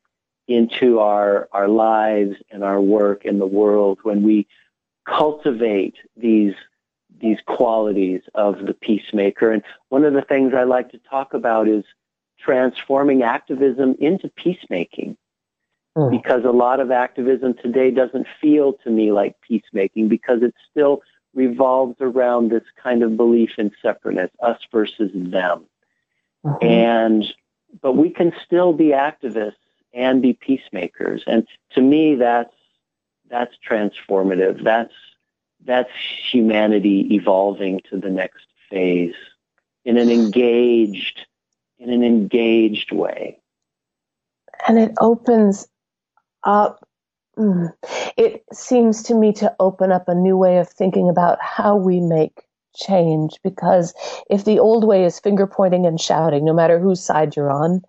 into 0.47 0.99
our, 0.99 1.49
our 1.51 1.67
lives 1.67 2.35
and 2.51 2.63
our 2.63 2.79
work 2.79 3.25
in 3.25 3.39
the 3.39 3.47
world 3.47 3.97
when 4.03 4.21
we 4.21 4.45
cultivate 5.05 5.95
these 6.15 6.53
these 7.23 7.39
qualities 7.47 8.21
of 8.35 8.59
the 8.67 8.73
peacemaker. 8.73 9.51
And 9.51 9.63
one 9.89 10.03
of 10.05 10.13
the 10.13 10.21
things 10.21 10.53
I 10.53 10.63
like 10.63 10.91
to 10.91 10.99
talk 11.09 11.33
about 11.33 11.67
is 11.67 11.85
transforming 12.39 13.23
activism 13.23 13.95
into 13.99 14.29
peacemaking. 14.29 15.17
Mm. 15.97 16.11
Because 16.11 16.43
a 16.43 16.51
lot 16.51 16.79
of 16.79 16.91
activism 16.91 17.53
today 17.53 17.91
doesn't 17.91 18.27
feel 18.41 18.73
to 18.83 18.89
me 18.89 19.11
like 19.11 19.35
peacemaking 19.41 20.09
because 20.09 20.41
it 20.41 20.53
still 20.69 21.01
revolves 21.33 21.95
around 22.01 22.49
this 22.49 22.63
kind 22.81 23.03
of 23.03 23.15
belief 23.15 23.51
in 23.57 23.71
separateness, 23.81 24.31
us 24.41 24.59
versus 24.71 25.11
them. 25.13 25.65
Mm-hmm. 26.45 26.65
And 26.65 27.25
but 27.81 27.93
we 27.93 28.09
can 28.09 28.33
still 28.45 28.73
be 28.73 28.87
activists 28.87 29.53
and 29.93 30.21
be 30.21 30.33
peacemakers. 30.33 31.23
And 31.25 31.47
to 31.73 31.81
me, 31.81 32.15
that's 32.15 32.53
that's 33.29 33.53
transformative. 33.67 34.63
That's 34.63 34.93
that's 35.65 35.91
humanity 36.31 37.07
evolving 37.11 37.81
to 37.89 37.97
the 37.97 38.09
next 38.09 38.45
phase 38.69 39.15
in 39.85 39.97
an 39.97 40.09
engaged 40.09 41.25
in 41.79 41.89
an 41.89 42.03
engaged 42.03 42.91
way. 42.91 43.39
And 44.67 44.79
it 44.79 44.93
opens 44.99 45.67
up 46.43 46.87
mm, 47.37 47.71
it 48.17 48.43
seems 48.53 49.03
to 49.03 49.15
me 49.15 49.33
to 49.33 49.53
open 49.59 49.91
up 49.91 50.07
a 50.07 50.15
new 50.15 50.37
way 50.37 50.57
of 50.57 50.69
thinking 50.69 51.09
about 51.09 51.37
how 51.41 51.75
we 51.75 51.99
make 51.99 52.43
change 52.75 53.37
because 53.43 53.93
if 54.29 54.45
the 54.45 54.59
old 54.59 54.83
way 54.83 55.05
is 55.05 55.19
finger 55.19 55.45
pointing 55.45 55.85
and 55.85 56.01
shouting, 56.01 56.43
no 56.43 56.53
matter 56.53 56.79
whose 56.79 57.03
side 57.03 57.35
you're 57.35 57.51
on, 57.51 57.81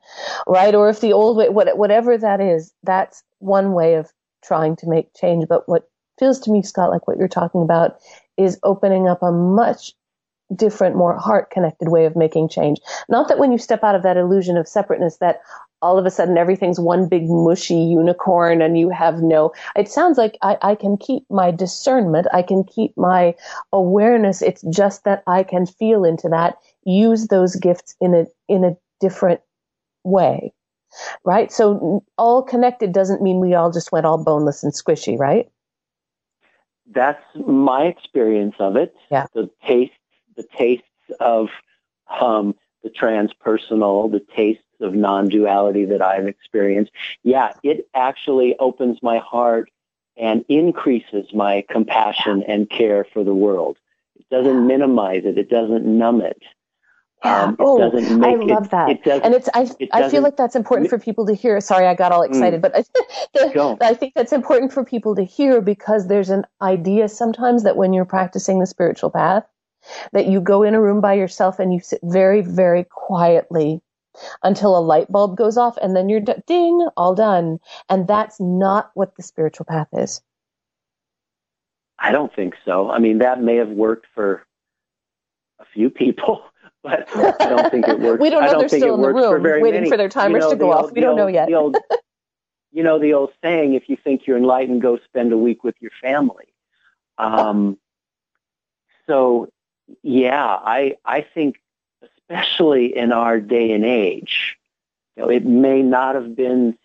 right? 0.47 0.75
Or 0.75 0.89
if 0.91 1.01
the 1.01 1.13
old 1.13 1.37
way, 1.37 1.49
whatever 1.49 2.19
that 2.19 2.41
is, 2.41 2.73
that's 2.83 3.23
one 3.39 3.73
way 3.73 3.95
of 3.95 4.13
trying 4.45 4.77
to 4.77 4.89
make 4.89 5.15
change. 5.15 5.47
But 5.49 5.69
what 5.69 5.89
feels 6.19 6.41
to 6.41 6.51
me, 6.51 6.63
Scott, 6.63 6.91
like 6.91 7.07
what 7.07 7.19
you're 7.19 7.29
talking 7.29 7.63
about 7.63 7.99
is 8.37 8.59
opening 8.63 9.09
up 9.09 9.23
a 9.23 9.33
much 9.33 9.93
different, 10.55 10.97
more 10.97 11.19
heart 11.19 11.51
connected 11.51 11.89
way 11.89 12.05
of 12.05 12.17
making 12.17 12.49
change. 12.49 12.79
Not 13.09 13.29
that 13.29 13.39
when 13.39 13.53
you 13.53 13.59
step 13.59 13.83
out 13.83 13.95
of 13.95 14.03
that 14.03 14.17
illusion 14.17 14.57
of 14.57 14.69
separateness 14.69 15.17
that 15.19 15.41
all 15.83 15.99
of 15.99 16.07
a 16.07 16.11
sudden 16.11 16.39
everything's 16.39 16.81
one 16.81 17.09
big 17.09 17.29
mushy 17.29 17.75
unicorn 17.75 18.63
and 18.63 18.79
you 18.79 18.89
have 18.91 19.23
no, 19.23 19.53
it 19.77 19.89
sounds 19.89 20.19
like 20.19 20.37
I, 20.43 20.57
I 20.63 20.75
can 20.75 20.97
keep 20.97 21.25
my 21.31 21.51
discernment. 21.51 22.27
I 22.33 22.43
can 22.43 22.65
keep 22.65 22.97
my 22.97 23.35
awareness. 23.73 24.43
It's 24.43 24.63
just 24.71 25.05
that 25.05 25.23
I 25.27 25.43
can 25.43 25.67
feel 25.67 26.05
into 26.05 26.29
that, 26.29 26.57
use 26.85 27.29
those 27.29 27.57
gifts 27.57 27.95
in 28.01 28.15
a, 28.15 28.27
in 28.49 28.65
a 28.65 28.77
different 29.01 29.41
way. 30.05 30.53
Right. 31.25 31.51
So 31.51 32.05
all 32.19 32.43
connected 32.43 32.93
doesn't 32.93 33.21
mean 33.21 33.41
we 33.41 33.55
all 33.55 33.73
just 33.73 33.91
went 33.91 34.07
all 34.07 34.23
boneless 34.23 34.63
and 34.63 34.73
squishy, 34.73 35.19
right? 35.19 35.51
That's 36.91 37.23
my 37.35 37.85
experience 37.85 38.57
of 38.59 38.77
it. 38.77 38.95
Yeah. 39.11 39.27
The 39.35 39.51
taste 39.67 39.93
the 40.37 40.45
tastes 40.57 40.85
of 41.21 41.49
um, 42.21 42.55
the 42.83 42.91
transpersonal, 42.91 44.11
the 44.11 44.25
tastes 44.35 44.63
of 44.81 44.95
non-duality 44.95 45.87
that 45.87 46.03
I've 46.03 46.27
experienced. 46.27 46.93
Yeah, 47.23 47.53
it 47.63 47.89
actually 47.95 48.57
opens 48.59 48.99
my 49.03 49.19
heart 49.19 49.71
and 50.17 50.45
increases 50.49 51.33
my 51.33 51.65
compassion 51.69 52.43
and 52.47 52.69
care 52.69 53.05
for 53.13 53.25
the 53.25 53.35
world. 53.35 53.79
It 54.17 54.29
doesn't 54.31 54.67
minimize 54.67 55.25
it. 55.25 55.39
It 55.39 55.51
doesn't 55.51 55.85
numb 55.85 56.21
it. 56.21 56.43
Yeah. 57.25 57.43
Um, 57.43 57.57
oh, 57.61 57.81
I 57.83 58.35
love 58.35 58.67
it, 58.67 58.71
that. 58.71 58.91
It 58.91 59.07
and 59.25 59.35
it's 59.35 59.49
I, 59.55 59.69
it 59.79 59.89
I 59.93 60.09
feel 60.11 60.23
like 60.23 60.37
that's 60.37 60.57
important 60.57 60.91
for 60.91 60.99
people 60.99 61.27
to 61.27 61.35
hear. 61.35 61.61
Sorry, 61.61 61.87
I 61.87 61.95
got 61.95 62.13
all 62.13 62.23
excited, 62.23 62.61
mm, 62.61 62.63
but 62.63 62.77
I, 62.77 62.83
the, 63.35 63.79
I 63.81 63.95
think 63.95 64.15
that's 64.15 64.33
important 64.33 64.73
for 64.73 64.85
people 64.85 65.15
to 65.17 65.25
hear 65.25 65.61
because 65.61 66.09
there's 66.09 66.31
an 66.31 66.45
idea 66.61 67.09
sometimes 67.09 67.63
that 67.63 67.77
when 67.77 67.93
you're 67.93 68.05
practicing 68.05 68.61
the 68.61 68.67
spiritual 68.67 69.11
path, 69.11 69.45
that 70.13 70.27
you 70.27 70.41
go 70.41 70.63
in 70.63 70.75
a 70.75 70.81
room 70.81 71.01
by 71.01 71.15
yourself 71.15 71.59
and 71.59 71.73
you 71.73 71.81
sit 71.81 72.01
very, 72.03 72.41
very 72.41 72.85
quietly 72.85 73.81
until 74.43 74.77
a 74.77 74.81
light 74.81 75.11
bulb 75.11 75.37
goes 75.37 75.57
off 75.57 75.77
and 75.79 75.97
then 75.97 76.09
you're 76.09 76.21
d- 76.21 76.35
ding, 76.47 76.89
all 76.97 77.15
done. 77.15 77.59
And 77.89 78.07
that's 78.07 78.41
not 78.41 78.91
what 78.95 79.17
the 79.17 79.23
spiritual 79.23 79.67
path 79.67 79.89
is. 79.93 80.23
I 81.99 82.13
don't 82.13 82.35
think 82.35 82.55
so. 82.65 82.91
I 82.91 82.99
mean, 82.99 83.19
that 83.19 83.41
may 83.41 83.57
have 83.57 83.69
worked 83.69 84.07
for 84.15 84.45
a 85.59 85.65
few 85.73 85.91
people, 85.91 86.43
but 86.85 87.09
I 87.17 87.49
don't 87.49 87.71
think 87.71 87.89
it 87.89 87.99
works. 88.07 88.21
we 88.21 88.31
don't 88.31 88.43
know 88.43 88.49
I 88.49 88.53
don't 88.53 88.61
they're 88.61 88.69
think 88.69 88.83
still 88.85 88.95
in 88.95 89.01
the 89.01 89.09
for 89.09 89.39
room 89.41 89.63
waiting 89.63 89.81
many. 89.81 89.91
for 89.91 89.97
their 89.97 90.09
timers 90.11 90.45
you 90.45 90.49
know, 90.49 90.51
to 90.51 90.57
go 90.57 90.67
the 90.69 90.73
off. 90.77 90.93
We 90.93 91.01
don't 91.01 91.17
know 91.17 91.27
yet. 91.27 91.53
old- 91.53 91.77
you 92.73 92.83
know 92.85 92.99
the 93.01 93.15
old 93.15 93.33
saying: 93.43 93.75
if 93.75 93.89
you 93.89 93.97
think 93.97 94.27
you're 94.27 94.37
enlightened, 94.37 94.83
go 94.83 94.99
spend 94.99 95.33
a 95.33 95.39
week 95.39 95.65
with 95.65 95.75
your 95.81 95.93
family. 96.03 96.47
Um, 97.19 97.79
so, 99.07 99.49
yeah, 100.03 100.45
I 100.45 100.97
I 101.05 101.23
think 101.23 101.57
especially 102.03 102.97
in 102.97 103.13
our 103.13 103.41
day 103.41 103.73
and 103.73 103.85
age, 103.85 104.57
you 105.17 105.23
know, 105.23 105.31
it 105.31 105.45
may 105.45 105.83
not 105.83 106.15
have 106.17 106.35
been 106.37 106.77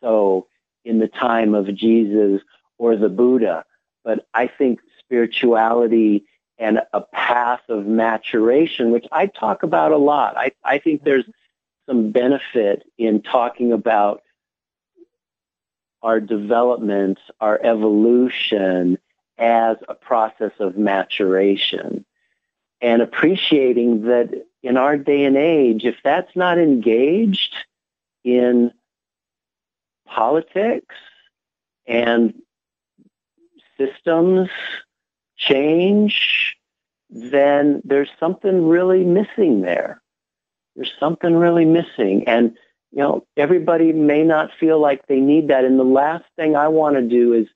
so 0.00 0.46
in 0.84 0.98
the 0.98 1.08
time 1.08 1.54
of 1.54 1.74
Jesus 1.74 2.42
or 2.78 2.96
the 2.96 3.08
Buddha, 3.08 3.64
but 4.04 4.26
I 4.34 4.46
think 4.46 4.80
spirituality 5.00 6.24
and 6.58 6.80
a 6.92 7.00
path 7.00 7.60
of 7.68 7.86
maturation, 7.86 8.90
which 8.90 9.06
I 9.12 9.26
talk 9.26 9.62
about 9.62 9.92
a 9.92 9.96
lot. 9.96 10.36
I, 10.36 10.52
I 10.64 10.78
think 10.78 11.04
there's 11.04 11.24
some 11.86 12.10
benefit 12.10 12.82
in 12.98 13.22
talking 13.22 13.72
about 13.72 14.22
our 16.02 16.20
development, 16.20 17.18
our 17.40 17.60
evolution 17.62 18.98
as 19.38 19.76
a 19.88 19.94
process 19.94 20.52
of 20.58 20.76
maturation 20.76 22.04
and 22.80 23.02
appreciating 23.02 24.02
that 24.02 24.46
in 24.62 24.76
our 24.76 24.96
day 24.96 25.24
and 25.24 25.36
age, 25.36 25.84
if 25.84 25.96
that's 26.02 26.34
not 26.34 26.58
engaged 26.58 27.54
in 28.24 28.72
politics 30.06 30.94
and 31.86 32.34
systems 33.76 34.48
change, 35.38 36.56
then 37.10 37.80
there's 37.84 38.10
something 38.20 38.68
really 38.68 39.04
missing 39.04 39.62
there. 39.62 40.02
There's 40.76 40.92
something 41.00 41.34
really 41.34 41.64
missing. 41.64 42.24
And, 42.28 42.56
you 42.92 42.98
know, 42.98 43.26
everybody 43.36 43.92
may 43.92 44.22
not 44.22 44.50
feel 44.60 44.80
like 44.80 45.06
they 45.06 45.20
need 45.20 45.48
that. 45.48 45.64
And 45.64 45.78
the 45.78 45.84
last 45.84 46.24
thing 46.36 46.54
I 46.54 46.68
want 46.68 46.96
to 46.96 47.02
do 47.02 47.32
is, 47.32 47.46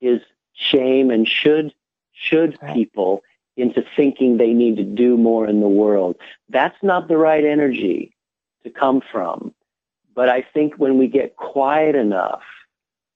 is 0.00 0.20
shame 0.54 1.10
and 1.10 1.28
should, 1.28 1.72
should 2.12 2.58
people 2.72 3.22
into 3.56 3.84
thinking 3.94 4.36
they 4.36 4.52
need 4.52 4.76
to 4.76 4.84
do 4.84 5.16
more 5.16 5.48
in 5.48 5.60
the 5.60 5.68
world. 5.68 6.16
That's 6.48 6.76
not 6.82 7.08
the 7.08 7.16
right 7.16 7.44
energy 7.44 8.14
to 8.64 8.70
come 8.70 9.02
from. 9.12 9.54
But 10.14 10.28
I 10.28 10.42
think 10.42 10.74
when 10.76 10.98
we 10.98 11.08
get 11.08 11.36
quiet 11.36 11.94
enough, 11.94 12.42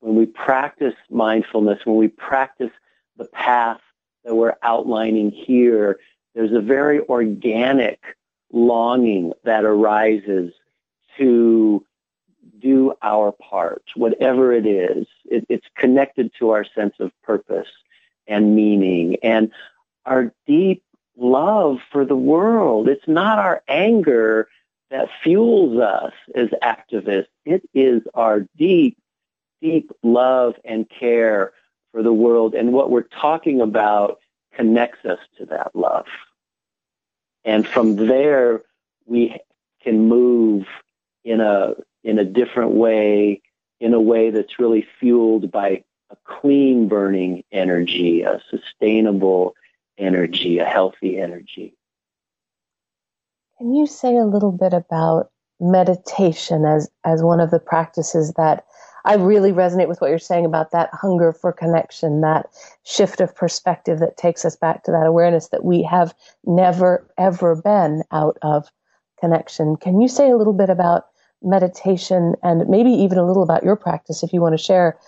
when 0.01 0.15
we 0.17 0.27
practice 0.27 0.95
mindfulness, 1.11 1.81
when 1.85 1.97
we 1.97 2.09
practice 2.09 2.71
the 3.17 3.27
path 3.27 3.81
that 4.25 4.35
we're 4.35 4.57
outlining 4.63 5.31
here, 5.31 5.99
there's 6.35 6.53
a 6.53 6.61
very 6.61 7.01
organic 7.01 8.01
longing 8.53 9.33
that 9.45 9.65
arises 9.65 10.53
to 11.19 11.85
do 12.59 12.95
our 13.03 13.33
part, 13.33 13.83
whatever 13.95 14.53
it 14.53 14.67
is. 14.67 15.07
It, 15.25 15.47
it's 15.49 15.67
connected 15.77 16.33
to 16.39 16.51
our 16.51 16.65
sense 16.65 16.95
of 17.01 17.11
purpose 17.23 17.69
and 18.27 18.55
meaning 18.55 19.17
and 19.23 19.51
our 20.07 20.33
deep 20.47 20.83
love 21.17 21.79
for 21.91 22.05
the 22.05 22.17
world. 22.17 22.89
It's 22.89 23.09
not 23.09 23.39
our 23.39 23.63
anger 23.69 24.49
that 24.91 25.09
fuels 25.23 25.81
us 25.81 26.13
as 26.35 26.49
activists. 26.63 27.27
It 27.45 27.63
is 27.75 28.03
our 28.15 28.47
deep, 28.57 28.99
deep 29.61 29.91
love 30.03 30.55
and 30.65 30.89
care 30.89 31.53
for 31.93 32.03
the 32.03 32.13
world. 32.13 32.55
And 32.55 32.73
what 32.73 32.91
we're 32.91 33.03
talking 33.03 33.61
about 33.61 34.19
connects 34.55 35.05
us 35.05 35.19
to 35.39 35.47
that 35.47 35.75
love. 35.75 36.07
And 37.45 37.67
from 37.67 37.97
there, 37.97 38.63
we 39.07 39.39
can 39.83 40.09
move 40.09 40.67
in 41.25 41.41
a, 41.41 41.75
in 42.05 42.19
a 42.19 42.25
different 42.25 42.73
way, 42.73 43.41
in 43.81 43.95
a 43.95 44.01
way 44.01 44.31
that's 44.31 44.59
really 44.59 44.87
fueled 44.99 45.51
by 45.51 45.83
a 46.11 46.17
clean 46.25 46.89
burning 46.89 47.45
energy, 47.53 48.23
a 48.23 48.41
sustainable 48.51 49.55
energy, 49.99 50.59
a 50.59 50.65
healthy 50.65 51.19
energy. 51.19 51.75
Can 53.59 53.75
you 53.75 53.87
say 53.87 54.17
a 54.17 54.25
little 54.25 54.53
bit 54.53 54.73
about 54.73 55.31
meditation 55.61 56.65
as 56.65 56.91
as 57.05 57.23
one 57.23 57.39
of 57.39 57.51
the 57.51 57.59
practices 57.59 58.33
that 58.33 58.65
I 59.05 59.15
really 59.15 59.53
resonate 59.53 59.89
with 59.89 60.01
what 60.01 60.11
you're 60.11 60.19
saying 60.19 60.45
about 60.45 60.73
that 60.73 60.91
hunger 60.93 61.33
for 61.33 61.53
connection, 61.53 62.21
that 62.21 62.47
shift 62.85 63.21
of 63.21 63.35
perspective 63.35 63.99
that 64.01 64.17
takes 64.17 64.45
us 64.45 64.57
back 64.57 64.85
to 64.85 64.91
that 64.91 65.07
awareness 65.07 65.49
that 65.49 65.65
we 65.65 65.83
have 65.83 66.15
never 66.45 67.07
ever 67.19 67.57
been 67.57 68.03
out 68.13 68.39
of 68.43 68.71
connection. 69.21 69.77
Can 69.77 70.01
you 70.01 70.09
say 70.09 70.31
a 70.31 70.37
little 70.37 70.53
bit 70.53 70.71
about 70.71 71.07
meditation 71.43 72.35
and 72.43 72.69
maybe 72.69 72.91
even 72.91 73.19
a 73.19 73.27
little 73.27 73.43
about 73.43 73.65
your 73.65 73.77
practice 73.77 74.23
if 74.23 74.33
you 74.33 74.41
want 74.41 74.57
to 74.57 74.63
share 74.63 74.99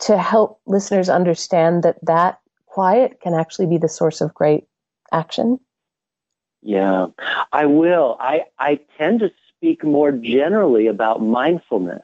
to 0.00 0.18
help 0.18 0.60
listeners 0.66 1.08
understand 1.08 1.82
that 1.82 1.96
that 2.02 2.40
quiet 2.66 3.20
can 3.20 3.34
actually 3.34 3.66
be 3.66 3.78
the 3.78 3.88
source 3.88 4.20
of 4.20 4.34
great 4.34 4.66
action? 5.12 5.58
Yeah, 6.62 7.06
I 7.52 7.66
will. 7.66 8.16
I, 8.20 8.44
I 8.58 8.80
tend 8.98 9.20
to 9.20 9.30
speak 9.48 9.84
more 9.84 10.12
generally 10.12 10.86
about 10.86 11.22
mindfulness 11.22 12.02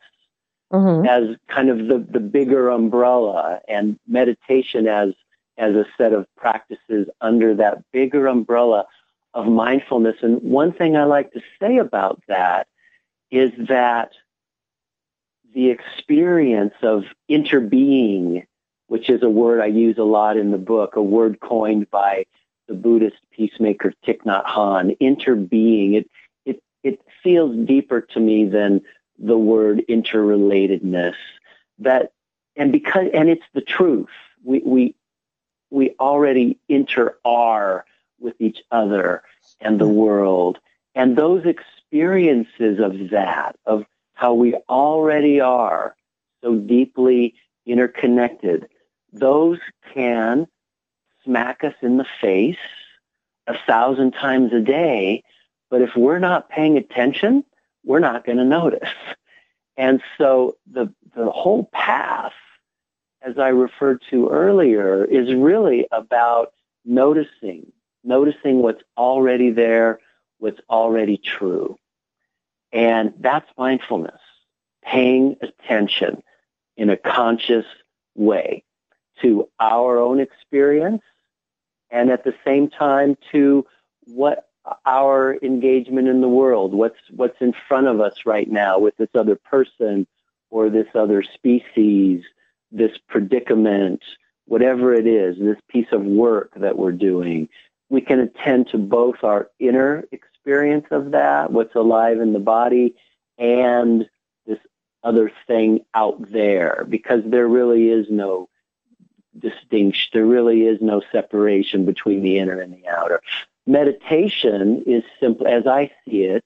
Mm-hmm. 0.73 1.05
as 1.05 1.37
kind 1.49 1.68
of 1.68 1.89
the, 1.89 1.99
the 1.99 2.21
bigger 2.21 2.68
umbrella 2.68 3.59
and 3.66 3.99
meditation 4.07 4.87
as, 4.87 5.14
as 5.59 5.75
a 5.75 5.85
set 5.99 6.12
of 6.12 6.27
practices 6.37 7.09
under 7.21 7.57
that 7.57 7.83
bigger 7.93 8.29
umbrella 8.29 8.87
of 9.35 9.47
mindfulness. 9.47 10.18
And 10.23 10.41
one 10.43 10.73
thing 10.73 10.97
I 10.97 11.05
like 11.05 11.33
to 11.33 11.41
say 11.61 11.79
about 11.79 12.23
that 12.29 12.68
is 13.33 13.51
that 13.68 14.12
the 15.53 15.71
experience 15.71 16.75
of 16.83 17.05
interbeing, 17.29 18.47
which 18.87 19.11
is 19.11 19.25
a 19.25 19.29
word 19.29 19.61
I 19.61 19.66
use 19.66 19.99
a 19.99 20.05
lot 20.05 20.37
in 20.37 20.53
the 20.53 20.59
book, 20.59 20.95
a 20.95 21.03
word 21.03 21.41
coined 21.41 21.91
by 21.91 22.27
the 22.68 22.75
Buddhist 22.75 23.16
peacemaker 23.33 23.93
Thich 24.07 24.23
Nhat 24.23 24.45
Hanh, 24.45 24.97
interbeing, 24.99 25.95
it, 25.97 26.11
it, 26.45 26.62
it 26.85 27.01
feels 27.23 27.57
deeper 27.66 28.01
to 28.01 28.21
me 28.21 28.45
than 28.45 28.83
the 29.21 29.39
word 29.39 29.83
interrelatedness. 29.89 31.14
That, 31.79 32.12
and 32.57 32.73
because, 32.73 33.07
and 33.14 33.29
it's 33.29 33.45
the 33.55 33.61
truth. 33.61 34.09
We, 34.43 34.61
we, 34.64 34.95
we 35.71 35.95
already 36.01 36.59
inter 36.68 37.16
are 37.25 37.85
with 38.18 38.35
each 38.41 38.59
other 38.71 39.23
and 39.61 39.81
the 39.81 39.89
world. 39.89 40.59
And 40.95 41.16
those 41.16 41.45
experiences 41.47 42.81
of 42.81 43.11
that, 43.11 43.57
of 43.66 43.85
how 44.14 44.35
we 44.35 44.55
already 44.68 45.41
are 45.41 45.95
so 46.43 46.57
deeply 46.57 47.35
interconnected, 47.66 48.68
those 49.12 49.59
can 49.95 50.47
smack 51.25 51.64
us 51.64 51.75
in 51.83 51.97
the 51.97 52.07
face 52.21 52.57
a 53.47 53.55
thousand 53.66 54.12
times 54.12 54.53
a 54.53 54.61
day. 54.61 55.23
But 55.71 55.83
if 55.83 55.91
we're 55.97 56.18
not 56.18 56.49
paying 56.51 56.77
attention, 56.77 57.45
we're 57.85 57.99
not 57.99 58.24
going 58.24 58.39
to 58.39 58.45
notice. 58.45 58.89
And 59.76 60.03
so 60.18 60.57
the, 60.70 60.93
the 61.14 61.31
whole 61.31 61.70
path, 61.72 62.33
as 63.22 63.39
I 63.39 63.49
referred 63.49 64.03
to 64.11 64.28
earlier, 64.28 65.05
is 65.05 65.33
really 65.35 65.87
about 65.91 66.53
noticing, 66.85 67.72
noticing 68.05 68.62
what's 68.62 68.83
already 68.97 69.51
there, 69.51 70.01
what's 70.39 70.61
already 70.68 71.16
true. 71.16 71.78
And 72.72 73.14
that's 73.18 73.49
mindfulness, 73.57 74.20
paying 74.83 75.37
attention 75.41 76.22
in 76.76 76.91
a 76.91 76.97
conscious 76.97 77.66
way 78.14 78.64
to 79.22 79.49
our 79.59 79.99
own 79.99 80.20
experience 80.20 81.03
and 81.91 82.11
at 82.11 82.24
the 82.24 82.35
same 82.45 82.68
time 82.68 83.16
to 83.33 83.66
what 84.07 84.49
our 84.84 85.36
engagement 85.42 86.08
in 86.08 86.20
the 86.20 86.28
world, 86.28 86.74
what's 86.74 86.98
what's 87.11 87.40
in 87.40 87.54
front 87.68 87.86
of 87.86 88.00
us 88.00 88.14
right 88.26 88.48
now 88.48 88.78
with 88.78 88.96
this 88.96 89.08
other 89.14 89.36
person 89.36 90.06
or 90.50 90.68
this 90.68 90.88
other 90.94 91.22
species, 91.22 92.22
this 92.70 92.96
predicament, 93.08 94.02
whatever 94.46 94.92
it 94.92 95.06
is, 95.06 95.38
this 95.38 95.61
piece 95.68 95.86
of 95.92 96.02
work 96.02 96.52
that 96.56 96.76
we're 96.76 96.92
doing. 96.92 97.48
We 97.88 98.00
can 98.00 98.20
attend 98.20 98.68
to 98.68 98.78
both 98.78 99.24
our 99.24 99.48
inner 99.58 100.04
experience 100.12 100.86
of 100.90 101.12
that, 101.12 101.52
what's 101.52 101.74
alive 101.74 102.20
in 102.20 102.32
the 102.32 102.38
body, 102.38 102.94
and 103.38 104.08
this 104.46 104.58
other 105.02 105.32
thing 105.46 105.80
out 105.94 106.30
there, 106.30 106.86
because 106.88 107.22
there 107.24 107.48
really 107.48 107.88
is 107.88 108.06
no 108.11 108.48
distinction. 109.38 110.11
There 110.12 110.26
really 110.26 110.62
is 110.62 110.80
no 110.80 111.02
separation 111.12 111.84
between 111.84 112.22
the 112.22 112.38
inner 112.38 112.61
and 112.61 112.72
the 112.72 112.86
outer. 112.88 113.22
Meditation 113.71 114.83
is 114.85 115.05
simply, 115.21 115.47
as 115.47 115.64
I 115.64 115.93
see 116.05 116.25
it, 116.25 116.45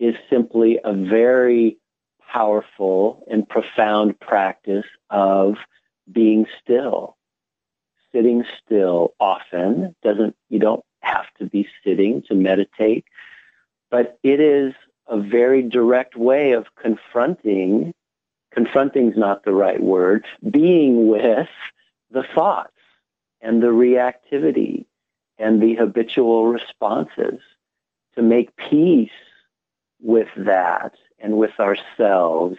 is 0.00 0.16
simply 0.28 0.80
a 0.82 0.92
very 0.92 1.78
powerful 2.32 3.24
and 3.30 3.48
profound 3.48 4.18
practice 4.18 4.84
of 5.08 5.54
being 6.10 6.46
still. 6.60 7.16
Sitting 8.10 8.42
still 8.60 9.14
often 9.20 9.94
doesn't, 10.02 10.34
you 10.48 10.58
don't 10.58 10.84
have 10.98 11.26
to 11.38 11.44
be 11.46 11.68
sitting 11.84 12.22
to 12.22 12.34
meditate, 12.34 13.04
but 13.88 14.18
it 14.24 14.40
is 14.40 14.74
a 15.06 15.20
very 15.20 15.62
direct 15.62 16.16
way 16.16 16.54
of 16.54 16.66
confronting, 16.74 17.94
confronting 18.52 19.12
is 19.12 19.16
not 19.16 19.44
the 19.44 19.52
right 19.52 19.80
word, 19.80 20.24
being 20.50 21.06
with 21.06 21.46
the 22.10 22.24
thoughts 22.34 22.72
and 23.40 23.62
the 23.62 23.68
reactivity 23.68 24.86
and 25.38 25.60
the 25.60 25.74
habitual 25.74 26.46
responses 26.46 27.40
to 28.14 28.22
make 28.22 28.56
peace 28.56 29.10
with 30.00 30.28
that 30.36 30.94
and 31.18 31.36
with 31.36 31.58
ourselves 31.58 32.56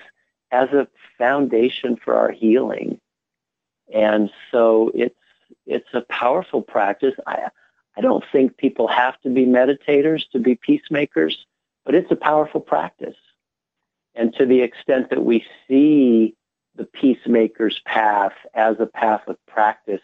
as 0.52 0.70
a 0.70 0.88
foundation 1.18 1.96
for 1.96 2.16
our 2.16 2.32
healing. 2.32 3.00
And 3.94 4.30
so 4.52 4.92
it's 4.94 5.16
it's 5.66 5.94
a 5.94 6.02
powerful 6.02 6.62
practice. 6.62 7.14
I 7.28 7.50
I 7.98 8.02
don't 8.02 8.24
think 8.32 8.58
people 8.58 8.88
have 8.88 9.20
to 9.22 9.30
be 9.30 9.46
meditators 9.46 10.30
to 10.32 10.40
be 10.40 10.56
peacemakers, 10.56 11.46
but 11.86 11.96
it's 11.96 12.12
a 12.12 12.16
powerful 12.16 12.62
practice. 12.62 13.16
And 14.16 14.34
to 14.36 14.46
the 14.46 14.62
extent 14.62 15.10
that 15.10 15.24
we 15.24 15.46
see 15.68 16.36
the 16.76 16.86
peacemaker's 16.86 17.80
path 17.86 18.34
as 18.54 18.78
a 18.80 18.86
path 18.86 19.22
of 19.28 19.38
practice, 19.46 20.02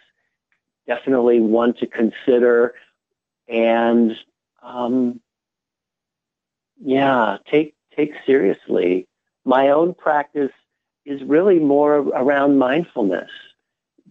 definitely 0.88 1.40
one 1.40 1.74
to 1.76 1.88
consider 1.88 2.74
and 3.48 4.16
um, 4.64 5.20
yeah, 6.84 7.38
take 7.50 7.76
take 7.96 8.14
seriously. 8.26 9.08
My 9.46 9.70
own 9.70 9.94
practice 9.94 10.52
is 11.06 11.22
really 11.24 11.60
more 11.60 11.96
around 11.96 12.58
mindfulness, 12.58 13.30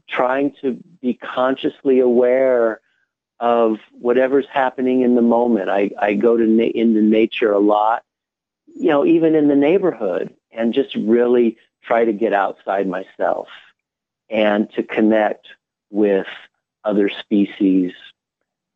trying 0.09 0.55
to 0.61 0.79
be 1.01 1.15
consciously 1.15 2.01
aware 2.01 2.81
of 3.39 3.79
whatever's 3.93 4.47
happening 4.53 5.03
in 5.03 5.15
the 5.15 5.23
moment. 5.23 5.71
I, 5.71 5.91
I 5.99 6.15
go 6.15 6.37
to 6.37 6.45
na- 6.47 6.65
into 6.75 7.01
nature 7.01 7.53
a 7.53 7.59
lot, 7.59 8.03
you 8.67 8.89
know, 8.89 9.07
even 9.07 9.35
in 9.35 9.49
the 9.49 9.57
neighborhood, 9.57 10.35
and 10.53 10.75
just 10.75 10.95
really 10.95 11.57
try 11.83 12.05
to 12.05 12.13
get 12.13 12.33
outside 12.33 12.87
myself 12.87 13.49
and 14.29 14.71
to 14.73 14.83
connect 14.83 15.47
with 15.91 16.27
other 16.85 17.09
species, 17.09 17.93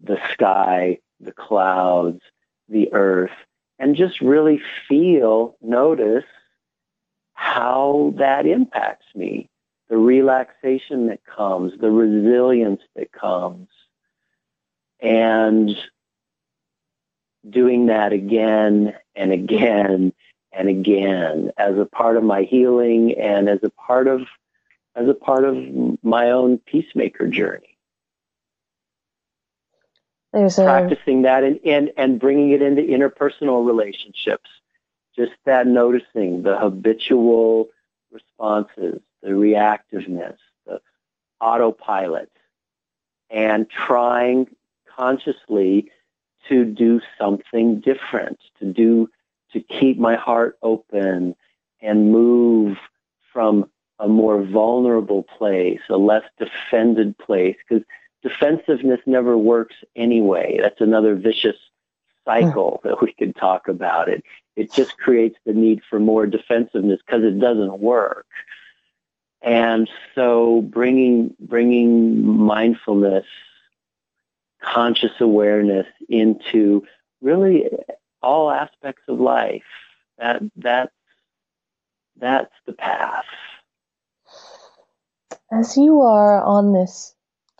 the 0.00 0.18
sky, 0.32 0.98
the 1.20 1.32
clouds, 1.32 2.20
the 2.68 2.92
earth, 2.92 3.30
and 3.78 3.96
just 3.96 4.20
really 4.20 4.60
feel, 4.88 5.56
notice 5.60 6.24
how 7.34 8.14
that 8.16 8.46
impacts 8.46 9.06
me, 9.14 9.48
the 9.88 9.96
relaxation 9.96 11.06
that 11.08 11.24
comes, 11.24 11.72
the 11.80 11.90
resilience 11.90 12.82
that 12.94 13.12
comes, 13.12 13.68
and 15.00 15.76
doing 17.48 17.86
that 17.86 18.12
again 18.12 18.94
and 19.14 19.32
again 19.32 20.12
and 20.52 20.68
again 20.68 21.50
as 21.58 21.76
a 21.78 21.84
part 21.84 22.16
of 22.16 22.22
my 22.22 22.42
healing 22.42 23.14
and 23.18 23.48
as 23.48 23.58
a 23.62 23.70
part 23.70 24.06
of 24.06 24.22
as 24.96 25.08
a 25.08 25.14
part 25.14 25.44
of 25.44 25.56
my 26.02 26.30
own 26.30 26.56
peacemaker 26.58 27.26
journey. 27.26 27.73
There's 30.34 30.58
a... 30.58 30.64
Practicing 30.64 31.22
that 31.22 31.44
and, 31.44 31.60
and, 31.64 31.92
and 31.96 32.18
bringing 32.18 32.50
it 32.50 32.60
into 32.60 32.82
interpersonal 32.82 33.64
relationships. 33.64 34.50
Just 35.16 35.32
that 35.44 35.68
noticing 35.68 36.42
the 36.42 36.58
habitual 36.58 37.68
responses, 38.10 39.00
the 39.22 39.30
reactiveness, 39.30 40.36
the 40.66 40.80
autopilot, 41.40 42.32
and 43.30 43.70
trying 43.70 44.48
consciously 44.96 45.92
to 46.48 46.64
do 46.64 47.00
something 47.16 47.80
different, 47.80 48.40
to 48.58 48.66
do, 48.66 49.08
to 49.52 49.60
keep 49.60 49.98
my 49.98 50.16
heart 50.16 50.58
open 50.62 51.36
and 51.80 52.10
move 52.10 52.76
from 53.32 53.70
a 54.00 54.08
more 54.08 54.42
vulnerable 54.42 55.22
place, 55.22 55.80
a 55.88 55.96
less 55.96 56.24
defended 56.38 57.16
place, 57.18 57.56
because 57.68 57.84
defensiveness 58.24 59.00
never 59.06 59.38
works 59.38 59.76
anyway. 59.94 60.58
That's 60.60 60.80
another 60.80 61.14
vicious 61.14 61.56
cycle 62.24 62.80
hmm. 62.82 62.88
that 62.88 63.02
we 63.02 63.12
could 63.12 63.36
talk 63.36 63.68
about. 63.68 64.08
It 64.08 64.24
it 64.56 64.72
just 64.72 64.96
creates 64.98 65.36
the 65.44 65.52
need 65.52 65.82
for 65.88 66.00
more 66.00 66.26
defensiveness 66.26 67.00
because 67.06 67.22
it 67.22 67.38
doesn't 67.38 67.78
work. 67.78 68.26
And 69.42 69.88
so 70.14 70.62
bringing 70.62 71.34
bringing 71.38 72.26
mindfulness 72.26 73.26
conscious 74.62 75.12
awareness 75.20 75.86
into 76.08 76.82
really 77.20 77.68
all 78.22 78.50
aspects 78.50 79.02
of 79.06 79.20
life. 79.20 79.62
That 80.18 80.42
that 80.56 80.92
that's 82.16 82.54
the 82.64 82.72
path. 82.72 83.26
As 85.52 85.76
you 85.76 86.00
are 86.00 86.42
on 86.42 86.72
this 86.72 87.14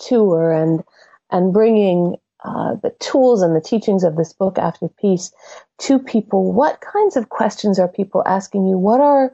tour 0.06 0.52
and 0.52 0.82
and 1.30 1.52
bringing 1.52 2.16
uh, 2.44 2.74
the 2.82 2.94
tools 3.00 3.42
and 3.42 3.56
the 3.56 3.60
teachings 3.60 4.04
of 4.04 4.16
this 4.16 4.32
book, 4.32 4.58
Active 4.58 4.94
Peace, 4.98 5.32
to 5.78 5.98
people, 5.98 6.52
what 6.52 6.82
kinds 6.82 7.16
of 7.16 7.30
questions 7.30 7.78
are 7.78 7.88
people 7.88 8.22
asking 8.26 8.66
you? 8.66 8.76
What 8.76 9.00
are 9.00 9.32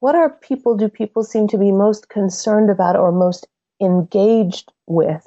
what 0.00 0.14
are 0.14 0.30
people? 0.30 0.76
Do 0.76 0.88
people 0.88 1.24
seem 1.24 1.48
to 1.48 1.58
be 1.58 1.72
most 1.72 2.08
concerned 2.08 2.70
about 2.70 2.96
or 2.96 3.12
most 3.12 3.46
engaged 3.80 4.72
with 4.86 5.26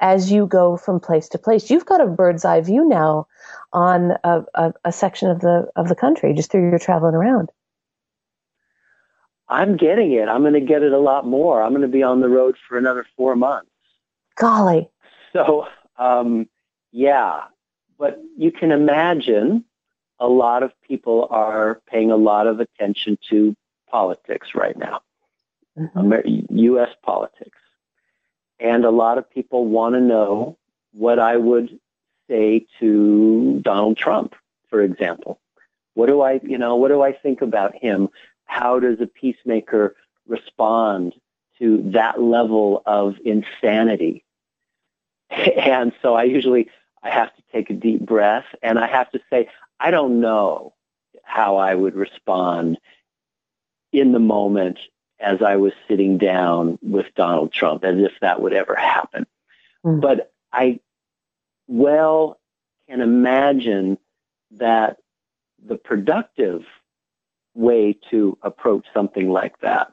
as 0.00 0.32
you 0.32 0.46
go 0.46 0.76
from 0.76 0.98
place 0.98 1.28
to 1.28 1.38
place. 1.38 1.70
You've 1.70 1.86
got 1.86 2.00
a 2.00 2.06
bird's 2.06 2.44
eye 2.44 2.60
view 2.60 2.88
now 2.88 3.26
on 3.72 4.12
a, 4.24 4.42
a, 4.54 4.72
a 4.86 4.92
section 4.92 5.30
of 5.30 5.40
the 5.40 5.70
of 5.76 5.88
the 5.88 5.94
country 5.94 6.32
just 6.34 6.50
through 6.50 6.68
your 6.68 6.78
traveling 6.78 7.14
around. 7.14 7.50
I'm 9.48 9.76
getting 9.76 10.12
it. 10.12 10.28
I'm 10.28 10.42
going 10.42 10.54
to 10.54 10.60
get 10.60 10.82
it 10.82 10.92
a 10.92 10.98
lot 10.98 11.26
more. 11.26 11.62
I'm 11.62 11.70
going 11.70 11.82
to 11.82 11.88
be 11.88 12.04
on 12.04 12.20
the 12.20 12.28
road 12.28 12.56
for 12.68 12.78
another 12.78 13.04
four 13.16 13.34
months. 13.34 13.70
Golly. 14.40 14.88
So, 15.32 15.66
um, 15.98 16.48
yeah, 16.92 17.42
but 17.98 18.20
you 18.36 18.50
can 18.50 18.72
imagine 18.72 19.64
a 20.18 20.26
lot 20.26 20.62
of 20.62 20.72
people 20.82 21.28
are 21.30 21.80
paying 21.86 22.10
a 22.10 22.16
lot 22.16 22.46
of 22.46 22.58
attention 22.58 23.18
to 23.28 23.54
politics 23.90 24.54
right 24.54 24.76
now, 24.76 25.00
mm-hmm. 25.78 26.56
U.S. 26.56 26.90
politics. 27.02 27.58
And 28.58 28.84
a 28.84 28.90
lot 28.90 29.18
of 29.18 29.30
people 29.30 29.66
want 29.66 29.94
to 29.94 30.00
know 30.00 30.58
what 30.92 31.18
I 31.18 31.36
would 31.36 31.78
say 32.28 32.66
to 32.78 33.60
Donald 33.62 33.96
Trump, 33.96 34.34
for 34.68 34.82
example. 34.82 35.40
What 35.94 36.08
do 36.08 36.20
I, 36.20 36.40
you 36.42 36.58
know, 36.58 36.76
what 36.76 36.88
do 36.88 37.02
I 37.02 37.12
think 37.12 37.42
about 37.42 37.74
him? 37.74 38.08
How 38.44 38.78
does 38.78 39.00
a 39.00 39.06
peacemaker 39.06 39.96
respond 40.26 41.14
to 41.58 41.90
that 41.92 42.20
level 42.20 42.82
of 42.86 43.16
insanity? 43.24 44.24
And 45.56 45.92
so 46.02 46.14
I 46.14 46.24
usually 46.24 46.68
I 47.02 47.10
have 47.10 47.34
to 47.34 47.42
take 47.52 47.70
a 47.70 47.74
deep 47.74 48.04
breath 48.04 48.46
and 48.62 48.78
I 48.78 48.86
have 48.86 49.10
to 49.12 49.20
say, 49.30 49.48
I 49.78 49.90
don't 49.90 50.20
know 50.20 50.74
how 51.22 51.56
I 51.56 51.74
would 51.74 51.94
respond 51.94 52.78
in 53.92 54.12
the 54.12 54.18
moment 54.18 54.78
as 55.20 55.42
I 55.42 55.56
was 55.56 55.72
sitting 55.86 56.18
down 56.18 56.78
with 56.82 57.06
Donald 57.14 57.52
Trump, 57.52 57.84
as 57.84 57.98
if 57.98 58.12
that 58.20 58.40
would 58.40 58.52
ever 58.52 58.74
happen. 58.74 59.26
Mm. 59.84 60.00
But 60.00 60.32
I 60.52 60.80
well 61.68 62.40
can 62.88 63.00
imagine 63.00 63.98
that 64.52 64.98
the 65.64 65.76
productive 65.76 66.64
way 67.54 67.96
to 68.10 68.36
approach 68.42 68.86
something 68.92 69.30
like 69.30 69.58
that 69.60 69.92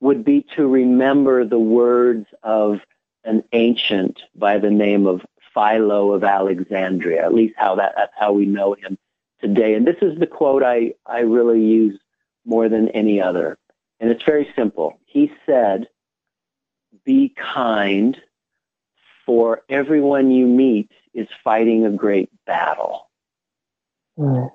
would 0.00 0.24
be 0.24 0.44
to 0.56 0.66
remember 0.66 1.44
the 1.44 1.58
words 1.58 2.26
of 2.42 2.80
an 3.24 3.44
ancient 3.52 4.20
by 4.34 4.58
the 4.58 4.70
name 4.70 5.06
of 5.06 5.24
Philo 5.54 6.12
of 6.12 6.24
Alexandria, 6.24 7.24
at 7.24 7.34
least 7.34 7.54
how 7.56 7.74
that, 7.76 7.94
that's 7.96 8.12
how 8.18 8.32
we 8.32 8.46
know 8.46 8.74
him 8.74 8.96
today. 9.40 9.74
And 9.74 9.86
this 9.86 9.96
is 10.00 10.18
the 10.18 10.26
quote 10.26 10.62
I, 10.62 10.94
I 11.06 11.20
really 11.20 11.62
use 11.62 11.98
more 12.44 12.68
than 12.68 12.88
any 12.90 13.20
other. 13.20 13.58
And 13.98 14.10
it's 14.10 14.22
very 14.22 14.50
simple. 14.56 14.98
He 15.04 15.32
said, 15.44 15.88
be 17.04 17.34
kind, 17.36 18.16
for 19.26 19.62
everyone 19.68 20.30
you 20.30 20.46
meet 20.46 20.90
is 21.14 21.28
fighting 21.44 21.84
a 21.84 21.90
great 21.90 22.30
battle. 22.46 23.08
Mm. 24.18 24.50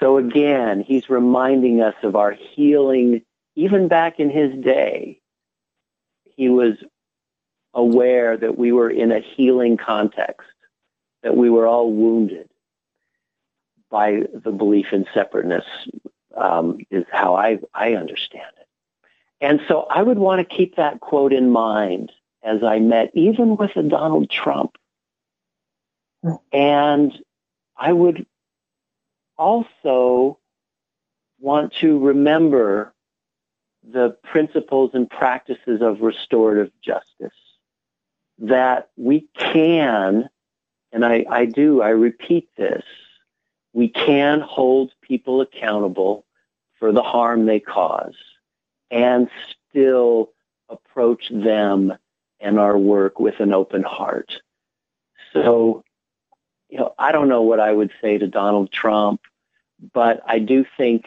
So 0.00 0.18
again, 0.18 0.80
he's 0.80 1.08
reminding 1.08 1.80
us 1.80 1.94
of 2.02 2.16
our 2.16 2.32
healing. 2.32 3.22
Even 3.54 3.88
back 3.88 4.18
in 4.18 4.30
his 4.30 4.52
day, 4.64 5.20
he 6.36 6.48
was 6.48 6.74
aware 7.74 8.36
that 8.36 8.58
we 8.58 8.72
were 8.72 8.90
in 8.90 9.12
a 9.12 9.20
healing 9.20 9.76
context, 9.76 10.48
that 11.22 11.36
we 11.36 11.50
were 11.50 11.66
all 11.66 11.90
wounded 11.92 12.48
by 13.90 14.22
the 14.32 14.50
belief 14.52 14.86
in 14.92 15.06
separateness, 15.12 15.64
um, 16.36 16.78
is 16.90 17.04
how 17.12 17.34
I, 17.34 17.58
I 17.74 17.94
understand 17.94 18.50
it. 18.58 18.66
And 19.40 19.60
so 19.68 19.86
I 19.90 20.02
would 20.02 20.18
want 20.18 20.46
to 20.46 20.56
keep 20.56 20.76
that 20.76 21.00
quote 21.00 21.32
in 21.32 21.50
mind 21.50 22.12
as 22.42 22.62
I 22.62 22.78
met, 22.78 23.10
even 23.14 23.56
with 23.56 23.76
a 23.76 23.82
Donald 23.82 24.30
Trump, 24.30 24.76
And 26.52 27.12
I 27.76 27.92
would 27.92 28.26
also 29.36 30.38
want 31.40 31.74
to 31.80 31.98
remember 31.98 32.94
the 33.82 34.16
principles 34.22 34.92
and 34.94 35.10
practices 35.10 35.82
of 35.82 36.00
restorative 36.00 36.70
justice 36.84 37.34
that 38.42 38.90
we 38.96 39.28
can, 39.38 40.28
and 40.92 41.04
I, 41.04 41.24
I 41.30 41.44
do, 41.46 41.80
I 41.80 41.90
repeat 41.90 42.48
this, 42.56 42.82
we 43.72 43.88
can 43.88 44.40
hold 44.40 44.92
people 45.00 45.40
accountable 45.40 46.26
for 46.78 46.92
the 46.92 47.02
harm 47.02 47.46
they 47.46 47.60
cause 47.60 48.16
and 48.90 49.30
still 49.70 50.32
approach 50.68 51.30
them 51.30 51.94
and 52.40 52.58
our 52.58 52.76
work 52.76 53.20
with 53.20 53.38
an 53.38 53.54
open 53.54 53.84
heart. 53.84 54.32
So, 55.32 55.84
you 56.68 56.78
know, 56.78 56.94
I 56.98 57.12
don't 57.12 57.28
know 57.28 57.42
what 57.42 57.60
I 57.60 57.72
would 57.72 57.92
say 58.00 58.18
to 58.18 58.26
Donald 58.26 58.72
Trump, 58.72 59.20
but 59.94 60.20
I 60.26 60.40
do 60.40 60.66
think 60.76 61.06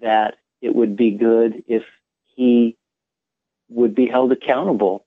that 0.00 0.36
it 0.62 0.74
would 0.74 0.96
be 0.96 1.10
good 1.10 1.62
if 1.68 1.84
he 2.24 2.76
would 3.68 3.94
be 3.94 4.06
held 4.06 4.32
accountable 4.32 5.05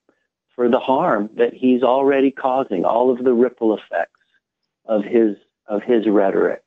for 0.60 0.68
the 0.68 0.78
harm 0.78 1.30
that 1.38 1.54
he's 1.54 1.82
already 1.82 2.30
causing, 2.30 2.84
all 2.84 3.10
of 3.10 3.24
the 3.24 3.32
ripple 3.32 3.74
effects 3.74 4.20
of 4.84 5.02
his 5.02 5.38
of 5.66 5.82
his 5.82 6.06
rhetoric. 6.06 6.62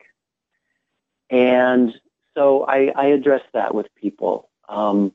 And 1.30 1.94
so 2.36 2.66
I, 2.68 2.92
I 2.96 3.06
address 3.10 3.44
that 3.54 3.76
with 3.76 3.86
people. 3.94 4.50
Um, 4.68 5.14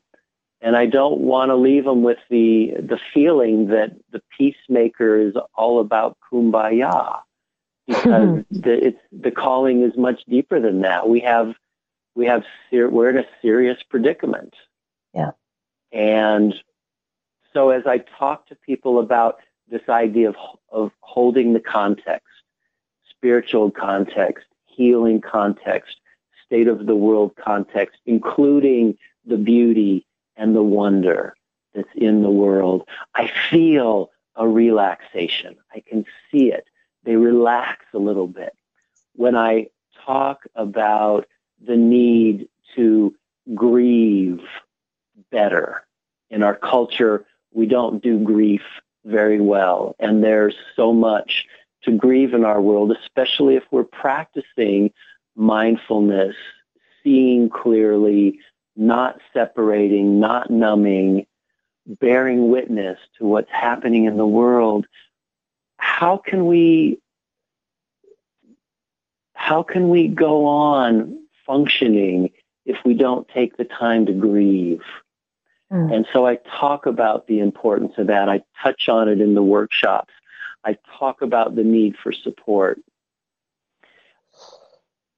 and 0.61 0.77
I 0.77 0.87
don't 0.87 1.23
want 1.23 1.49
to 1.49 1.57
leave 1.57 1.83
them 1.83 2.05
with 2.05 2.19
the 2.31 2.75
the 2.79 3.01
feeling 3.13 3.67
that 3.67 3.97
the 4.13 4.23
peacemaker 4.39 5.23
is 5.23 5.35
all 5.57 5.81
about 5.81 6.17
kumbaya, 6.31 7.23
because 7.85 8.45
the 8.53 8.87
it's 8.87 9.01
the 9.11 9.33
calling 9.33 9.83
is 9.83 9.97
much 9.97 10.23
deeper 10.29 10.61
than 10.61 10.83
that. 10.83 11.09
We 11.09 11.19
have 11.23 11.53
we 12.15 12.27
have 12.27 12.45
we're 12.71 13.11
in 13.11 13.19
a 13.19 13.27
serious 13.43 13.79
predicament. 13.91 14.55
Yeah. 15.13 15.33
And 15.91 16.55
so 17.59 17.71
as 17.71 17.89
I 17.89 17.99
talk 17.99 18.47
to 18.47 18.55
people 18.55 19.01
about 19.01 19.41
this 19.69 19.83
idea 19.89 20.29
of 20.29 20.37
of 20.71 20.93
holding 21.01 21.55
the 21.55 21.61
context, 21.61 22.29
spiritual 23.11 23.73
context, 23.73 24.47
healing 24.67 25.21
context, 25.21 25.97
state 26.47 26.69
of 26.69 26.87
the 26.87 26.95
world 26.95 27.33
context, 27.35 27.99
including 28.07 28.97
the 29.27 29.37
beauty 29.37 30.07
and 30.37 30.55
the 30.55 30.63
wonder 30.63 31.35
that's 31.75 31.89
in 31.97 32.23
the 32.23 32.31
world. 32.31 32.87
I 33.17 33.29
feel 33.51 34.13
a 34.37 34.47
relaxation. 34.47 35.57
I 35.75 35.81
can 35.81 36.05
see 36.31 36.53
it. 36.53 36.65
They 37.03 37.17
relax 37.17 37.87
a 37.93 37.99
little 37.99 38.29
bit. 38.29 38.55
When 39.17 39.35
I 39.35 39.67
talk 40.07 40.45
about 40.55 41.27
the 41.61 41.77
need 41.77 42.49
to 42.77 43.17
grieve 43.53 44.43
better. 45.33 45.83
In 46.31 46.43
our 46.43 46.55
culture, 46.55 47.25
we 47.53 47.67
don't 47.67 48.03
do 48.03 48.19
grief 48.19 48.63
very 49.05 49.41
well, 49.41 49.97
and 49.99 50.23
there's 50.23 50.57
so 50.77 50.93
much 50.93 51.47
to 51.85 51.93
grieve 51.93 52.35
in 52.35 52.45
our 52.45 52.61
world, 52.61 52.93
especially 52.93 53.57
if 53.57 53.65
we're 53.71 53.85
practicing 53.85 54.93
mindfulness, 55.37 56.35
seeing 57.03 57.49
clearly, 57.49 58.39
not 58.77 59.21
separating, 59.33 60.21
not 60.21 60.51
numbing, 60.51 61.27
bearing 61.87 62.51
witness 62.51 62.99
to 63.19 63.25
what's 63.25 63.51
happening 63.51 64.05
in 64.05 64.17
the 64.17 64.27
world, 64.27 64.87
how 65.79 66.17
can 66.17 66.47
we 66.47 67.01
how 69.33 69.63
can 69.63 69.89
we 69.89 70.09
go 70.09 70.47
on 70.47 71.17
functioning 71.47 72.31
if 72.67 72.77
we 72.85 72.93
don't 72.93 73.27
take 73.29 73.57
the 73.57 73.65
time 73.65 74.05
to 74.05 74.13
grieve? 74.13 74.83
Mm. 75.73 75.95
And 75.95 76.07
so 76.13 76.27
I 76.27 76.37
talk 76.37 76.87
about 76.87 77.27
the 77.27 77.41
importance 77.41 77.93
of 77.99 78.07
that. 78.07 78.29
I 78.29 78.43
touch 78.63 78.89
on 78.89 79.09
it 79.09 79.21
in 79.21 79.35
the 79.35 79.43
workshops. 79.43 80.13
I 80.65 80.77
talk 80.99 81.23
about 81.23 81.55
the 81.55 81.65
need 81.65 81.97
for 82.03 82.13
support. 82.13 82.81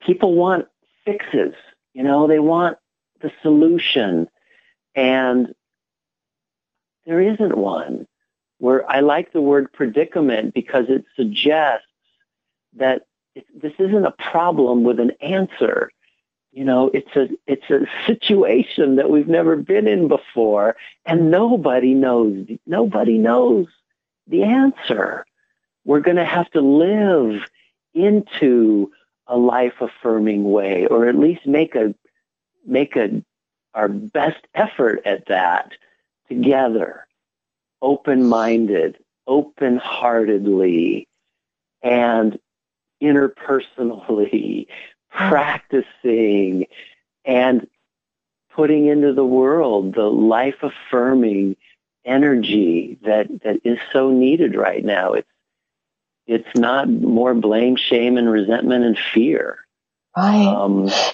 People 0.01 0.35
want 0.35 0.67
fixes, 1.05 1.55
you 1.95 2.03
know, 2.03 2.27
they 2.27 2.39
want 2.39 2.79
the 3.21 3.31
solution. 3.43 4.29
And 4.95 5.55
there 7.07 7.21
isn't 7.21 7.57
one. 7.57 8.07
Where 8.59 8.89
I 8.91 9.01
like 9.01 9.33
the 9.33 9.41
word 9.41 9.73
predicament 9.73 10.53
because 10.53 10.85
it 10.89 11.05
suggests 11.17 11.87
that 12.75 13.03
this 13.55 13.73
isn't 13.79 14.05
a 14.05 14.15
problem 14.31 14.85
with 14.85 15.01
an 15.01 15.13
answer. 15.23 15.91
You 16.53 16.65
know, 16.65 16.91
it's 16.93 17.15
a 17.15 17.29
it's 17.47 17.71
a 17.71 17.87
situation 18.07 18.97
that 18.97 19.09
we've 19.09 19.29
never 19.29 19.55
been 19.55 19.87
in 19.87 20.09
before, 20.09 20.77
and 21.07 21.31
nobody 21.31 21.95
knows 21.95 22.47
nobody 22.67 23.19
knows 23.19 23.67
the 24.27 24.43
answer. 24.43 25.25
We're 25.85 26.01
going 26.01 26.17
to 26.17 26.25
have 26.25 26.51
to 26.51 26.61
live 26.61 27.43
into 27.95 28.91
a 29.29 29.37
life 29.37 29.75
affirming 29.81 30.51
way, 30.51 30.87
or 30.87 31.09
at 31.09 31.15
least 31.15 31.47
make 31.47 31.77
a 31.77 31.95
make 32.67 32.97
a, 32.97 33.23
our 33.75 33.89
best 33.89 34.45
effort 34.55 35.03
at 35.05 35.27
that 35.27 35.73
together, 36.29 37.07
open 37.81 38.25
minded, 38.25 38.99
open 39.27 39.77
heartedly, 39.77 41.07
and 41.83 42.39
interpersonally, 43.03 44.67
practicing 45.11 46.67
and 47.25 47.67
putting 48.55 48.87
into 48.87 49.13
the 49.13 49.25
world 49.25 49.95
the 49.95 50.03
life 50.03 50.63
affirming 50.63 51.57
energy 52.05 52.99
that, 53.03 53.29
that 53.43 53.61
is 53.65 53.79
so 53.93 54.11
needed 54.11 54.55
right 54.55 54.85
now. 54.85 55.13
It's 55.13 55.29
it's 56.27 56.57
not 56.57 56.89
more 56.89 57.35
blame, 57.35 57.75
shame, 57.75 58.17
and 58.17 58.31
resentment 58.31 58.85
and 58.85 58.97
fear. 58.97 59.59
Right. 60.17 60.47
Um, 60.47 60.89
so 60.89 61.11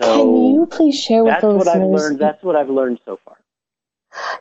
Can 0.00 0.54
you 0.54 0.66
please 0.70 1.00
share 1.00 1.24
with 1.24 1.40
the 1.40 1.48
listeners? 1.48 1.74
I've 1.74 1.90
learned, 1.90 2.18
that's 2.20 2.42
what 2.44 2.54
I've 2.54 2.70
learned 2.70 3.00
so 3.04 3.18
far. 3.24 3.36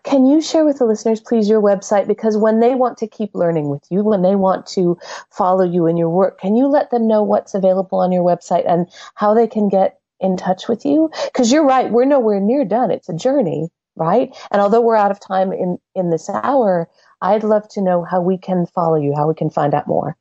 Can 0.04 0.26
you 0.26 0.42
share 0.42 0.66
with 0.66 0.80
the 0.80 0.86
listeners, 0.86 1.22
please, 1.22 1.50
your 1.50 1.62
website? 1.62 2.08
Because 2.08 2.38
when 2.38 2.60
they 2.60 2.76
want 2.76 2.98
to 3.00 3.08
keep 3.08 3.34
learning 3.34 3.70
with 3.70 3.84
you, 3.90 4.04
when 4.04 4.22
they 4.22 4.36
want 4.36 4.66
to 4.68 4.98
follow 5.30 5.64
you 5.64 5.88
in 5.88 5.98
your 5.98 6.10
work, 6.10 6.40
can 6.40 6.56
you 6.56 6.68
let 6.68 6.92
them 6.92 7.08
know 7.08 7.24
what's 7.24 7.54
available 7.54 8.00
on 8.00 8.12
your 8.12 8.24
website 8.24 8.70
and 8.70 8.88
how 9.16 9.34
they 9.34 9.48
can 9.48 9.70
get 9.70 10.00
in 10.20 10.38
touch 10.38 10.68
with 10.68 10.86
you? 10.86 11.10
Because 11.26 11.52
you're 11.52 11.66
right, 11.66 11.92
we're 11.92 12.06
nowhere 12.06 12.40
near 12.40 12.66
done. 12.66 12.92
It's 12.92 13.10
a 13.10 13.14
journey, 13.14 13.70
right? 13.96 14.36
And 14.52 14.62
although 14.62 14.82
we're 14.82 14.96
out 14.96 15.12
of 15.12 15.20
time 15.20 15.52
in, 15.52 15.78
in 15.96 16.10
this 16.10 16.30
hour, 16.30 16.90
I'd 17.22 17.44
love 17.44 17.68
to 17.70 17.82
know 17.82 18.04
how 18.04 18.22
we 18.22 18.38
can 18.38 18.66
follow 18.66 18.98
you, 18.98 19.14
how 19.16 19.28
we 19.28 19.36
can 19.36 19.50
find 19.50 19.74
out 19.74 19.88
more. 19.88 20.18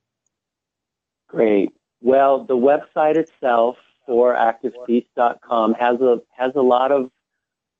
Great. 1.28 1.72
Well, 2.00 2.44
the 2.44 2.56
website 2.56 3.16
itself 3.16 3.76
for 4.06 4.34
activepeace.com 4.34 5.74
has 5.74 6.00
a 6.00 6.20
has 6.36 6.52
a 6.56 6.60
lot 6.60 6.92
of 6.92 7.10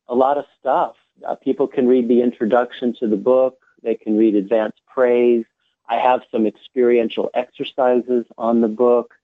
a 0.08 0.14
lot 0.14 0.38
of 0.38 0.44
stuff. 0.58 0.94
Uh, 1.26 1.34
people 1.36 1.66
can 1.66 1.86
read 1.86 2.08
the 2.08 2.22
introduction 2.22 2.94
to 3.00 3.06
the 3.06 3.16
book. 3.16 3.58
They 3.82 3.94
can 3.94 4.16
read 4.16 4.34
advanced 4.34 4.80
praise. 4.86 5.44
I 5.88 5.96
have 5.96 6.22
some 6.30 6.46
experiential 6.46 7.30
exercises 7.34 8.24
on 8.38 8.60
the 8.60 8.68
book. 8.68 9.14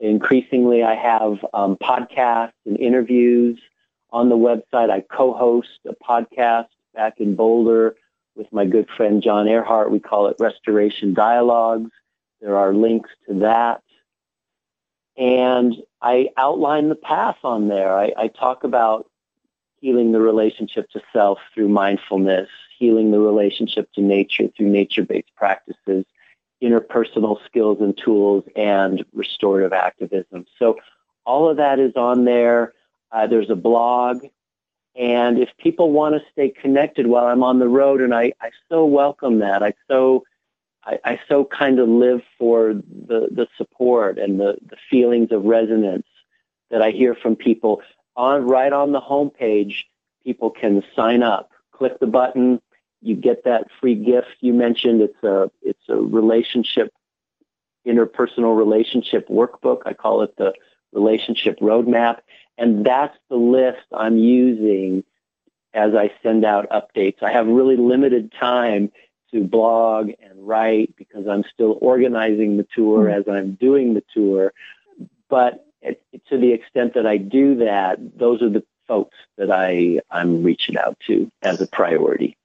Increasingly, 0.00 0.82
I 0.82 0.94
have 0.94 1.44
um, 1.52 1.76
podcasts 1.76 2.52
and 2.66 2.78
interviews 2.78 3.58
on 4.10 4.28
the 4.28 4.36
website. 4.36 4.90
I 4.90 5.00
co-host 5.00 5.80
a 5.86 5.94
podcast 5.94 6.68
back 6.94 7.20
in 7.20 7.34
Boulder 7.34 7.96
with 8.36 8.52
my 8.52 8.64
good 8.64 8.88
friend 8.96 9.22
John 9.22 9.48
Earhart. 9.48 9.90
We 9.90 10.00
call 10.00 10.28
it 10.28 10.36
Restoration 10.38 11.14
Dialogues. 11.14 11.90
There 12.40 12.56
are 12.56 12.74
links 12.74 13.10
to 13.28 13.40
that. 13.40 13.82
And 15.16 15.74
I 16.02 16.28
outline 16.36 16.88
the 16.88 16.96
path 16.96 17.38
on 17.44 17.68
there. 17.68 17.96
I, 17.96 18.12
I 18.16 18.28
talk 18.28 18.64
about 18.64 19.06
healing 19.84 20.12
the 20.12 20.20
relationship 20.20 20.88
to 20.88 21.00
self 21.12 21.38
through 21.52 21.68
mindfulness, 21.68 22.48
healing 22.78 23.10
the 23.10 23.18
relationship 23.18 23.86
to 23.92 24.00
nature 24.00 24.48
through 24.56 24.70
nature-based 24.70 25.28
practices, 25.36 26.06
interpersonal 26.62 27.36
skills 27.44 27.76
and 27.82 27.94
tools, 28.02 28.44
and 28.56 29.04
restorative 29.12 29.74
activism. 29.74 30.46
So 30.58 30.78
all 31.26 31.50
of 31.50 31.58
that 31.58 31.78
is 31.78 31.92
on 31.96 32.24
there. 32.24 32.72
Uh, 33.12 33.26
there's 33.26 33.50
a 33.50 33.56
blog. 33.56 34.24
And 34.96 35.38
if 35.38 35.50
people 35.58 35.92
want 35.92 36.14
to 36.14 36.22
stay 36.32 36.48
connected 36.48 37.06
while 37.06 37.26
I'm 37.26 37.42
on 37.42 37.58
the 37.58 37.68
road, 37.68 38.00
and 38.00 38.14
I, 38.14 38.32
I 38.40 38.52
so 38.70 38.86
welcome 38.86 39.40
that. 39.40 39.62
I 39.62 39.74
so 39.86 40.24
I, 40.86 40.98
I 41.04 41.20
so 41.28 41.44
kind 41.44 41.78
of 41.78 41.90
live 41.90 42.22
for 42.38 42.72
the, 42.72 43.28
the 43.30 43.48
support 43.58 44.18
and 44.18 44.40
the, 44.40 44.56
the 44.66 44.76
feelings 44.88 45.30
of 45.30 45.44
resonance 45.44 46.06
that 46.70 46.80
I 46.80 46.90
hear 46.90 47.14
from 47.14 47.36
people. 47.36 47.82
On 48.16 48.46
right 48.46 48.72
on 48.72 48.92
the 48.92 49.00
homepage, 49.00 49.84
people 50.22 50.50
can 50.50 50.82
sign 50.94 51.22
up. 51.22 51.50
Click 51.72 51.98
the 51.98 52.06
button. 52.06 52.60
You 53.02 53.16
get 53.16 53.44
that 53.44 53.66
free 53.80 53.96
gift 53.96 54.36
you 54.40 54.54
mentioned. 54.54 55.02
It's 55.02 55.22
a 55.22 55.50
it's 55.62 55.88
a 55.88 55.96
relationship 55.96 56.92
interpersonal 57.86 58.56
relationship 58.56 59.28
workbook. 59.28 59.82
I 59.84 59.92
call 59.92 60.22
it 60.22 60.36
the 60.36 60.54
relationship 60.92 61.58
roadmap. 61.60 62.20
And 62.56 62.84
that's 62.84 63.16
the 63.28 63.36
list 63.36 63.84
I'm 63.92 64.16
using 64.16 65.04
as 65.74 65.94
I 65.94 66.12
send 66.22 66.44
out 66.44 66.68
updates. 66.70 67.22
I 67.22 67.32
have 67.32 67.46
really 67.46 67.76
limited 67.76 68.32
time 68.38 68.92
to 69.32 69.42
blog 69.42 70.10
and 70.22 70.46
write 70.46 70.94
because 70.96 71.26
I'm 71.26 71.44
still 71.52 71.78
organizing 71.80 72.56
the 72.56 72.66
tour 72.74 73.06
mm-hmm. 73.06 73.18
as 73.18 73.24
I'm 73.28 73.54
doing 73.54 73.94
the 73.94 74.04
tour. 74.14 74.52
But 75.28 75.66
it, 75.84 76.02
to 76.28 76.38
the 76.38 76.52
extent 76.52 76.94
that 76.94 77.06
I 77.06 77.16
do 77.16 77.56
that, 77.56 77.98
those 78.18 78.42
are 78.42 78.50
the 78.50 78.64
folks 78.88 79.16
that 79.38 79.50
I, 79.50 80.00
I'm 80.10 80.42
reaching 80.42 80.76
out 80.76 80.98
to 81.06 81.30
as 81.42 81.60
a 81.60 81.66
priority. 81.66 82.36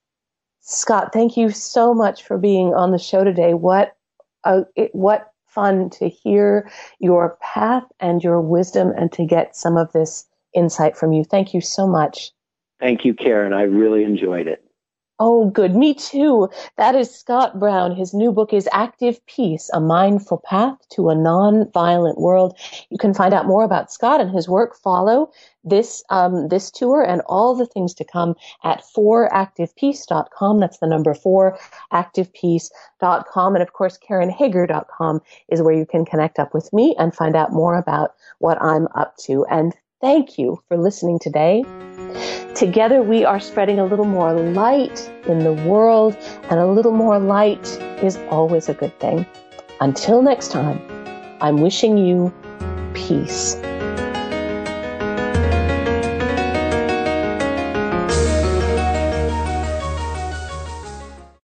Scott, 0.61 1.11
thank 1.13 1.35
you 1.35 1.49
so 1.49 1.93
much 1.93 2.23
for 2.23 2.37
being 2.37 2.73
on 2.73 2.91
the 2.91 2.99
show 2.99 3.23
today. 3.23 3.53
What 3.53 3.95
uh, 4.43 4.61
it, 4.75 4.93
what 4.93 5.31
fun 5.47 5.89
to 5.89 6.07
hear 6.07 6.69
your 6.99 7.37
path 7.41 7.83
and 7.99 8.23
your 8.23 8.39
wisdom 8.39 8.93
and 8.95 9.11
to 9.11 9.25
get 9.25 9.55
some 9.55 9.77
of 9.77 9.91
this 9.93 10.27
insight 10.53 10.95
from 10.95 11.11
you. 11.11 11.23
Thank 11.23 11.53
you 11.53 11.61
so 11.61 11.87
much. 11.87 12.31
Thank 12.79 13.03
you, 13.03 13.13
Karen. 13.13 13.51
I 13.51 13.63
really 13.63 14.03
enjoyed 14.03 14.47
it. 14.47 14.63
Oh, 15.21 15.49
good. 15.49 15.75
Me 15.75 15.93
too. 15.93 16.49
That 16.77 16.95
is 16.95 17.13
Scott 17.13 17.59
Brown. 17.59 17.93
His 17.93 18.13
new 18.13 18.31
book 18.31 18.53
is 18.53 18.69
Active 18.71 19.23
Peace, 19.25 19.69
A 19.73 19.81
Mindful 19.81 20.41
Path 20.45 20.77
to 20.91 21.09
a 21.09 21.15
Non-Violent 21.15 22.19
World. 22.19 22.57
You 22.89 22.97
can 22.97 23.13
find 23.13 23.33
out 23.33 23.45
more 23.45 23.65
about 23.65 23.91
Scott 23.91 24.21
and 24.21 24.31
his 24.31 24.47
work. 24.47 24.77
Follow 24.77 25.29
this, 25.65 26.01
um, 26.09 26.47
this 26.47 26.71
tour 26.71 27.03
and 27.03 27.21
all 27.25 27.53
the 27.53 27.65
things 27.65 27.93
to 27.95 28.05
come 28.05 28.33
at 28.63 28.81
4activepeace.com. 28.95 30.59
That's 30.61 30.77
the 30.77 30.87
number 30.87 31.13
4, 31.13 31.59
activepeace.com. 31.91 33.55
And 33.55 33.61
of 33.61 33.73
course, 33.73 33.99
KarenHager.com 34.09 35.21
is 35.49 35.61
where 35.61 35.75
you 35.75 35.85
can 35.85 36.05
connect 36.05 36.39
up 36.39 36.53
with 36.53 36.71
me 36.71 36.95
and 36.97 37.13
find 37.13 37.35
out 37.35 37.51
more 37.51 37.75
about 37.75 38.15
what 38.37 38.61
I'm 38.61 38.87
up 38.95 39.17
to. 39.25 39.45
And 39.47 39.73
thank 39.99 40.37
you 40.37 40.63
for 40.69 40.77
listening 40.77 41.19
today. 41.19 41.65
Together 42.55 43.01
we 43.01 43.23
are 43.23 43.39
spreading 43.39 43.79
a 43.79 43.85
little 43.85 44.05
more 44.05 44.33
light 44.33 45.09
in 45.27 45.39
the 45.39 45.53
world, 45.53 46.15
and 46.49 46.59
a 46.59 46.67
little 46.67 46.91
more 46.91 47.19
light 47.19 47.67
is 48.03 48.17
always 48.29 48.69
a 48.69 48.73
good 48.73 48.97
thing. 48.99 49.25
Until 49.81 50.21
next 50.21 50.51
time, 50.51 50.81
I'm 51.41 51.61
wishing 51.61 51.97
you 51.97 52.33
peace. 52.93 53.55